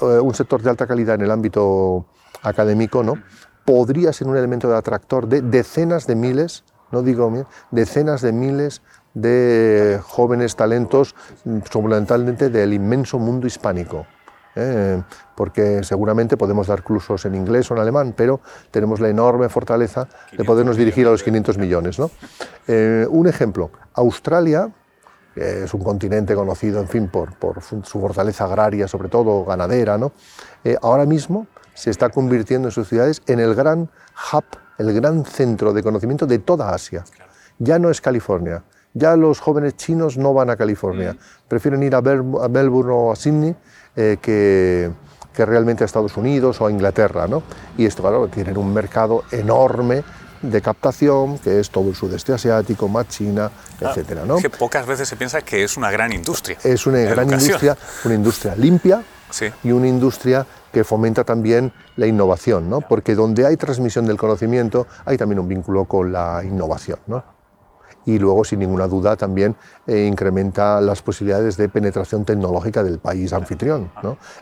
Eh, 0.00 0.20
un 0.20 0.32
sector 0.32 0.62
de 0.62 0.70
alta 0.70 0.86
calidad 0.86 1.16
en 1.16 1.22
el 1.22 1.30
ámbito 1.32 2.06
académico, 2.44 3.02
¿no? 3.02 3.14
podría 3.64 4.12
ser 4.12 4.28
un 4.28 4.36
elemento 4.36 4.68
de 4.68 4.76
atractor 4.76 5.26
de 5.26 5.42
decenas 5.42 6.06
de 6.06 6.14
miles, 6.14 6.62
no 6.92 7.02
digo 7.02 7.32
decenas 7.72 8.22
de 8.22 8.30
miles 8.30 8.80
de 9.12 9.98
jóvenes 10.04 10.54
talentos, 10.54 11.16
fundamentalmente 11.64 12.48
del 12.48 12.72
inmenso 12.72 13.18
mundo 13.18 13.48
hispánico. 13.48 14.06
¿Eh? 14.56 15.02
porque 15.34 15.82
seguramente 15.82 16.36
podemos 16.36 16.66
dar 16.66 16.82
cursos 16.82 17.24
en 17.24 17.34
inglés 17.34 17.70
o 17.70 17.74
en 17.74 17.80
alemán, 17.80 18.14
pero 18.16 18.40
tenemos 18.70 19.00
la 19.00 19.08
enorme 19.08 19.48
fortaleza 19.48 20.08
de 20.36 20.44
podernos 20.44 20.76
dirigir 20.76 21.06
a 21.06 21.10
los 21.10 21.22
500 21.22 21.58
millones. 21.58 21.98
¿no? 21.98 22.10
Eh, 22.66 23.06
un 23.08 23.26
ejemplo, 23.26 23.70
Australia, 23.94 24.70
que 25.34 25.64
es 25.64 25.74
un 25.74 25.82
continente 25.82 26.34
conocido, 26.34 26.80
en 26.80 26.88
fin, 26.88 27.08
por, 27.08 27.34
por 27.36 27.62
su 27.62 28.00
fortaleza 28.00 28.44
agraria, 28.44 28.86
sobre 28.86 29.08
todo 29.08 29.44
ganadera, 29.44 29.96
¿no? 29.96 30.12
Eh, 30.62 30.76
ahora 30.82 31.06
mismo 31.06 31.46
se 31.74 31.90
está 31.90 32.10
convirtiendo 32.10 32.68
en 32.68 32.72
sus 32.72 32.88
ciudades 32.88 33.22
en 33.26 33.40
el 33.40 33.54
gran 33.54 33.88
hub, 34.32 34.44
el 34.78 34.92
gran 34.92 35.24
centro 35.24 35.72
de 35.72 35.82
conocimiento 35.82 36.26
de 36.26 36.38
toda 36.38 36.74
Asia. 36.74 37.04
Ya 37.58 37.78
no 37.78 37.90
es 37.90 38.00
California, 38.00 38.62
ya 38.94 39.16
los 39.16 39.40
jóvenes 39.40 39.76
chinos 39.76 40.18
no 40.18 40.34
van 40.34 40.50
a 40.50 40.56
California, 40.56 41.14
mm. 41.14 41.18
prefieren 41.48 41.82
ir 41.82 41.94
a, 41.94 42.02
Melbourne 42.02 42.92
o 42.92 43.12
a 43.12 43.16
Sydney 43.16 43.54
eh, 43.96 44.18
que, 44.20 44.90
que, 45.34 45.46
realmente 45.46 45.84
a 45.84 45.86
Estados 45.86 46.16
Unidos 46.16 46.60
o 46.60 46.66
a 46.66 46.70
Inglaterra. 46.70 47.26
¿no? 47.26 47.42
Y 47.76 47.86
esto, 47.86 48.02
claro, 48.02 48.28
tienen 48.28 48.56
un 48.56 48.72
mercado 48.72 49.24
enorme 49.30 50.02
de 50.42 50.60
captación, 50.60 51.38
que 51.38 51.60
es 51.60 51.70
todo 51.70 51.88
el 51.88 51.94
sudeste 51.94 52.32
asiático, 52.32 52.88
más 52.88 53.08
China, 53.08 53.50
etc. 53.76 53.88
etcétera, 53.90 54.24
¿no? 54.26 54.36
que 54.36 54.50
pocas 54.50 54.86
veces 54.86 55.08
se 55.08 55.16
piensa 55.16 55.40
que 55.42 55.62
es 55.62 55.76
una 55.76 55.90
gran 55.90 56.12
industria. 56.12 56.58
Es 56.64 56.86
una 56.86 56.98
gran 57.00 57.30
industria, 57.30 57.76
una 58.04 58.14
industria 58.14 58.56
limpia 58.56 59.02
y 59.62 59.70
una 59.70 59.88
industria 59.88 60.46
que 60.72 60.84
fomenta 60.84 61.24
también 61.24 61.72
la 61.96 62.06
innovación, 62.06 62.68
¿no? 62.68 62.80
porque 62.80 63.14
donde 63.14 63.46
hay 63.46 63.56
transmisión 63.56 64.04
del 64.04 64.16
conocimiento 64.16 64.86
hay 65.04 65.16
también 65.16 65.38
un 65.38 65.48
vínculo 65.48 65.84
con 65.84 66.12
la 66.12 66.42
innovación. 66.44 66.98
¿no? 67.06 67.24
Y 68.04 68.18
luego, 68.18 68.44
sin 68.44 68.58
ninguna 68.58 68.88
duda, 68.88 69.16
también 69.16 69.54
eh, 69.86 70.06
incrementa 70.10 70.80
las 70.80 71.02
posibilidades 71.02 71.56
de 71.56 71.68
penetración 71.68 72.24
tecnológica 72.24 72.82
del 72.82 72.98
país 72.98 73.32
anfitrión. 73.32 73.90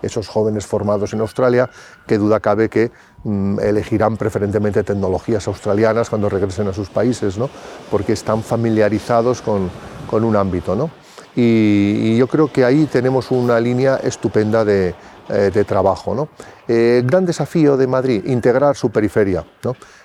Esos 0.00 0.28
jóvenes 0.28 0.66
formados 0.66 1.12
en 1.12 1.20
Australia, 1.20 1.68
qué 2.06 2.16
duda 2.16 2.40
cabe 2.40 2.70
que 2.70 2.90
mm, 3.24 3.60
elegirán 3.60 4.16
preferentemente 4.16 4.82
tecnologías 4.82 5.46
australianas 5.46 6.08
cuando 6.08 6.28
regresen 6.28 6.68
a 6.68 6.72
sus 6.72 6.88
países, 6.88 7.38
porque 7.90 8.14
están 8.14 8.42
familiarizados 8.42 9.42
con, 9.42 9.70
un 10.10 10.36
ámbito. 10.36 10.90
Y, 11.36 12.16
yo 12.16 12.26
creo 12.26 12.50
que 12.50 12.64
ahí 12.64 12.86
tenemos 12.86 13.30
una 13.30 13.60
línea 13.60 13.96
estupenda 13.96 14.64
de, 14.64 14.94
eh, 15.28 15.64
trabajo. 15.66 16.14
¿no? 16.14 16.28
Eh, 16.66 17.02
gran 17.04 17.26
desafío 17.26 17.76
de 17.76 17.86
Madrid, 17.86 18.24
integrar 18.26 18.74
su 18.74 18.90
periferia. 18.90 19.44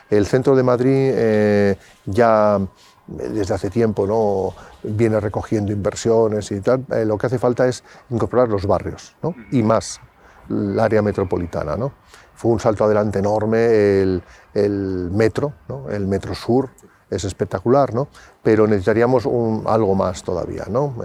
El 0.09 0.27
centro 0.27 0.55
de 0.55 0.61
Madrid 0.61 1.77
ya 2.05 2.59
desde 3.07 3.53
hace 3.53 3.69
tiempo 3.69 4.07
¿no? 4.07 4.53
viene 4.83 5.19
recogiendo 5.19 5.71
inversiones 5.71 6.51
y 6.51 6.61
tal. 6.61 6.85
lo 7.05 7.17
que 7.17 7.27
hace 7.27 7.39
falta 7.39 7.67
es 7.67 7.83
incorporar 8.09 8.49
los 8.49 8.65
barrios 8.65 9.15
¿no? 9.21 9.35
y 9.51 9.63
más 9.63 9.99
el 10.49 10.79
área 10.79 11.01
metropolitana. 11.01 11.75
¿no? 11.75 11.93
Fue 12.33 12.51
un 12.51 12.59
salto 12.59 12.83
adelante 12.83 13.19
enorme 13.19 14.01
el, 14.01 14.23
el 14.53 15.09
metro, 15.11 15.53
¿no? 15.67 15.89
el 15.89 16.07
metro 16.07 16.33
sur, 16.35 16.69
es 17.09 17.23
espectacular, 17.23 17.93
¿no? 17.93 18.07
pero 18.41 18.65
necesitaríamos 18.67 19.25
un, 19.25 19.63
algo 19.67 19.93
más 19.95 20.23
todavía, 20.23 20.65
¿no? 20.69 20.95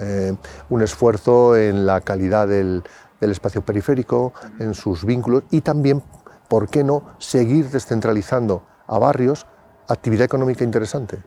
un 0.70 0.82
esfuerzo 0.82 1.56
en 1.56 1.86
la 1.86 2.00
calidad 2.00 2.48
del, 2.48 2.82
del 3.20 3.30
espacio 3.30 3.62
periférico, 3.62 4.32
en 4.58 4.74
sus 4.74 5.04
vínculos 5.04 5.44
y 5.50 5.60
también, 5.60 6.02
¿por 6.48 6.68
qué 6.68 6.82
no?, 6.82 7.04
seguir 7.18 7.68
descentralizando 7.70 8.62
a 8.86 8.98
barrios 8.98 9.46
actividad 9.88 10.24
económica 10.24 10.64
interesante. 10.64 11.18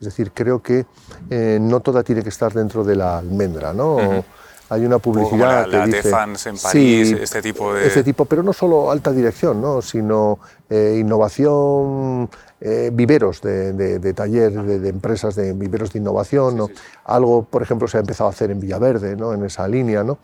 Es 0.00 0.04
decir, 0.04 0.32
creo 0.32 0.62
que 0.62 0.86
eh, 1.30 1.58
no 1.60 1.80
toda 1.80 2.02
tiene 2.02 2.22
que 2.22 2.28
estar 2.28 2.52
dentro 2.52 2.84
de 2.84 2.96
la 2.96 3.18
almendra, 3.18 3.72
¿no? 3.72 4.24
Hay 4.68 4.84
una 4.84 4.98
publicidad 4.98 5.66
la, 5.68 5.84
que 5.84 5.96
dice, 5.96 6.08
en 6.08 6.58
París, 6.58 7.12
este 7.12 7.40
tipo 7.40 7.72
de... 7.72 7.86
Este 7.86 8.02
tipo, 8.02 8.24
pero 8.24 8.42
no 8.42 8.52
solo 8.52 8.90
alta 8.90 9.12
dirección, 9.12 9.62
¿no? 9.62 9.80
sino 9.80 10.40
eh, 10.68 10.96
innovación, 10.98 12.28
eh, 12.60 12.90
viveros 12.92 13.40
de, 13.42 14.12
taller, 14.12 14.52
de, 14.52 14.88
empresas 14.88 15.36
de 15.36 15.52
viveros 15.52 15.92
de 15.92 16.00
innovación. 16.00 16.68
Algo, 17.04 17.44
por 17.44 17.62
ejemplo, 17.62 17.86
se 17.86 17.98
ha 17.98 18.00
empezado 18.00 18.28
a 18.28 18.32
hacer 18.32 18.50
en 18.50 18.58
Villaverde, 18.58 19.14
¿no? 19.14 19.32
en 19.32 19.44
esa 19.44 19.68
línea. 19.68 20.02
¿no? 20.02 20.18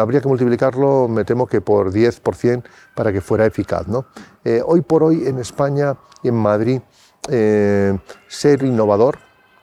Habría 0.00 0.22
que 0.22 0.28
multiplicarlo, 0.28 1.06
me 1.06 1.26
temo 1.26 1.46
que 1.46 1.60
por 1.60 1.92
10% 1.92 2.62
para 2.94 3.12
que 3.12 3.20
fuera 3.20 3.44
eficaz. 3.44 3.86
¿no? 3.86 4.06
hoy 4.64 4.80
por 4.80 5.02
hoy 5.02 5.26
en 5.26 5.38
España 5.40 5.94
y 6.22 6.28
en 6.28 6.36
Madrid, 6.36 6.80
ser 7.28 8.62
innovador 8.62 9.18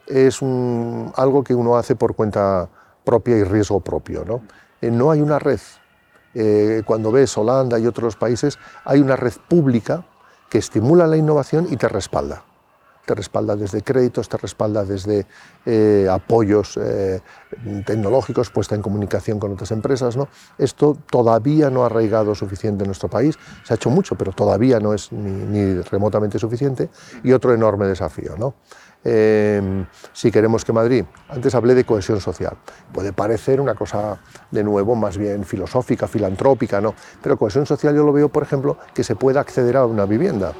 es 0.06 0.40
algo 0.42 1.42
que 1.44 1.54
uno 1.54 1.76
hace 1.76 1.96
por 1.96 2.14
cuenta 2.14 2.68
propia 3.04 3.36
y 3.36 3.44
riesgo 3.44 3.80
propio. 3.80 4.24
No, 4.24 4.42
eh, 4.80 4.90
no 4.90 5.10
hay 5.10 5.20
una 5.20 5.38
red. 5.38 5.60
Eh, 6.34 6.82
cuando 6.84 7.10
ves 7.10 7.36
Holanda 7.38 7.78
y 7.78 7.86
otros 7.86 8.16
países, 8.16 8.58
hay 8.84 9.00
una 9.00 9.16
red 9.16 9.32
pública 9.48 10.04
que 10.50 10.58
estimula 10.58 11.06
la 11.06 11.16
innovación 11.16 11.66
y 11.70 11.76
te 11.76 11.88
respalda. 11.88 12.44
Te 13.06 13.14
respalda 13.14 13.56
desde 13.56 13.82
créditos, 13.82 14.28
te 14.28 14.36
respalda 14.36 14.84
desde 14.84 15.26
eh, 15.64 16.08
apoyos 16.10 16.78
tecnológicos, 17.86 18.50
puesta 18.50 18.74
en 18.74 18.82
comunicación 18.82 19.38
con 19.38 19.52
otras 19.52 19.70
empresas. 19.70 20.16
¿no? 20.16 20.28
Esto 20.58 20.96
todavía 21.10 21.70
no 21.70 21.84
ha 21.84 21.86
arraigado 21.86 22.34
suficiente 22.34 22.82
en 22.82 22.88
nuestro 22.88 23.08
país. 23.08 23.38
Se 23.64 23.72
ha 23.72 23.76
hecho 23.76 23.90
mucho, 23.90 24.16
pero 24.16 24.32
todavía 24.32 24.80
no 24.80 24.92
es 24.92 25.12
ni, 25.12 25.30
ni 25.30 25.80
remotamente 25.82 26.38
suficiente. 26.38 26.90
Y 27.22 27.32
otro 27.32 27.54
enorme 27.54 27.86
desafío. 27.86 28.36
¿no? 28.36 28.54
Em, 29.08 29.86
si 30.12 30.32
queremos 30.32 30.64
que 30.64 30.72
Madrid, 30.72 31.04
antes 31.28 31.54
hablé 31.54 31.76
de 31.76 31.84
cohesión 31.84 32.20
social, 32.20 32.56
puede 32.92 33.12
parecer 33.12 33.60
una 33.60 33.76
cosa 33.76 34.18
de 34.50 34.64
nuevo 34.64 34.96
más 34.96 35.16
bien 35.16 35.44
filosófica, 35.44 36.08
filantrópica, 36.08 36.80
no, 36.80 36.92
pero 37.22 37.36
cohesión 37.36 37.66
social 37.66 37.94
yo 37.94 38.04
lo 38.04 38.12
veo, 38.12 38.28
por 38.28 38.42
ejemplo, 38.42 38.78
que 38.92 39.04
se 39.04 39.14
pueda 39.14 39.40
acceder 39.40 39.76
a 39.76 39.86
una 39.86 40.06
vivienda. 40.06 40.54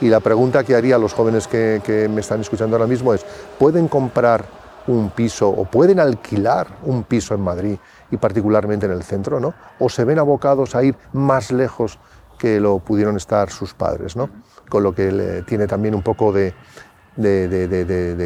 Y 0.00 0.08
la 0.08 0.20
pregunta 0.20 0.62
que 0.62 0.76
haría 0.76 0.96
a 0.96 0.98
los 0.98 1.12
jóvenes 1.12 1.48
que, 1.48 2.08
me 2.12 2.20
están 2.20 2.40
escuchando 2.40 2.76
ahora 2.76 2.86
mismo 2.86 3.12
es, 3.14 3.24
¿pueden 3.58 3.88
comprar 3.88 4.44
un 4.86 5.10
piso 5.10 5.48
o 5.48 5.64
pueden 5.64 6.00
alquilar 6.00 6.68
un 6.84 7.02
piso 7.02 7.34
en 7.34 7.40
Madrid 7.40 7.76
y 8.10 8.16
particularmente 8.16 8.86
en 8.86 8.92
el 8.92 9.02
centro, 9.02 9.38
¿no? 9.38 9.52
O 9.78 9.88
se 9.88 10.04
ven 10.04 10.18
abocados 10.18 10.74
a 10.74 10.82
ir 10.82 10.96
más 11.12 11.50
lejos 11.50 11.98
que 12.38 12.60
lo 12.60 12.78
pudieron 12.78 13.16
estar 13.16 13.50
sus 13.50 13.74
padres, 13.74 14.16
¿no? 14.16 14.30
Con 14.68 14.82
lo 14.82 14.94
que 14.94 15.44
tiene 15.46 15.66
también 15.66 15.94
un 15.94 16.02
poco 16.02 16.32
de, 16.32 16.54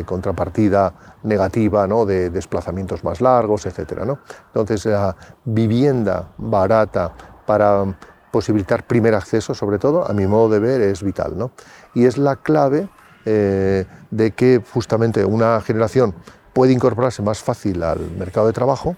contrapartida 0.05 0.93
negativa, 1.23 1.87
¿no? 1.87 2.05
de 2.05 2.31
desplazamientos 2.31 3.03
más 3.03 3.21
largos, 3.21 3.65
etc. 3.65 4.05
¿no? 4.05 4.19
Entonces, 4.49 4.85
la 4.85 5.17
vivienda 5.45 6.29
barata 6.37 7.13
para 7.47 7.87
posibilitar 8.33 8.85
primer 8.85 9.15
acceso, 9.15 9.55
sobre 9.55 9.79
todo, 9.79 10.11
a 10.11 10.13
mi 10.13 10.27
modo 10.27 10.49
de 10.49 10.59
ver, 10.59 10.81
es 10.81 11.05
vital. 11.05 11.39
¿no? 11.39 11.53
Y 11.95 12.07
es 12.07 12.19
la 12.19 12.37
clave 12.37 12.89
eh, 13.25 13.85
de 14.11 14.33
que 14.33 14.61
justamente 14.73 15.25
una 15.25 15.61
generación 15.61 16.15
puede 16.53 16.73
incorporarse 16.73 17.23
más 17.23 17.41
fácil 17.41 17.83
al 17.85 18.01
mercado 18.11 18.49
de 18.49 18.53
trabajo, 18.53 18.97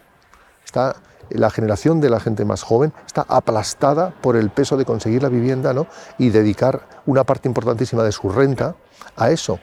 está 0.64 0.96
la 1.30 1.50
generación 1.50 2.00
de 2.00 2.10
la 2.10 2.20
gente 2.20 2.44
más 2.44 2.62
joven 2.62 2.92
está 3.06 3.24
aplastada 3.28 4.10
por 4.20 4.36
el 4.36 4.50
peso 4.50 4.76
de 4.76 4.84
conseguir 4.84 5.22
la 5.22 5.30
vivienda 5.30 5.72
¿no? 5.72 5.86
y 6.18 6.28
dedicar 6.28 6.86
una 7.06 7.24
parte 7.24 7.48
importantísima 7.48 8.02
de 8.02 8.12
su 8.12 8.28
renta 8.28 8.76
a 9.16 9.30
eso 9.30 9.58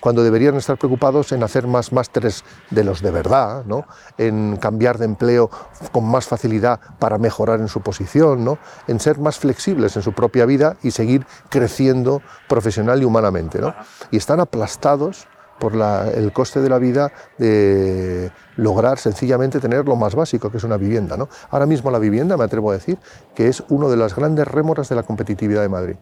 cuando 0.00 0.22
deberían 0.22 0.56
estar 0.56 0.78
preocupados 0.78 1.32
en 1.32 1.42
hacer 1.42 1.66
más 1.66 1.92
másteres 1.92 2.44
de 2.70 2.84
los 2.84 3.02
de 3.02 3.10
verdad, 3.10 3.64
¿no? 3.66 3.86
en 4.16 4.56
cambiar 4.56 4.98
de 4.98 5.04
empleo 5.04 5.50
con 5.92 6.04
más 6.04 6.26
facilidad 6.26 6.80
para 6.98 7.18
mejorar 7.18 7.60
en 7.60 7.68
su 7.68 7.80
posición, 7.80 8.44
¿no? 8.44 8.58
en 8.86 9.00
ser 9.00 9.18
más 9.18 9.38
flexibles 9.38 9.96
en 9.96 10.02
su 10.02 10.12
propia 10.12 10.46
vida 10.46 10.76
y 10.82 10.90
seguir 10.90 11.26
creciendo 11.48 12.22
profesional 12.48 13.02
y 13.02 13.04
humanamente. 13.04 13.60
¿no? 13.60 13.74
Y 14.10 14.16
están 14.16 14.40
aplastados 14.40 15.26
por 15.58 15.74
el 15.74 16.32
coste 16.32 16.60
de 16.60 16.68
la 16.68 16.78
vida 16.78 17.12
de 17.36 18.30
lograr 18.56 18.98
sencillamente 18.98 19.60
tener 19.60 19.86
lo 19.86 19.96
más 19.96 20.14
básico, 20.14 20.50
que 20.50 20.58
es 20.58 20.64
una 20.64 20.76
vivienda. 20.76 21.16
¿no? 21.16 21.28
Ahora 21.50 21.66
mismo 21.66 21.90
la 21.90 21.98
vivienda, 21.98 22.36
me 22.36 22.44
atrevo 22.44 22.70
a 22.70 22.74
decir, 22.74 22.98
que 23.34 23.48
es 23.48 23.62
uno 23.68 23.90
de 23.90 23.96
las 23.96 24.14
grandes 24.14 24.46
rémoras 24.46 24.88
de 24.88 24.96
la 24.96 25.02
competitividad 25.02 25.62
de 25.62 25.68
Madrid. 25.68 25.96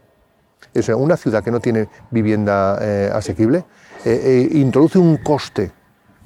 Es 0.74 0.88
una 0.90 1.16
ciudad 1.16 1.42
que 1.42 1.50
no 1.50 1.60
tiene 1.60 1.88
vivienda 2.10 2.78
eh, 2.80 3.10
asequible 3.12 3.64
eh, 4.06 4.48
eh, 4.52 4.58
introduce 4.58 5.00
un 5.00 5.16
coste 5.16 5.72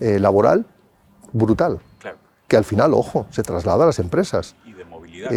laboral 0.00 0.66
brutal, 1.32 1.80
que 2.46 2.56
al 2.58 2.64
final, 2.64 2.92
ojo, 2.92 3.26
se 3.30 3.42
traslada 3.42 3.84
a 3.84 3.86
las 3.86 3.98
empresas. 3.98 4.54
Y 4.66 4.74
de 4.74 4.84
movilidad. 4.84 5.30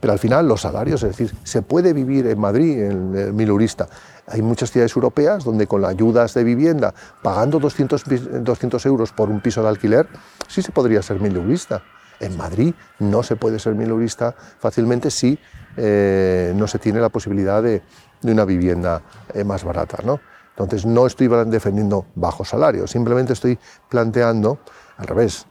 pero, 0.00 0.12
al 0.12 0.18
final 0.20 0.46
los 0.46 0.60
salarios, 0.60 1.02
es 1.02 1.16
decir, 1.16 1.34
se 1.42 1.62
puede 1.62 1.92
vivir 1.92 2.28
en 2.28 2.38
Madrid, 2.38 2.82
en 2.82 3.16
el 3.16 3.32
milurista. 3.32 3.88
Hay 4.28 4.42
muchas 4.42 4.70
ciudades 4.70 4.94
europeas 4.94 5.42
donde 5.42 5.66
con 5.66 5.82
las 5.82 5.90
ayudas 5.90 6.34
de 6.34 6.44
vivienda, 6.44 6.94
pagando 7.20 7.58
200, 7.58 8.04
200 8.44 8.86
euros 8.86 9.12
por 9.12 9.28
un 9.28 9.40
piso 9.40 9.60
de 9.62 9.68
alquiler, 9.68 10.06
sí 10.46 10.62
se 10.62 10.70
podría 10.70 11.02
ser 11.02 11.20
milurista. 11.20 11.82
En 12.20 12.36
Madrid 12.36 12.74
no 13.00 13.24
se 13.24 13.34
puede 13.34 13.58
ser 13.58 13.74
milurista 13.74 14.36
fácilmente 14.60 15.10
si 15.10 15.36
no 15.76 16.66
se 16.68 16.78
tiene 16.80 17.00
la 17.00 17.08
posibilidad 17.08 17.60
de, 17.60 17.82
de 18.22 18.32
una 18.32 18.44
vivienda 18.44 19.02
más 19.44 19.64
barata. 19.64 19.98
¿no? 20.04 20.20
Entonces 20.56 20.86
no 20.86 21.06
estoy 21.06 21.28
defendiendo 21.46 22.06
bajos 22.14 22.50
salarios, 22.50 22.90
simplemente 22.90 23.32
estoy 23.32 23.58
planteando 23.88 24.58
al 24.96 25.06
revés. 25.06 25.46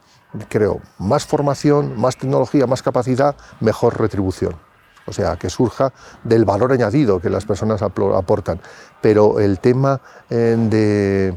Creo 0.48 0.80
más 0.98 1.26
formación, 1.26 1.98
más 2.00 2.16
tecnología, 2.16 2.66
más 2.66 2.82
capacidad, 2.82 3.36
mejor 3.60 4.00
retribución. 4.00 4.56
O 5.06 5.12
sea, 5.12 5.36
que 5.36 5.50
surja 5.50 5.92
del 6.24 6.44
valor 6.44 6.72
añadido 6.72 7.20
que 7.20 7.28
las 7.28 7.44
personas 7.44 7.82
aportan. 7.82 8.60
Pero 9.02 9.38
el 9.38 9.60
tema 9.60 10.00
eh, 10.30 10.56
de 10.58 11.34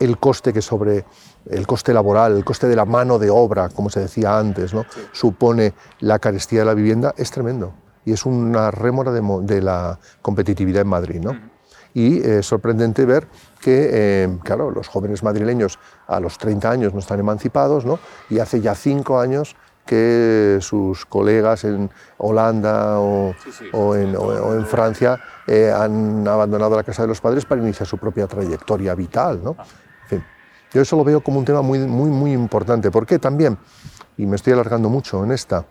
el 0.00 0.18
coste 0.18 0.52
que 0.52 0.60
sobre 0.60 1.04
el 1.46 1.66
coste 1.66 1.92
laboral, 1.92 2.36
el 2.36 2.44
coste 2.44 2.66
de 2.66 2.74
la 2.74 2.84
mano 2.84 3.18
de 3.18 3.30
obra, 3.30 3.68
como 3.68 3.90
se 3.90 4.00
decía 4.00 4.38
antes, 4.38 4.74
¿no? 4.74 4.84
supone 5.12 5.74
la 6.00 6.18
carestía 6.18 6.60
de 6.60 6.66
la 6.66 6.74
vivienda, 6.74 7.14
es 7.16 7.30
tremendo. 7.30 7.74
Y 8.04 8.12
es 8.12 8.26
una 8.26 8.70
rémora 8.70 9.12
de, 9.12 9.62
la 9.62 9.98
competitividad 10.20 10.82
en 10.82 10.88
Madrid. 10.88 11.20
¿no? 11.20 11.53
Y 11.94 12.18
es 12.18 12.26
eh, 12.26 12.42
sorprendente 12.42 13.06
ver 13.06 13.28
que, 13.60 13.88
eh, 13.92 14.38
claro, 14.42 14.70
los 14.70 14.88
jóvenes 14.88 15.22
madrileños 15.22 15.78
a 16.08 16.20
los 16.20 16.36
30 16.36 16.70
años 16.70 16.92
no 16.92 16.98
están 16.98 17.20
emancipados, 17.20 17.86
¿no? 17.86 17.98
y 18.28 18.40
hace 18.40 18.60
ya 18.60 18.74
cinco 18.74 19.20
años 19.20 19.56
que 19.86 20.58
sus 20.60 21.06
colegas 21.06 21.64
en 21.64 21.90
Holanda 22.18 22.98
o, 22.98 23.34
en, 23.94 24.66
Francia 24.66 25.20
eh, 25.46 25.72
han 25.74 26.26
abandonado 26.26 26.74
la 26.74 26.82
casa 26.82 27.02
de 27.02 27.08
los 27.08 27.20
padres 27.20 27.44
para 27.44 27.60
iniciar 27.60 27.86
su 27.86 27.98
propia 27.98 28.26
trayectoria 28.26 28.94
vital. 28.94 29.40
¿no? 29.44 29.56
yo 30.72 30.80
eso 30.80 30.96
lo 30.96 31.04
veo 31.04 31.22
como 31.22 31.38
un 31.38 31.44
tema 31.44 31.62
muy, 31.62 31.78
muy, 31.78 32.10
muy 32.10 32.32
importante. 32.32 32.90
¿Por 32.90 33.06
qué? 33.06 33.18
También 33.18 33.56
y 34.16 34.26
me 34.26 34.36
estoy 34.36 34.52
alargando 34.52 34.88
mucho 34.88 35.24
en 35.24 35.32
esta, 35.32 35.66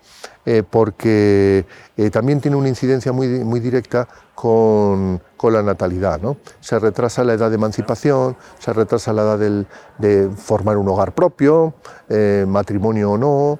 eh, 0.45 0.63
porque 0.69 1.65
eh, 1.95 2.09
también 2.09 2.41
tiene 2.41 2.57
una 2.57 2.67
incidencia 2.67 3.11
muy, 3.11 3.27
muy 3.27 3.59
directa 3.59 4.07
con, 4.35 5.21
con, 5.37 5.53
la 5.53 5.63
natalidad. 5.63 6.19
¿no? 6.19 6.37
Se 6.59 6.77
retrasa 6.79 7.23
la 7.23 7.33
edad 7.33 7.49
de 7.49 7.55
emancipación, 7.55 8.35
se 8.59 8.73
retrasa 8.73 9.13
la 9.13 9.21
edad 9.21 9.65
de 9.97 10.29
formar 10.35 10.77
un 10.77 10.87
hogar 10.89 11.13
propio, 11.13 11.73
eh, 12.09 12.45
matrimonio 12.47 13.11
o 13.11 13.17
no, 13.17 13.59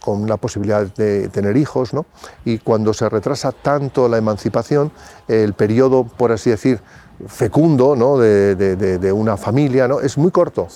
con 0.00 0.26
la 0.26 0.38
posibilidad 0.38 0.86
de 0.86 1.28
tener 1.28 1.56
hijos, 1.56 1.92
¿no? 1.92 2.06
y 2.44 2.58
cuando 2.58 2.94
se 2.94 3.08
retrasa 3.08 3.52
tanto 3.52 4.08
la 4.08 4.16
emancipación, 4.16 4.90
el 5.28 5.52
periodo, 5.52 6.04
por 6.04 6.32
así 6.32 6.50
decir, 6.50 6.80
fecundo 7.26 7.94
¿no? 7.96 8.18
de, 8.18 9.12
una 9.12 9.36
familia 9.36 9.86
¿no? 9.88 10.00
es 10.00 10.16
muy 10.16 10.30
corto 10.30 10.68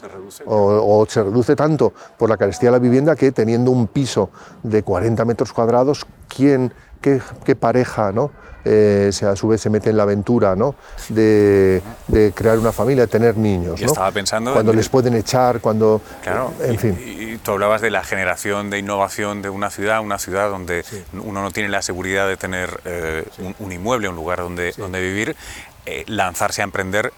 o, 0.46 1.06
se 1.08 1.22
reduce 1.22 1.56
tanto 1.56 1.92
por 2.18 2.28
la 2.28 2.36
carestía 2.36 2.68
de 2.68 2.72
la 2.72 2.78
vivienda 2.78 3.16
que 3.16 3.32
teniendo 3.32 3.70
un 3.70 3.86
piso 3.86 4.30
de 4.62 4.82
40 4.82 5.24
metros 5.24 5.52
cuadrados, 5.52 6.06
¿quién, 6.28 6.72
qué, 7.00 7.56
pareja 7.56 8.12
¿no? 8.12 8.30
Eh, 8.64 9.10
se, 9.12 9.26
a 9.26 9.36
su 9.36 9.48
vez 9.48 9.60
se 9.60 9.68
mete 9.68 9.90
en 9.90 9.96
la 9.98 10.04
aventura 10.04 10.56
¿no? 10.56 10.74
de, 11.10 11.82
crear 12.34 12.58
una 12.58 12.72
familia, 12.72 13.02
de 13.02 13.08
tener 13.08 13.36
niños? 13.36 13.80
estaba 13.80 14.10
pensando 14.10 14.52
cuando 14.52 14.72
les 14.72 14.88
pueden 14.88 15.14
echar, 15.14 15.60
cuando... 15.60 16.00
Claro, 16.22 16.52
en 16.62 16.78
fin. 16.78 16.98
Y, 16.98 17.36
tú 17.38 17.50
hablabas 17.50 17.82
de 17.82 17.90
la 17.90 18.02
generación 18.04 18.70
de 18.70 18.78
innovación 18.78 19.42
de 19.42 19.50
una 19.50 19.68
ciudad, 19.68 20.00
una 20.00 20.18
ciudad 20.18 20.48
donde 20.48 20.84
uno 21.12 21.42
no 21.42 21.50
tiene 21.50 21.68
la 21.68 21.82
seguridad 21.82 22.26
de 22.26 22.36
tener 22.38 22.80
eh, 22.86 23.24
un, 23.58 23.72
inmueble, 23.72 24.08
un 24.08 24.16
lugar 24.16 24.38
donde, 24.38 24.72
donde 24.78 25.00
vivir. 25.00 25.36
Eh, 25.86 26.04
lanzarse 26.06 26.62
a 26.62 26.64
emprender 26.64 27.12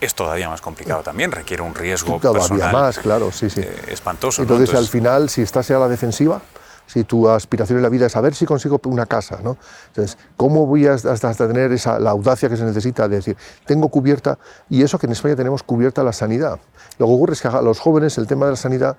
es 0.00 0.14
todavía 0.14 0.48
más 0.48 0.60
complicado 0.60 1.02
también, 1.02 1.30
requiere 1.30 1.62
un 1.62 1.74
riesgo 1.74 2.18
todavía 2.18 2.72
más, 2.72 2.98
claro, 2.98 3.30
sí, 3.32 3.50
sí. 3.50 3.60
Eh, 3.60 3.84
espantoso. 3.88 4.42
Entonces, 4.42 4.74
al 4.74 4.88
final, 4.88 5.28
si 5.28 5.42
estás 5.42 5.70
a 5.70 5.78
la 5.78 5.88
defensiva, 5.88 6.40
si 6.90 7.04
tu 7.04 7.28
aspiración 7.28 7.78
en 7.78 7.84
la 7.84 7.88
vida 7.88 8.06
es 8.06 8.12
saber 8.12 8.34
si 8.34 8.44
consigo 8.44 8.80
una 8.86 9.06
casa, 9.06 9.38
¿no? 9.44 9.56
Entonces, 9.88 10.18
¿cómo 10.36 10.66
voy 10.66 10.88
hasta, 10.88 11.32
tener 11.34 11.70
esa, 11.70 12.00
la 12.00 12.10
audacia 12.10 12.48
que 12.48 12.56
se 12.56 12.64
necesita 12.64 13.06
de 13.08 13.16
decir, 13.16 13.36
tengo 13.64 13.88
cubierta, 13.88 14.38
y 14.68 14.82
eso 14.82 14.98
que 14.98 15.06
en 15.06 15.12
España 15.12 15.36
tenemos 15.36 15.62
cubierta 15.62 16.02
la 16.02 16.12
sanidad? 16.12 16.58
Lo 16.98 17.06
que 17.06 17.12
ocurre 17.12 17.34
es 17.34 17.42
que 17.42 17.48
a 17.48 17.62
los 17.62 17.78
jóvenes 17.78 18.18
el 18.18 18.26
tema 18.26 18.46
de 18.46 18.52
la 18.52 18.56
sanidad, 18.56 18.96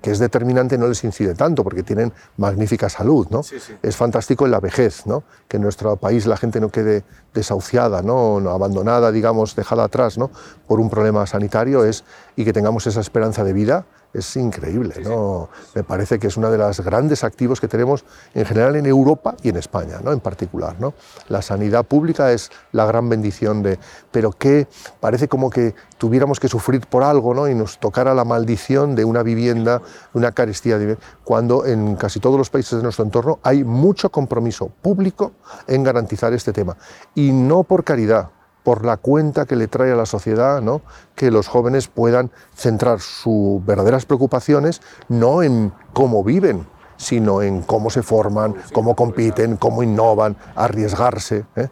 que 0.00 0.12
es 0.12 0.20
determinante, 0.20 0.78
no 0.78 0.86
les 0.86 1.02
incide 1.02 1.34
tanto, 1.34 1.64
porque 1.64 1.82
tienen 1.82 2.12
magnífica 2.36 2.88
salud, 2.88 3.26
¿no? 3.30 3.40
Es 3.82 3.96
fantástico 3.96 4.44
en 4.44 4.52
la 4.52 4.60
vejez, 4.60 5.04
¿no? 5.06 5.24
Que 5.48 5.56
en 5.56 5.64
nuestro 5.64 5.96
país 5.96 6.26
la 6.26 6.36
gente 6.36 6.60
no 6.60 6.68
quede 6.68 7.02
desahuciada, 7.34 8.02
¿no? 8.02 8.36
abandonada, 8.50 9.10
digamos, 9.10 9.56
dejada 9.56 9.82
atrás, 9.82 10.16
¿no? 10.16 10.30
Por 10.68 10.78
un 10.78 10.88
problema 10.88 11.26
sanitario, 11.26 11.84
es, 11.84 12.04
y 12.36 12.44
que 12.44 12.52
tengamos 12.52 12.86
esa 12.86 13.00
esperanza 13.00 13.42
de 13.42 13.52
vida, 13.52 13.84
es 14.12 14.36
increíble. 14.36 14.94
¿no? 15.02 15.48
Me 15.74 15.84
parece 15.84 16.18
que 16.18 16.26
es 16.26 16.36
uno 16.36 16.50
de 16.50 16.58
los 16.58 16.80
grandes 16.80 17.24
activos 17.24 17.60
que 17.60 17.68
tenemos 17.68 18.04
en 18.34 18.44
general 18.44 18.76
en 18.76 18.86
Europa 18.86 19.36
y 19.42 19.48
en 19.48 19.56
España, 19.56 20.00
¿no? 20.02 20.12
en 20.12 20.20
particular. 20.20 20.76
¿no? 20.78 20.94
La 21.28 21.42
sanidad 21.42 21.84
pública 21.84 22.32
es 22.32 22.50
la 22.72 22.84
gran 22.84 23.08
bendición 23.08 23.62
de... 23.62 23.78
Pero 24.10 24.32
que 24.32 24.66
parece 25.00 25.28
como 25.28 25.50
que 25.50 25.74
tuviéramos 25.98 26.40
que 26.40 26.48
sufrir 26.48 26.86
por 26.86 27.02
algo 27.02 27.34
¿no? 27.34 27.48
y 27.48 27.54
nos 27.54 27.78
tocara 27.78 28.14
la 28.14 28.24
maldición 28.24 28.94
de 28.94 29.04
una 29.04 29.22
vivienda, 29.22 29.80
una 30.12 30.32
carestía, 30.32 30.78
de, 30.78 30.98
cuando 31.24 31.64
en 31.66 31.96
casi 31.96 32.20
todos 32.20 32.38
los 32.38 32.50
países 32.50 32.76
de 32.76 32.82
nuestro 32.82 33.04
entorno 33.04 33.38
hay 33.42 33.64
mucho 33.64 34.10
compromiso 34.10 34.68
público 34.82 35.32
en 35.66 35.82
garantizar 35.82 36.32
este 36.32 36.52
tema. 36.52 36.76
Y 37.14 37.32
no 37.32 37.62
por 37.62 37.84
caridad, 37.84 38.30
por 38.62 38.84
la 38.84 38.96
cuenta 38.96 39.46
que 39.46 39.56
le 39.56 39.68
trae 39.68 39.92
a 39.92 39.96
la 39.96 40.06
sociedad, 40.06 40.60
¿no? 40.60 40.82
que 41.14 41.30
los 41.30 41.48
jóvenes 41.48 41.88
puedan 41.88 42.30
centrar 42.54 43.00
sus 43.00 43.64
verdaderas 43.64 44.06
preocupaciones 44.06 44.80
no 45.08 45.42
en 45.42 45.72
cómo 45.92 46.22
viven, 46.22 46.66
sino 46.96 47.42
en 47.42 47.62
cómo 47.62 47.90
se 47.90 48.02
forman, 48.02 48.54
cómo 48.72 48.94
compiten, 48.94 49.56
cómo 49.56 49.82
innovan, 49.82 50.36
arriesgarse. 50.54 51.44
¿eh? 51.56 51.68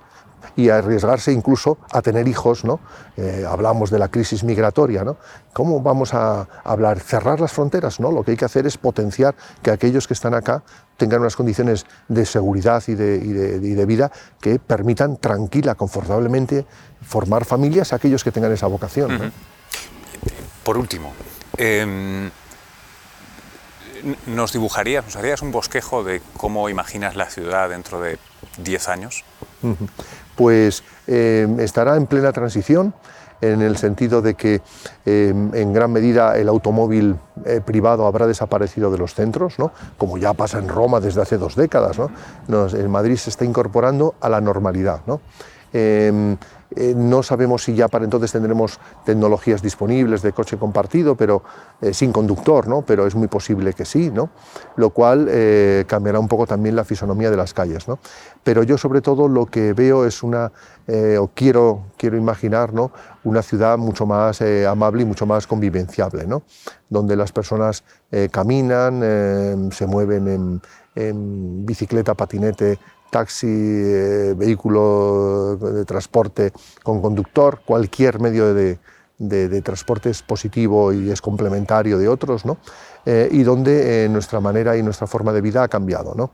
y 0.56 0.68
arriesgarse 0.68 1.32
incluso 1.32 1.78
a 1.92 2.02
tener 2.02 2.28
hijos, 2.28 2.64
¿no? 2.64 2.80
Eh, 3.16 3.44
hablamos 3.48 3.90
de 3.90 3.98
la 3.98 4.08
crisis 4.08 4.44
migratoria, 4.44 5.04
¿no? 5.04 5.16
¿Cómo 5.52 5.80
vamos 5.80 6.14
a 6.14 6.46
hablar? 6.64 7.00
¿Cerrar 7.00 7.40
las 7.40 7.52
fronteras? 7.52 8.00
No, 8.00 8.10
lo 8.10 8.22
que 8.22 8.32
hay 8.32 8.36
que 8.36 8.44
hacer 8.44 8.66
es 8.66 8.76
potenciar 8.76 9.34
que 9.62 9.70
aquellos 9.70 10.06
que 10.06 10.14
están 10.14 10.34
acá 10.34 10.62
tengan 11.00 11.22
unas 11.22 11.34
condiciones 11.34 11.86
de 12.08 12.26
seguridad 12.26 12.82
y 12.86 12.94
de, 12.94 13.86
vida 13.86 14.12
que 14.38 14.58
permitan 14.58 15.16
tranquila, 15.16 15.74
confortablemente 15.74 16.66
formar 17.00 17.46
familias 17.46 17.94
a 17.94 17.96
aquellos 17.96 18.22
que 18.22 18.30
tengan 18.30 18.52
esa 18.52 18.66
vocación. 18.66 19.32
por 20.62 20.76
último, 20.76 21.14
em, 21.56 22.30
¿nos 24.26 24.52
dibujarías, 24.52 25.06
nos 25.06 25.16
harías 25.16 25.40
un 25.40 25.52
bosquejo 25.52 26.04
de 26.04 26.20
cómo 26.36 26.68
imaginas 26.68 27.16
la 27.16 27.30
ciudad 27.30 27.70
dentro 27.70 27.98
de 27.98 28.18
10 28.58 28.88
años? 28.88 29.24
Pues 30.36 30.84
em, 31.06 31.60
estará 31.60 31.96
en 31.96 32.06
plena 32.06 32.30
transición 32.32 32.92
en 33.40 33.62
el 33.62 33.76
sentido 33.76 34.22
de 34.22 34.34
que 34.34 34.60
em, 35.04 35.54
en 35.54 35.72
gran 35.72 35.92
medida 35.92 36.36
el 36.36 36.48
automóvil 36.48 37.16
eh, 37.44 37.60
privado 37.64 38.06
habrá 38.06 38.26
desaparecido 38.26 38.90
de 38.90 38.98
los 38.98 39.14
centros, 39.14 39.58
¿no? 39.58 39.72
como 39.96 40.18
ya 40.18 40.32
pasa 40.32 40.58
en 40.58 40.68
Roma 40.68 41.00
desde 41.00 41.22
hace 41.22 41.38
dos 41.38 41.56
décadas. 41.56 41.98
¿no? 41.98 42.68
en 42.68 42.90
Madrid 42.90 43.16
se 43.16 43.30
está 43.30 43.44
incorporando 43.44 44.14
a 44.20 44.28
la 44.28 44.40
normalidad. 44.40 45.00
¿no? 45.06 45.20
Em, 45.72 46.36
eh, 46.76 46.94
no 46.96 47.22
sabemos 47.22 47.64
si 47.64 47.74
ya 47.74 47.88
para 47.88 48.04
entonces 48.04 48.30
tendremos 48.30 48.78
tecnologías 49.04 49.60
disponibles 49.60 50.22
de 50.22 50.32
coche 50.32 50.56
compartido, 50.56 51.16
pero 51.16 51.42
eh, 51.80 51.92
sin 51.92 52.12
conductor, 52.12 52.68
¿no? 52.68 52.82
pero 52.82 53.06
es 53.06 53.14
muy 53.14 53.28
posible 53.28 53.72
que 53.72 53.84
sí, 53.84 54.10
¿no? 54.10 54.30
lo 54.76 54.90
cual 54.90 55.26
eh, 55.28 55.84
cambiará 55.88 56.20
un 56.20 56.28
poco 56.28 56.46
también 56.46 56.76
la 56.76 56.84
fisonomía 56.84 57.30
de 57.30 57.36
las 57.36 57.54
calles. 57.54 57.88
¿no? 57.88 57.98
Pero 58.44 58.62
yo 58.62 58.78
sobre 58.78 59.00
todo 59.00 59.26
lo 59.26 59.46
que 59.46 59.72
veo 59.72 60.06
es 60.06 60.22
una, 60.22 60.52
o 61.20 61.30
quiero, 61.34 61.86
quiero 61.96 62.16
imaginar, 62.16 62.72
¿no? 62.72 62.90
una 63.22 63.42
ciudad 63.42 63.78
mucho 63.78 64.06
más 64.06 64.42
amable 64.68 65.02
y 65.02 65.04
mucho 65.04 65.26
más 65.26 65.46
convivenciable, 65.46 66.26
¿no? 66.26 66.42
donde 66.88 67.16
las 67.16 67.30
personas 67.32 67.84
caminan, 68.32 69.70
se 69.72 69.86
mueven 69.86 70.26
en, 70.26 70.62
en 70.94 71.64
bicicleta, 71.66 72.14
patinete, 72.14 72.78
taxi, 73.10 73.46
eh, 73.48 74.34
vehículo 74.36 75.56
de 75.56 75.84
transporte 75.84 76.52
con 76.82 77.02
conductor, 77.02 77.60
cualquier 77.64 78.20
medio 78.20 78.54
de, 78.54 78.78
transporte 79.62 80.08
es 80.08 80.22
positivo 80.22 80.92
y 80.94 81.10
es 81.10 81.20
complementario 81.20 81.98
de 81.98 82.08
otros, 82.08 82.46
¿no? 82.46 82.56
Eh, 83.04 83.28
y 83.30 83.42
donde 83.42 84.04
eh, 84.04 84.08
nuestra 84.08 84.40
manera 84.40 84.76
y 84.76 84.82
nuestra 84.82 85.06
forma 85.06 85.32
de 85.32 85.40
vida 85.40 85.62
ha 85.62 85.68
cambiado, 85.68 86.14
¿no? 86.14 86.32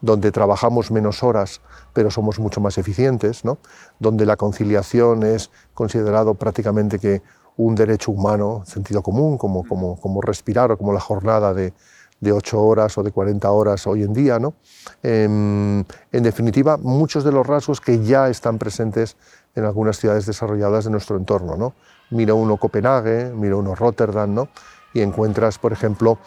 donde 0.00 0.32
trabajamos 0.32 0.90
menos 0.90 1.22
horas 1.22 1.60
pero 1.92 2.10
somos 2.10 2.40
mucho 2.40 2.60
más 2.60 2.76
eficientes, 2.76 3.44
¿no? 3.44 3.58
donde 4.00 4.26
la 4.26 4.36
conciliación 4.36 5.22
es 5.22 5.50
considerado 5.74 6.34
prácticamente 6.34 6.98
que 6.98 7.22
un 7.56 7.76
derecho 7.76 8.10
humano, 8.10 8.62
sentido 8.66 9.02
común, 9.02 9.38
como, 9.38 9.64
como, 9.64 10.00
como 10.00 10.20
respirar 10.20 10.72
o 10.72 10.78
como 10.78 10.92
la 10.92 11.00
jornada 11.00 11.54
de, 11.54 11.72
de 12.20 12.32
8 12.32 12.60
horas 12.60 12.98
o 12.98 13.02
de 13.02 13.12
40 13.12 13.50
horas 13.50 13.86
hoy 13.86 14.02
en 14.02 14.12
día. 14.12 14.38
¿no? 14.38 14.54
Em, 15.02 15.84
en 16.12 16.22
definitiva, 16.22 16.76
muchos 16.76 17.24
de 17.24 17.32
los 17.32 17.46
rasgos 17.46 17.80
que 17.80 18.02
ya 18.04 18.28
están 18.28 18.58
presentes 18.58 19.16
en 19.54 19.64
algunas 19.64 19.98
ciudades 19.98 20.26
desarrolladas 20.26 20.84
de 20.84 20.90
nuestro 20.90 21.16
entorno. 21.16 21.56
¿no? 21.56 21.74
Mira 22.10 22.34
uno 22.34 22.56
Copenhague, 22.56 23.32
mira 23.34 23.56
uno 23.56 23.74
Rotterdam, 23.74 24.34
¿no? 24.34 24.48
y 24.94 25.00
encuentras, 25.00 25.58
por 25.58 25.72
ejemplo, 25.72 26.18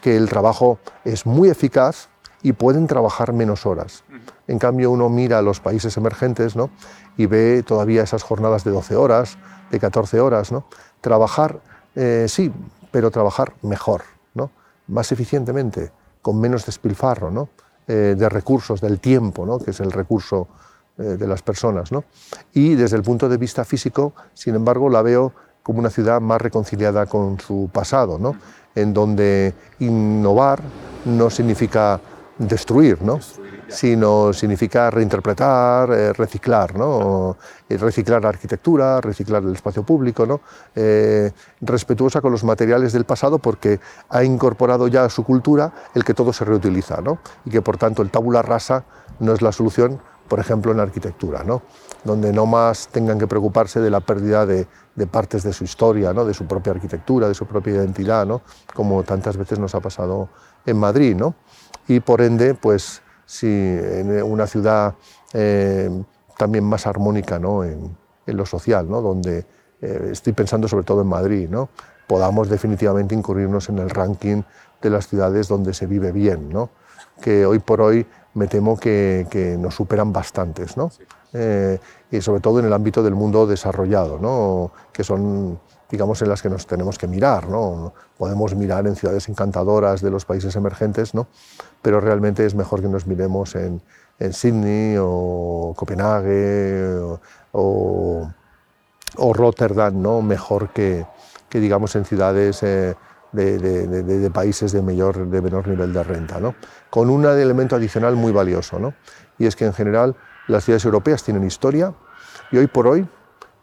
que 0.00 0.16
el 0.16 0.28
trabajo 0.28 0.78
es 1.04 1.26
muy 1.26 1.48
eficaz 1.48 2.08
y 2.42 2.52
pueden 2.52 2.86
trabajar 2.86 3.32
menos 3.32 3.66
horas. 3.66 4.04
En 4.46 4.58
cambio, 4.58 4.90
uno 4.90 5.08
mira 5.08 5.38
a 5.38 5.42
los 5.42 5.60
países 5.60 5.96
emergentes 5.96 6.56
¿no? 6.56 6.70
y 7.16 7.26
ve 7.26 7.62
todavía 7.62 8.02
esas 8.02 8.22
jornadas 8.22 8.64
de 8.64 8.70
12 8.70 8.96
horas, 8.96 9.36
de 9.70 9.78
14 9.78 10.20
horas. 10.20 10.52
¿no? 10.52 10.64
Trabajar, 11.00 11.60
eh, 11.96 12.26
sí, 12.28 12.52
pero 12.90 13.10
trabajar 13.10 13.52
mejor 13.62 14.02
más 14.90 15.10
eficientemente, 15.12 15.90
con 16.20 16.38
menos 16.38 16.66
despilfarro 16.66 17.30
¿no? 17.30 17.48
Eh, 17.86 18.14
de 18.16 18.28
recursos, 18.28 18.80
del 18.80 19.00
tiempo, 19.00 19.46
¿no? 19.46 19.58
que 19.58 19.70
es 19.70 19.80
el 19.80 19.90
recurso 19.90 20.48
eh, 20.98 21.02
de 21.02 21.26
las 21.26 21.42
personas. 21.42 21.90
¿no? 21.90 22.04
Y 22.52 22.74
desde 22.74 22.96
el 22.96 23.02
punto 23.02 23.28
de 23.28 23.36
vista 23.36 23.64
físico, 23.64 24.12
sin 24.34 24.54
embargo, 24.54 24.88
la 24.88 25.02
veo 25.02 25.32
como 25.62 25.78
una 25.78 25.90
ciudad 25.90 26.20
más 26.20 26.40
reconciliada 26.40 27.06
con 27.06 27.38
su 27.40 27.70
pasado, 27.72 28.18
en 28.74 28.94
donde 28.94 29.54
innovar 29.78 30.60
no 31.04 31.30
significa 31.30 32.00
destruir, 32.40 33.02
¿no? 33.02 33.20
sino 33.68 34.32
significa 34.32 34.90
reinterpretar, 34.90 35.92
eh, 35.92 36.12
reciclar, 36.12 36.76
¿no? 36.76 37.36
reciclar 37.68 38.22
la 38.22 38.30
arquitectura, 38.30 39.00
reciclar 39.00 39.42
el 39.42 39.52
espacio 39.52 39.84
público, 39.84 40.26
¿no? 40.26 40.40
Eh, 40.74 41.30
respetuosa 41.60 42.20
con 42.20 42.32
los 42.32 42.42
materiales 42.42 42.92
del 42.92 43.04
pasado 43.04 43.38
porque 43.38 43.78
ha 44.08 44.24
incorporado 44.24 44.88
ya 44.88 45.04
a 45.04 45.10
su 45.10 45.22
cultura 45.22 45.72
el 45.94 46.02
que 46.02 46.14
todo 46.14 46.32
se 46.32 46.44
reutiliza 46.44 47.00
¿no? 47.00 47.18
y 47.44 47.50
que 47.50 47.62
por 47.62 47.76
tanto 47.76 48.02
el 48.02 48.10
tabula 48.10 48.42
rasa 48.42 48.84
no 49.20 49.32
es 49.32 49.42
la 49.42 49.52
solución, 49.52 50.00
por 50.26 50.40
ejemplo, 50.40 50.72
en 50.72 50.78
la 50.78 50.84
arquitectura, 50.84 51.44
¿no? 51.44 51.62
donde 52.04 52.32
no 52.32 52.46
más 52.46 52.88
tengan 52.88 53.18
que 53.18 53.26
preocuparse 53.26 53.80
de 53.80 53.90
la 53.90 54.00
pérdida 54.00 54.46
de, 54.46 54.66
de 54.94 55.06
partes 55.06 55.42
de 55.42 55.52
su 55.52 55.64
historia, 55.64 56.14
¿no? 56.14 56.24
de 56.24 56.34
su 56.34 56.46
propia 56.46 56.72
arquitectura, 56.72 57.28
de 57.28 57.34
su 57.34 57.46
propia 57.46 57.74
identidad, 57.74 58.26
¿no? 58.26 58.40
como 58.74 59.02
tantas 59.02 59.36
veces 59.36 59.58
nos 59.58 59.74
ha 59.74 59.80
pasado 59.80 60.30
en 60.64 60.78
Madrid. 60.78 61.14
¿no? 61.14 61.34
Y 61.90 61.98
por 61.98 62.20
ende, 62.20 62.54
pues 62.54 63.02
si 63.26 63.48
en 63.48 64.22
una 64.22 64.46
ciudad 64.46 64.94
eh, 65.32 65.90
también 66.38 66.62
más 66.62 66.86
armónica 66.86 67.40
¿no? 67.40 67.64
en, 67.64 67.96
lo 68.26 68.46
social, 68.46 68.88
¿no? 68.88 69.02
donde 69.02 69.44
eh, 69.80 70.10
estoy 70.12 70.32
pensando 70.32 70.68
sobre 70.68 70.84
todo 70.84 71.02
en 71.02 71.08
Madrid, 71.08 71.48
¿no? 71.50 71.68
podamos 72.06 72.48
definitivamente 72.48 73.16
incurrirnos 73.16 73.70
en 73.70 73.80
el 73.80 73.90
ranking 73.90 74.42
de 74.80 74.88
las 74.88 75.08
ciudades 75.08 75.48
donde 75.48 75.74
se 75.74 75.88
vive 75.88 76.12
bien, 76.12 76.48
¿no? 76.48 76.70
que 77.20 77.44
hoy 77.44 77.58
por 77.58 77.80
hoy 77.80 78.06
me 78.34 78.46
temo 78.46 78.78
que, 78.78 79.26
que 79.28 79.58
nos 79.58 79.74
superan 79.74 80.12
bastantes, 80.12 80.76
¿no? 80.76 80.92
Eh, 81.32 81.80
y 82.12 82.20
sobre 82.20 82.40
todo 82.40 82.60
en 82.60 82.66
el 82.66 82.72
ámbito 82.72 83.02
del 83.02 83.16
mundo 83.16 83.48
desarrollado, 83.48 84.20
¿no? 84.20 84.70
que 84.92 85.02
son 85.02 85.58
digamos, 85.90 86.22
en 86.22 86.28
las 86.28 86.40
que 86.40 86.48
nos 86.48 86.66
tenemos 86.66 86.98
que 86.98 87.06
mirar. 87.06 87.48
¿no? 87.48 87.92
Podemos 88.16 88.54
mirar 88.54 88.86
en 88.86 88.96
ciudades 88.96 89.28
encantadoras 89.28 90.00
de 90.00 90.10
los 90.10 90.24
países 90.24 90.54
emergentes, 90.56 91.14
¿no? 91.14 91.26
pero 91.82 92.00
realmente 92.00 92.46
es 92.46 92.54
mejor 92.54 92.80
que 92.80 92.88
nos 92.88 93.06
miremos 93.06 93.54
en, 93.56 93.82
en 94.18 94.32
Sydney 94.32 94.96
o 94.98 95.74
Copenhague 95.76 97.18
o, 97.52 98.30
Rotterdam, 99.34 100.00
¿no? 100.00 100.22
mejor 100.22 100.70
que, 100.70 101.04
que, 101.48 101.58
digamos, 101.58 101.96
en 101.96 102.04
ciudades 102.04 102.62
eh, 102.62 102.94
de, 103.32 103.58
de, 103.58 104.02
de, 104.02 104.30
países 104.30 104.72
de, 104.72 104.82
mayor, 104.82 105.26
de 105.26 105.42
menor 105.42 105.66
nivel 105.66 105.92
de 105.92 106.02
renta, 106.02 106.38
¿no? 106.38 106.54
con 106.90 107.10
un 107.10 107.24
elemento 107.24 107.76
adicional 107.76 108.14
muy 108.14 108.32
valioso, 108.32 108.78
¿no? 108.78 108.94
y 109.38 109.46
es 109.46 109.56
que 109.56 109.64
en 109.64 109.72
general 109.72 110.16
las 110.46 110.64
ciudades 110.64 110.84
europeas 110.84 111.22
tienen 111.22 111.44
historia 111.44 111.92
y 112.52 112.58
hoy 112.58 112.66
por 112.66 112.86
hoy 112.86 113.06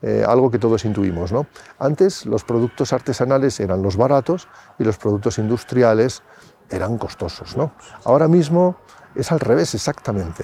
eh, 0.01 0.23
algo 0.27 0.51
que 0.51 0.59
todos 0.59 0.85
intuimos. 0.85 1.31
¿no? 1.31 1.47
Antes 1.79 2.25
los 2.25 2.43
productos 2.43 2.93
artesanales 2.93 3.59
eran 3.59 3.81
los 3.81 3.97
baratos 3.97 4.47
y 4.77 4.83
los 4.83 4.97
productos 4.97 5.37
industriales 5.39 6.21
eran 6.69 6.97
costosos. 6.97 7.57
¿no? 7.57 7.71
Ahora 8.03 8.27
mismo 8.27 8.77
es 9.15 9.31
al 9.31 9.39
revés 9.39 9.73
exactamente. 9.73 10.43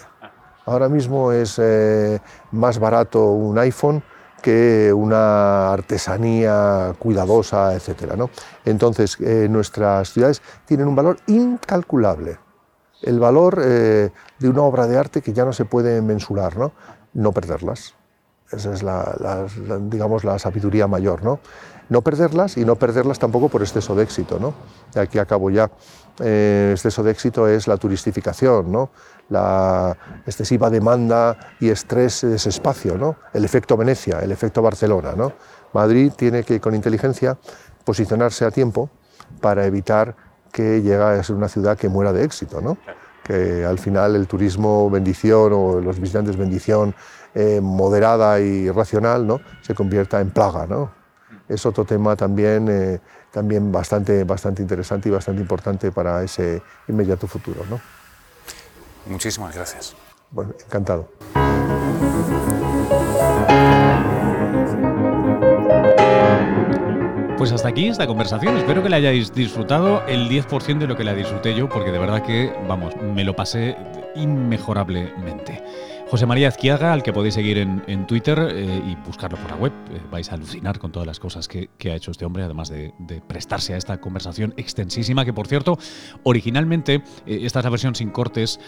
Ahora 0.65 0.89
mismo 0.89 1.31
es 1.31 1.59
eh, 1.61 2.19
más 2.51 2.79
barato 2.79 3.31
un 3.31 3.59
iPhone 3.59 4.03
que 4.41 4.91
una 4.91 5.71
artesanía 5.71 6.95
cuidadosa, 6.97 7.73
etc. 7.75 8.15
¿no? 8.17 8.29
Entonces, 8.65 9.17
eh, 9.21 9.47
nuestras 9.49 10.11
ciudades 10.11 10.41
tienen 10.65 10.87
un 10.87 10.95
valor 10.95 11.17
incalculable. 11.27 12.39
El 13.01 13.19
valor 13.19 13.57
de 13.57 14.11
una 14.41 14.61
obra 14.61 14.87
de 14.87 14.97
arte 14.97 15.21
que 15.21 15.33
ya 15.33 15.43
no 15.43 15.51
se 15.51 15.65
puede 15.65 16.01
mensurar, 16.01 16.57
no, 16.57 16.71
no 17.13 17.33
perderlas. 17.33 17.95
Esa 18.53 18.73
es 18.73 18.83
la, 18.83 19.47
digamos, 19.81 20.23
la 20.23 20.39
sabiduría 20.39 20.87
mayor, 20.87 21.23
¿no? 21.23 21.39
No 21.89 22.01
perderlas 22.01 22.57
y 22.57 22.65
no 22.65 22.75
perderlas 22.75 23.19
tampoco 23.19 23.49
por 23.49 23.61
exceso 23.61 23.95
de 23.95 24.03
éxito, 24.03 24.39
¿no? 24.39 24.53
Aquí 24.95 25.19
acabo 25.19 25.49
ya. 25.49 25.69
Eh, 26.19 26.69
exceso 26.73 27.03
de 27.03 27.11
éxito 27.11 27.47
es 27.47 27.67
la 27.67 27.77
turistificación, 27.77 28.71
¿no? 28.71 28.91
La 29.29 29.97
excesiva 30.25 30.69
demanda 30.69 31.37
y 31.59 31.69
estrés 31.69 32.21
de 32.21 32.35
ese 32.35 32.49
espacio, 32.49 32.97
¿no? 32.97 33.17
El 33.33 33.43
efecto 33.43 33.75
Venecia, 33.75 34.19
el 34.19 34.31
efecto 34.31 34.61
Barcelona, 34.61 35.13
¿no? 35.15 35.33
Madrid 35.73 36.11
tiene 36.15 36.43
que, 36.43 36.59
con 36.59 36.75
inteligencia, 36.75 37.37
posicionarse 37.83 38.45
a 38.45 38.51
tiempo 38.51 38.89
para 39.41 39.65
evitar 39.65 40.15
que 40.51 40.81
llegue 40.81 41.01
a 41.01 41.23
ser 41.23 41.35
una 41.35 41.49
ciudad 41.49 41.77
que 41.77 41.89
muera 41.89 42.13
de 42.13 42.23
éxito, 42.23 42.61
¿no? 42.61 42.77
Que 43.23 43.65
al 43.65 43.79
final 43.79 44.15
el 44.15 44.27
turismo 44.27 44.89
bendición 44.89 45.53
o 45.53 45.79
los 45.79 45.99
visitantes 45.99 46.35
bendición 46.35 46.93
eh, 47.35 47.61
moderada 47.61 48.39
y 48.39 48.69
racional 48.69 49.25
¿no? 49.25 49.41
se 49.61 49.73
convierta 49.73 50.19
en 50.19 50.29
plaga. 50.31 50.67
¿no? 50.67 50.91
Es 51.47 51.65
otro 51.65 51.85
tema 51.85 52.15
también, 52.15 52.67
eh, 52.69 52.99
también 53.31 53.71
bastante, 53.71 54.23
bastante 54.23 54.61
interesante 54.61 55.09
y 55.09 55.11
bastante 55.11 55.41
importante 55.41 55.91
para 55.91 56.23
ese 56.23 56.61
inmediato 56.87 57.27
futuro. 57.27 57.63
¿no? 57.69 57.79
Muchísimas 59.05 59.55
gracias. 59.55 59.95
Bueno, 60.31 60.53
encantado. 60.65 61.09
Pues 67.43 67.51
hasta 67.51 67.67
aquí 67.67 67.89
esta 67.89 68.07
conversación. 68.07 68.55
Espero 68.55 68.81
que 68.81 68.87
la 68.87 68.95
hayáis 68.95 69.33
disfrutado 69.33 70.07
el 70.07 70.29
10% 70.29 70.77
de 70.77 70.87
lo 70.87 70.95
que 70.95 71.03
la 71.03 71.13
disfruté 71.13 71.53
yo, 71.53 71.67
porque 71.67 71.91
de 71.91 71.99
verdad 71.99 72.23
que, 72.23 72.53
vamos, 72.69 72.95
me 72.95 73.25
lo 73.25 73.35
pasé 73.35 73.75
inmejorablemente. 74.15 75.61
José 76.13 76.27
María 76.27 76.47
Azquiaga, 76.47 76.93
al 76.93 77.01
que 77.01 77.11
podéis 77.11 77.33
seguir 77.33 77.57
en, 77.57 78.05
Twitter 78.05 78.37
eh, 78.51 78.83
y 78.85 78.95
buscarlo 79.03 79.35
por 79.35 79.49
la 79.49 79.57
web. 79.57 79.71
Eh, 79.89 79.99
vais 80.11 80.31
a 80.31 80.35
alucinar 80.35 80.77
con 80.77 80.91
todas 80.91 81.07
las 81.07 81.19
cosas 81.19 81.47
que, 81.47 81.69
ha 81.89 81.95
hecho 81.95 82.11
este 82.11 82.23
hombre, 82.23 82.43
además 82.43 82.69
de, 82.69 82.93
prestarse 83.27 83.73
a 83.73 83.77
esta 83.77 83.99
conversación 83.99 84.53
extensísima, 84.55 85.25
que 85.25 85.33
por 85.33 85.47
cierto, 85.47 85.75
originalmente, 86.21 87.01
eh, 87.25 87.39
esta 87.41 87.61
es 87.61 87.65
la 87.65 87.71
versión 87.71 87.95
sin 87.95 88.11
cortes, 88.11 88.59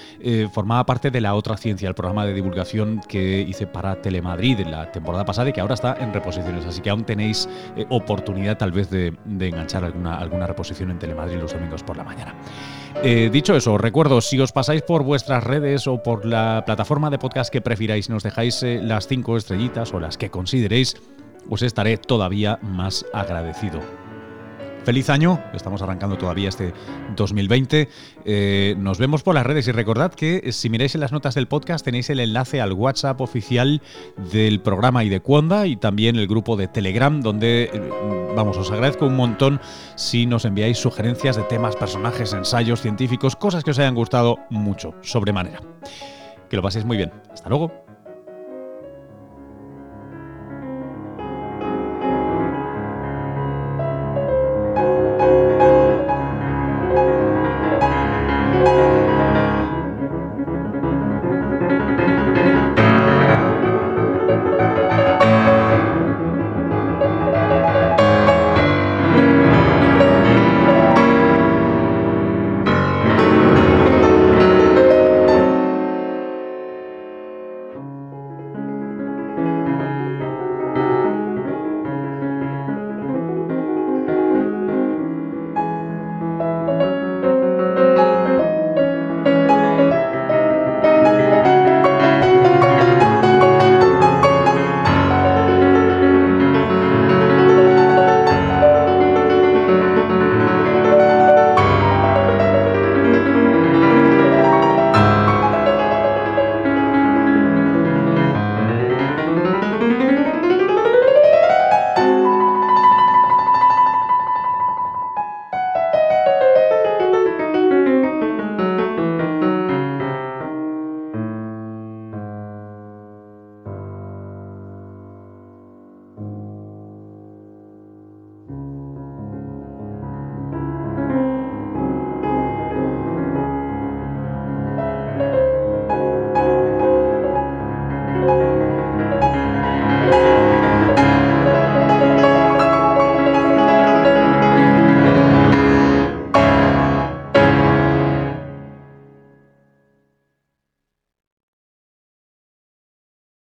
formaba 0.54 0.88
parte 0.88 1.12
de 1.12 1.22
la 1.22 1.36
otra 1.36 1.56
ciencia, 1.56 1.88
el 1.88 1.94
programa 1.94 2.26
de 2.26 2.34
divulgación 2.34 3.02
que 3.08 3.42
hice 3.42 3.68
para 3.68 4.02
Telemadrid 4.02 4.62
en 4.62 4.72
la 4.72 4.92
temporada 4.92 5.24
pasada 5.24 5.50
y 5.50 5.54
que 5.54 5.62
ahora 5.62 5.76
está 5.76 5.98
en 6.00 6.16
reposiciones. 6.16 6.66
Así 6.66 6.82
que 6.82 6.90
aún 6.90 7.04
tenéis 7.04 7.48
oportunidad 7.90 8.58
tal 8.58 8.72
vez 8.72 8.90
de, 8.90 9.14
enganchar 9.28 9.84
alguna, 9.84 10.18
alguna 10.18 10.48
reposición 10.48 10.90
en 10.90 10.98
Telemadrid 10.98 11.38
los 11.38 11.54
domingos 11.54 11.84
por 11.84 11.96
la 11.96 12.04
mañana. 12.04 12.34
dicho 13.04 13.56
eso, 13.56 13.78
recuerdo, 13.78 14.20
si 14.22 14.40
os 14.40 14.52
pasáis 14.52 14.82
por 14.82 15.04
vuestras 15.04 15.44
redes 15.44 15.86
o 15.86 16.02
por 16.02 16.26
la 16.26 16.64
plataforma 16.66 17.12
de 17.12 17.20
podcast 17.20 17.35
que 17.44 17.62
prefiráis, 17.62 18.10
nos 18.10 18.24
dejáis 18.24 18.64
eh, 18.64 18.80
las 18.82 19.08
cinco 19.08 19.36
estrellitas 19.36 19.94
o 19.94 20.00
las 20.00 20.18
que 20.18 20.30
consideréis, 20.30 20.96
os 21.50 21.62
estaré 21.62 21.98
todavía 21.98 22.60
más 22.62 23.06
agradecido. 23.14 23.82
Feliz 24.86 25.10
año, 25.10 25.44
estamos 25.54 25.82
arrancando 25.82 26.16
todavía 26.16 26.48
este 26.48 26.72
2020. 27.16 27.90
Eh, 28.24 28.76
nos 28.78 29.00
vemos 29.00 29.24
por 29.24 29.34
las 29.34 29.46
redes 29.46 29.68
y 29.68 29.72
recordad 29.72 30.14
que 30.14 30.52
si 30.52 30.70
miráis 30.70 30.94
en 30.94 31.02
las 31.02 31.12
notas 31.12 31.34
del 31.34 31.48
podcast 31.48 31.84
tenéis 31.84 32.10
el 32.12 32.20
enlace 32.20 32.62
al 32.62 32.72
WhatsApp 32.72 33.20
oficial 33.20 33.82
del 34.32 34.62
programa 34.62 35.04
y 35.04 35.10
de 35.10 35.22
Cuonda 35.22 35.66
y 35.66 35.76
también 35.76 36.16
el 36.18 36.28
grupo 36.28 36.56
de 36.56 36.68
Telegram 36.68 37.20
donde, 37.20 37.64
eh, 37.74 37.92
vamos, 38.36 38.58
os 38.58 38.72
agradezco 38.72 39.08
un 39.08 39.16
montón 39.16 39.60
si 39.96 40.28
nos 40.28 40.46
enviáis 40.46 40.78
sugerencias 40.78 41.36
de 41.36 41.44
temas, 41.44 41.76
personajes, 41.76 42.32
ensayos 42.34 42.82
científicos, 42.82 43.36
cosas 43.36 43.64
que 43.64 43.72
os 43.72 43.80
hayan 43.80 43.96
gustado 43.96 44.38
mucho, 44.52 44.94
sobremanera. 45.02 45.62
Que 46.50 46.56
lo 46.56 46.62
paséis 46.62 46.86
muy 46.86 46.98
bien. 46.98 47.12
Hasta 47.32 47.50
luego. 47.50 47.85